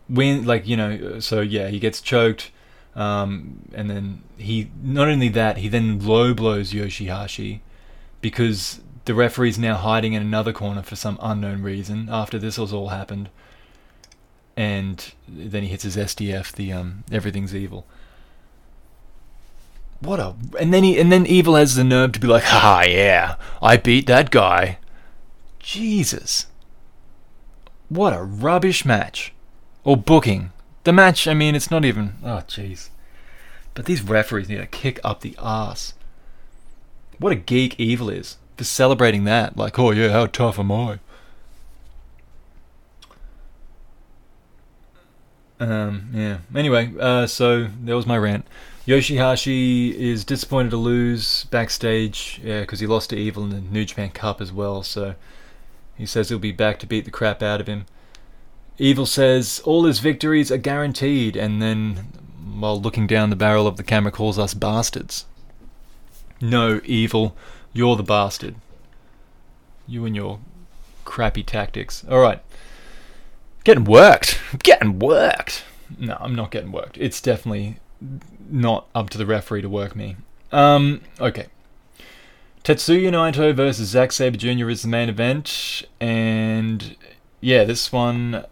when 0.09 0.45
like 0.45 0.67
you 0.67 0.77
know, 0.77 1.21
so 1.21 1.41
yeah, 1.41 1.69
he 1.69 1.79
gets 1.79 2.01
choked, 2.01 2.51
um, 2.95 3.61
and 3.75 3.91
then 3.91 4.23
he 4.37 4.71
not 4.83 5.09
only 5.09 5.29
that, 5.29 5.59
he 5.59 5.69
then 5.69 5.99
low 6.01 6.35
blows 6.35 6.73
Yoshi-Hashi 6.73 7.63
because 8.21 8.81
the 9.05 9.15
referee's 9.15 9.59
now 9.59 9.77
hiding 9.77 10.13
in 10.13 10.23
another 10.23 10.53
corner 10.53 10.83
for 10.83 10.97
some 10.97 11.19
unknown 11.23 11.63
reason 11.63 12.09
after 12.11 12.39
this 12.39 12.57
has 12.57 12.73
all 12.73 12.89
happened. 12.89 13.31
And 14.57 15.13
then 15.29 15.63
he 15.63 15.69
hits 15.69 15.85
his 15.85 15.97
SDF, 15.97 16.53
the 16.53 16.73
um, 16.73 17.05
everything's 17.13 17.55
evil. 17.55 17.87
What 20.01 20.21
a 20.21 20.35
and 20.59 20.73
then 20.73 20.85
he 20.85 20.99
and 20.99 21.11
then 21.11 21.27
evil 21.27 21.55
has 21.57 21.75
the 21.75 21.85
nerve 21.85 22.13
to 22.13 22.21
be 22.21 22.29
like, 22.29 22.45
"Ha 22.45 22.85
yeah, 22.87 23.37
I 23.61 23.77
beat 23.77 24.07
that 24.07 24.31
guy." 24.31 24.79
Jesus. 25.59 26.47
What 27.89 28.13
a 28.13 28.23
rubbish 28.23 28.85
match. 28.85 29.33
Or 29.85 29.97
booking. 29.97 30.53
The 30.85 30.93
match, 30.93 31.27
I 31.27 31.35
mean, 31.35 31.55
it's 31.55 31.71
not 31.71 31.85
even. 31.85 32.15
Oh, 32.23 32.43
jeez. 32.47 32.91
But 33.75 33.87
these 33.87 34.03
referees 34.03 34.49
need 34.49 34.57
to 34.59 34.67
kick 34.67 35.01
up 35.05 35.21
the 35.21 35.37
ass. 35.39 35.95
What 37.19 37.33
a 37.33 37.37
geek 37.37 37.79
Evil 37.79 38.11
is 38.11 38.37
for 38.57 38.65
celebrating 38.65 39.25
that. 39.25 39.57
Like, 39.57 39.79
oh 39.79 39.91
yeah, 39.91 40.11
how 40.11 40.27
tough 40.27 40.59
am 40.59 40.73
I? 40.73 40.99
Um, 45.61 46.11
yeah. 46.13 46.39
Anyway, 46.55 46.93
uh, 46.99 47.27
so 47.27 47.69
that 47.85 47.95
was 47.95 48.07
my 48.07 48.17
rant. 48.17 48.47
Yoshi-Hashi 48.87 50.11
is 50.11 50.25
disappointed 50.25 50.71
to 50.71 50.77
lose 50.77 51.45
backstage, 51.47 52.41
yeah, 52.43 52.61
because 52.61 52.81
he 52.81 52.87
lost 52.87 53.11
to 53.11 53.17
Evil 53.17 53.45
in 53.45 53.51
the 53.51 53.61
New 53.61 53.85
Japan 53.85 54.11
Cup 54.11 54.41
as 54.41 54.53
well. 54.53 54.83
So 54.83 55.15
he 55.99 56.07
says 56.07 56.29
he'll 56.29 56.39
be 56.39 56.53
back 56.53 56.79
to 56.79 56.87
beat 56.87 57.05
the 57.05 57.11
crap 57.11 57.43
out 57.43 57.61
of 57.61 57.67
him. 57.67 57.85
Evil 58.79 59.05
says 59.05 59.61
all 59.65 59.85
his 59.85 59.99
victories 59.99 60.53
are 60.53 60.57
guaranteed, 60.57 61.37
and 61.37 61.61
then, 61.61 62.13
while 62.59 62.81
looking 62.81 63.09
down 63.09 63.31
the 63.31 63.37
barrel 63.37 63.67
of 63.67 63.77
the 63.77 63.83
camera, 63.83 64.13
calls 64.13 64.39
us 64.39 64.55
bastards. 64.55 65.27
No, 66.41 66.81
Evil. 66.85 67.37
You're 67.73 67.97
the 67.97 68.03
bastard. 68.03 68.55
You 69.87 70.07
and 70.07 70.15
your 70.15 70.39
crappy 71.05 71.43
tactics. 71.43 72.05
Alright. 72.09 72.41
Getting 73.65 73.85
worked. 73.85 74.41
Getting 74.63 74.99
worked. 74.99 75.65
No, 75.99 76.17
I'm 76.21 76.35
not 76.35 76.51
getting 76.51 76.73
worked. 76.73 76.97
It's 76.99 77.21
definitely 77.21 77.79
not 78.49 78.87
up 78.95 79.11
to 79.11 79.19
the 79.19 79.27
referee 79.27 79.63
to 79.63 79.69
work 79.69 79.97
me. 79.97 80.17
Um, 80.53 81.01
okay. 81.21 81.47
Tetsuya 82.69 83.11
Naito 83.11 83.55
versus 83.55 83.89
Zack 83.89 84.13
Sabre 84.13 84.37
Jr. 84.37 84.69
is 84.69 84.83
the 84.83 84.89
main 84.89 85.09
event, 85.09 85.85
and 86.03 86.97
yeah, 87.41 87.65
this 87.65 87.91
one, 87.91 88.45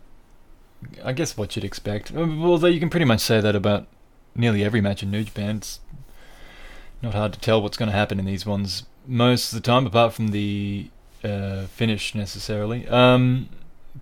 I 1.05 1.13
guess 1.13 1.37
what 1.37 1.55
you'd 1.55 1.67
expect. 1.67 2.17
Although 2.17 2.69
you 2.69 2.81
can 2.81 2.89
pretty 2.89 3.05
much 3.05 3.21
say 3.21 3.43
that 3.43 3.55
about 3.55 3.87
nearly 4.35 4.65
every 4.65 4.81
match 4.81 5.03
in 5.03 5.11
New 5.11 5.23
Japan. 5.23 5.57
It's 5.57 5.81
not 7.03 7.13
hard 7.13 7.35
to 7.35 7.39
tell 7.39 7.61
what's 7.61 7.77
going 7.77 7.91
to 7.91 7.95
happen 7.95 8.19
in 8.19 8.25
these 8.25 8.47
ones 8.47 8.85
most 9.07 9.53
of 9.53 9.57
the 9.57 9.61
time, 9.61 9.85
apart 9.87 10.15
from 10.15 10.29
the 10.29 10.89
uh, 11.23 11.67
finish 11.67 12.15
necessarily. 12.15 12.89
Um, 12.89 13.51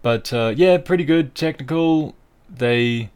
but 0.00 0.32
uh, 0.32 0.54
yeah, 0.56 0.78
pretty 0.78 1.04
good 1.04 1.34
technical. 1.34 2.14
They 2.48 3.10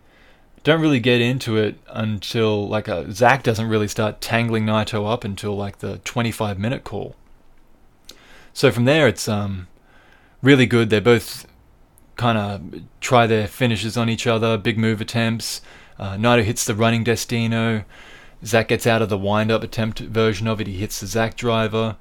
don't 0.64 0.80
really 0.80 1.00
get 1.00 1.20
into 1.20 1.56
it 1.56 1.78
until 1.88 2.68
like 2.68 2.88
uh, 2.88 3.10
Zack 3.10 3.42
doesn't 3.42 3.68
really 3.68 3.88
start 3.88 4.20
tangling 4.20 4.66
Naito 4.66 5.10
up 5.10 5.24
until 5.24 5.56
like 5.56 5.78
the 5.78 5.98
25 5.98 6.58
minute 6.58 6.84
call. 6.84 7.16
So 8.52 8.70
from 8.70 8.84
there, 8.84 9.06
it's 9.06 9.28
um, 9.28 9.68
really 10.42 10.66
good. 10.66 10.90
They're 10.90 11.00
both 11.00 11.46
kind 12.16 12.36
of 12.36 12.82
try 13.00 13.26
their 13.26 13.46
finishes 13.46 13.96
on 13.96 14.08
each 14.08 14.26
other, 14.26 14.58
big 14.58 14.76
move 14.76 15.00
attempts. 15.00 15.60
Uh, 15.98 16.16
Naito 16.16 16.42
hits 16.42 16.64
the 16.64 16.74
running 16.74 17.04
Destino. 17.04 17.84
Zack 18.44 18.68
gets 18.68 18.86
out 18.86 19.02
of 19.02 19.08
the 19.08 19.18
wind 19.18 19.50
up 19.50 19.62
attempt 19.62 20.00
version 20.00 20.46
of 20.46 20.60
it. 20.60 20.66
He 20.66 20.74
hits 20.74 21.00
the 21.00 21.06
Zack 21.06 21.36
driver. 21.36 21.96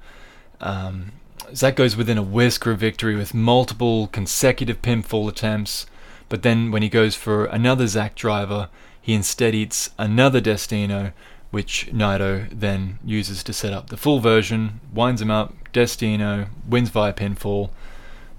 Um, 0.60 1.12
Zack 1.54 1.76
goes 1.76 1.96
within 1.96 2.18
a 2.18 2.22
whisker 2.22 2.72
of 2.72 2.78
victory 2.78 3.16
with 3.16 3.34
multiple 3.34 4.08
consecutive 4.08 4.82
pinfall 4.82 5.28
attempts. 5.28 5.86
But 6.28 6.42
then 6.42 6.70
when 6.70 6.82
he 6.82 6.88
goes 6.88 7.14
for 7.14 7.46
another 7.46 7.86
Zack 7.86 8.14
driver, 8.14 8.68
he 9.00 9.14
instead 9.14 9.54
eats 9.54 9.90
another 9.98 10.40
Destino, 10.40 11.12
which 11.50 11.88
Naito 11.92 12.48
then 12.52 12.98
uses 13.04 13.42
to 13.44 13.52
set 13.52 13.72
up 13.72 13.88
the 13.88 13.96
full 13.96 14.20
version, 14.20 14.80
winds 14.92 15.22
him 15.22 15.30
up, 15.30 15.54
Destino, 15.72 16.48
wins 16.68 16.90
via 16.90 17.12
pinfall. 17.12 17.70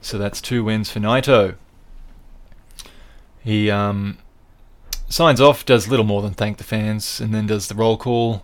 So 0.01 0.17
that's 0.17 0.41
two 0.41 0.63
wins 0.63 0.91
for 0.91 0.99
Naito. 0.99 1.55
He 3.43 3.71
um, 3.71 4.19
signs 5.07 5.41
off, 5.41 5.65
does 5.65 5.87
little 5.87 6.05
more 6.05 6.21
than 6.21 6.33
thank 6.33 6.57
the 6.57 6.63
fans, 6.63 7.19
and 7.19 7.33
then 7.33 7.47
does 7.47 7.67
the 7.67 7.75
roll 7.75 7.97
call. 7.97 8.43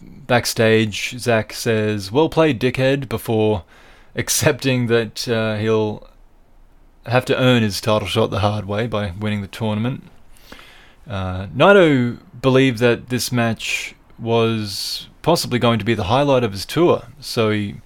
Backstage, 0.00 1.18
Zack 1.18 1.52
says, 1.52 2.12
Well 2.12 2.28
played, 2.28 2.60
dickhead, 2.60 3.08
before 3.08 3.64
accepting 4.14 4.86
that 4.86 5.28
uh, 5.28 5.56
he'll 5.56 6.08
have 7.08 7.24
to 7.26 7.38
earn 7.38 7.62
his 7.62 7.80
title 7.80 8.08
shot 8.08 8.30
the 8.30 8.40
hard 8.40 8.66
way 8.66 8.86
by 8.86 9.12
winning 9.18 9.40
the 9.40 9.48
tournament. 9.48 10.04
Uh, 11.08 11.46
Naito 11.46 12.18
believed 12.40 12.78
that 12.78 13.08
this 13.08 13.32
match 13.32 13.94
was 14.18 15.08
possibly 15.22 15.58
going 15.58 15.78
to 15.78 15.84
be 15.84 15.94
the 15.94 16.04
highlight 16.04 16.44
of 16.44 16.52
his 16.52 16.66
tour, 16.66 17.04
so 17.20 17.50
he 17.50 17.76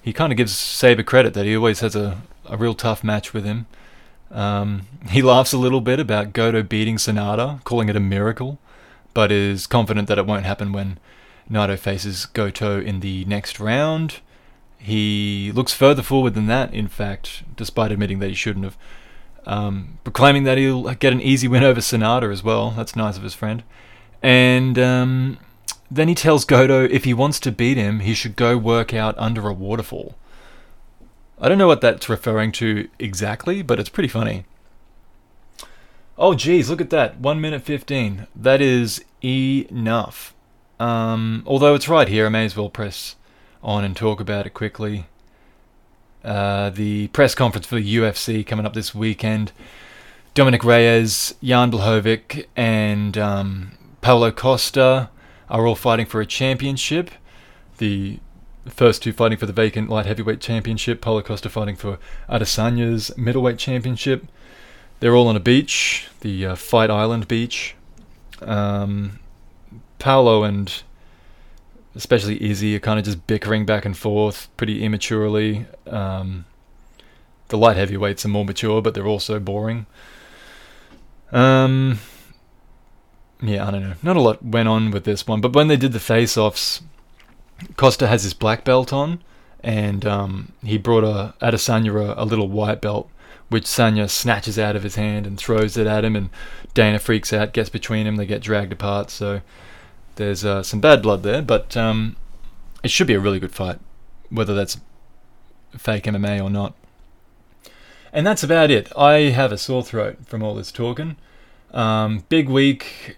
he 0.00 0.12
kind 0.12 0.32
of 0.32 0.36
gives 0.36 0.56
Sabre 0.56 1.02
credit 1.02 1.34
that 1.34 1.44
he 1.44 1.56
always 1.56 1.80
has 1.80 1.94
a, 1.94 2.22
a 2.46 2.56
real 2.56 2.74
tough 2.74 3.04
match 3.04 3.34
with 3.34 3.44
him. 3.44 3.66
Um, 4.30 4.86
he 5.10 5.22
laughs 5.22 5.52
a 5.52 5.58
little 5.58 5.80
bit 5.80 6.00
about 6.00 6.32
Goto 6.32 6.62
beating 6.62 6.96
Sanada, 6.96 7.62
calling 7.64 7.88
it 7.88 7.96
a 7.96 8.00
miracle, 8.00 8.58
but 9.14 9.32
is 9.32 9.66
confident 9.66 10.08
that 10.08 10.18
it 10.18 10.26
won't 10.26 10.44
happen 10.44 10.72
when 10.72 10.98
Naito 11.50 11.78
faces 11.78 12.26
Goto 12.26 12.80
in 12.80 13.00
the 13.00 13.24
next 13.24 13.60
round. 13.60 14.20
He 14.78 15.52
looks 15.52 15.72
further 15.72 16.02
forward 16.02 16.34
than 16.34 16.46
that, 16.46 16.72
in 16.72 16.88
fact, 16.88 17.42
despite 17.56 17.92
admitting 17.92 18.20
that 18.20 18.28
he 18.28 18.34
shouldn't 18.34 18.64
have. 18.64 18.78
Um, 19.46 19.98
proclaiming 20.04 20.44
that 20.44 20.58
he'll 20.58 20.82
get 20.94 21.12
an 21.12 21.20
easy 21.20 21.48
win 21.48 21.64
over 21.64 21.80
Sanada 21.80 22.30
as 22.30 22.44
well. 22.44 22.70
That's 22.70 22.94
nice 22.94 23.16
of 23.16 23.22
his 23.22 23.34
friend. 23.34 23.62
And 24.22 24.78
um, 24.78 25.38
then 25.90 26.08
he 26.08 26.14
tells 26.14 26.44
Goto 26.44 26.84
if 26.84 27.04
he 27.04 27.14
wants 27.14 27.40
to 27.40 27.52
beat 27.52 27.76
him, 27.76 28.00
he 28.00 28.14
should 28.14 28.36
go 28.36 28.56
work 28.56 28.92
out 28.92 29.14
under 29.18 29.48
a 29.48 29.52
waterfall. 29.52 30.16
I 31.40 31.48
don't 31.48 31.58
know 31.58 31.66
what 31.68 31.80
that's 31.80 32.08
referring 32.08 32.52
to 32.52 32.88
exactly, 32.98 33.62
but 33.62 33.78
it's 33.78 33.88
pretty 33.88 34.08
funny. 34.08 34.44
Oh, 36.16 36.34
geez, 36.34 36.68
look 36.68 36.80
at 36.80 36.90
that. 36.90 37.20
1 37.20 37.40
minute 37.40 37.62
15. 37.62 38.26
That 38.34 38.60
is 38.60 39.04
enough. 39.22 40.34
Um, 40.80 41.42
although 41.46 41.74
it's 41.74 41.88
right 41.88 42.08
here, 42.08 42.26
I 42.26 42.28
may 42.28 42.44
as 42.44 42.56
well 42.56 42.68
press 42.68 43.14
on 43.62 43.84
and 43.84 43.96
talk 43.96 44.20
about 44.20 44.46
it 44.46 44.54
quickly. 44.54 45.06
Uh, 46.24 46.70
the 46.70 47.08
press 47.08 47.34
conference 47.34 47.66
for 47.66 47.76
the 47.76 47.96
UFC 47.96 48.46
coming 48.46 48.66
up 48.66 48.74
this 48.74 48.94
weekend. 48.94 49.52
Dominic 50.34 50.62
Reyes, 50.62 51.34
Jan 51.42 51.70
Blachowicz, 51.70 52.46
and 52.56 53.16
um, 53.18 53.72
Paulo 54.00 54.30
Costa 54.30 55.10
are 55.48 55.66
all 55.66 55.74
fighting 55.74 56.06
for 56.06 56.20
a 56.20 56.26
championship. 56.26 57.10
The 57.78 58.20
first 58.66 59.02
two 59.02 59.12
fighting 59.12 59.38
for 59.38 59.46
the 59.46 59.52
vacant 59.52 59.88
light 59.88 60.06
heavyweight 60.06 60.40
championship. 60.40 61.00
Paulo 61.00 61.22
Costa 61.22 61.48
fighting 61.48 61.76
for 61.76 61.98
Adesanya's 62.28 63.16
middleweight 63.16 63.58
championship. 63.58 64.26
They're 65.00 65.14
all 65.14 65.28
on 65.28 65.36
a 65.36 65.40
beach, 65.40 66.08
the 66.20 66.46
uh, 66.46 66.54
Fight 66.56 66.90
Island 66.90 67.28
beach. 67.28 67.76
Um, 68.42 69.20
Paulo 69.98 70.44
and 70.44 70.82
especially 71.98 72.42
Izzy 72.42 72.76
are 72.76 72.80
kind 72.80 72.98
of 72.98 73.04
just 73.04 73.26
bickering 73.26 73.66
back 73.66 73.84
and 73.84 73.96
forth 73.96 74.48
pretty 74.56 74.84
immaturely. 74.84 75.66
Um, 75.84 76.44
the 77.48 77.58
light 77.58 77.76
heavyweights 77.76 78.24
are 78.24 78.28
more 78.28 78.44
mature, 78.44 78.80
but 78.80 78.94
they're 78.94 79.06
also 79.06 79.40
boring. 79.40 79.86
Um, 81.32 81.98
yeah, 83.42 83.66
I 83.66 83.72
don't 83.72 83.82
know. 83.82 83.94
Not 84.00 84.16
a 84.16 84.20
lot 84.20 84.44
went 84.44 84.68
on 84.68 84.92
with 84.92 85.02
this 85.02 85.26
one, 85.26 85.40
but 85.40 85.52
when 85.54 85.66
they 85.66 85.76
did 85.76 85.92
the 85.92 85.98
face-offs, 85.98 86.82
Costa 87.76 88.06
has 88.06 88.22
his 88.22 88.32
black 88.32 88.64
belt 88.64 88.92
on, 88.92 89.20
and 89.60 90.06
um, 90.06 90.52
he 90.62 90.78
brought 90.78 91.02
a 91.02 91.34
Adesanya 91.44 92.14
a, 92.16 92.22
a 92.22 92.24
little 92.24 92.48
white 92.48 92.80
belt, 92.80 93.10
which 93.48 93.64
Sanya 93.64 94.08
snatches 94.08 94.56
out 94.56 94.76
of 94.76 94.84
his 94.84 94.94
hand 94.94 95.26
and 95.26 95.36
throws 95.36 95.76
it 95.76 95.88
at 95.88 96.04
him, 96.04 96.14
and 96.14 96.30
Dana 96.74 97.00
freaks 97.00 97.32
out, 97.32 97.52
gets 97.52 97.70
between 97.70 98.06
them, 98.06 98.14
they 98.14 98.26
get 98.26 98.40
dragged 98.40 98.72
apart. 98.72 99.10
So 99.10 99.40
there's 100.18 100.44
uh, 100.44 100.62
some 100.62 100.80
bad 100.80 101.00
blood 101.00 101.22
there, 101.22 101.40
but 101.40 101.76
um, 101.76 102.16
it 102.82 102.90
should 102.90 103.06
be 103.06 103.14
a 103.14 103.20
really 103.20 103.40
good 103.40 103.54
fight, 103.54 103.78
whether 104.30 104.54
that's 104.54 104.78
fake 105.76 106.04
MMA 106.04 106.42
or 106.42 106.50
not. 106.50 106.74
And 108.12 108.26
that's 108.26 108.42
about 108.42 108.70
it. 108.70 108.92
I 108.96 109.30
have 109.30 109.52
a 109.52 109.58
sore 109.58 109.84
throat 109.84 110.18
from 110.26 110.42
all 110.42 110.54
this 110.54 110.72
talking. 110.72 111.16
Um, 111.72 112.24
big 112.28 112.48
week 112.48 113.16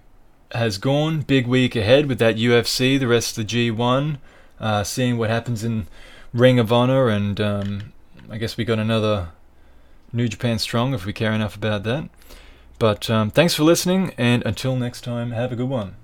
has 0.53 0.79
gone. 0.79 1.23
Big 1.23 1.47
week 1.47 1.75
ahead 1.75 2.07
with 2.07 2.19
that 2.19 2.37
UFC, 2.37 2.99
the 2.99 3.09
rest 3.09 3.39
of 3.39 3.47
the 3.47 3.71
G1, 3.71 4.19
uh, 4.59 4.85
seeing 4.85 5.17
what 5.17 5.31
happens 5.31 5.65
in 5.65 5.87
Ring 6.33 6.59
of 6.59 6.73
Honor, 6.73 7.09
and 7.09 7.41
um, 7.41 7.93
I 8.29 8.37
guess 8.37 8.57
we 8.57 8.65
got 8.65 8.79
another 8.79 9.31
New 10.13 10.29
Japan 10.29 10.59
Strong 10.59 10.93
if 10.93 11.07
we 11.07 11.13
care 11.13 11.33
enough 11.33 11.57
about 11.57 11.83
that. 11.85 12.11
But 12.79 13.09
um, 13.09 13.31
thanks 13.31 13.55
for 13.55 13.63
listening, 13.63 14.13
and 14.19 14.45
until 14.45 14.77
next 14.77 15.03
time, 15.03 15.31
have 15.31 15.53
a 15.53 15.57
good 15.57 15.69
one. 15.69 15.97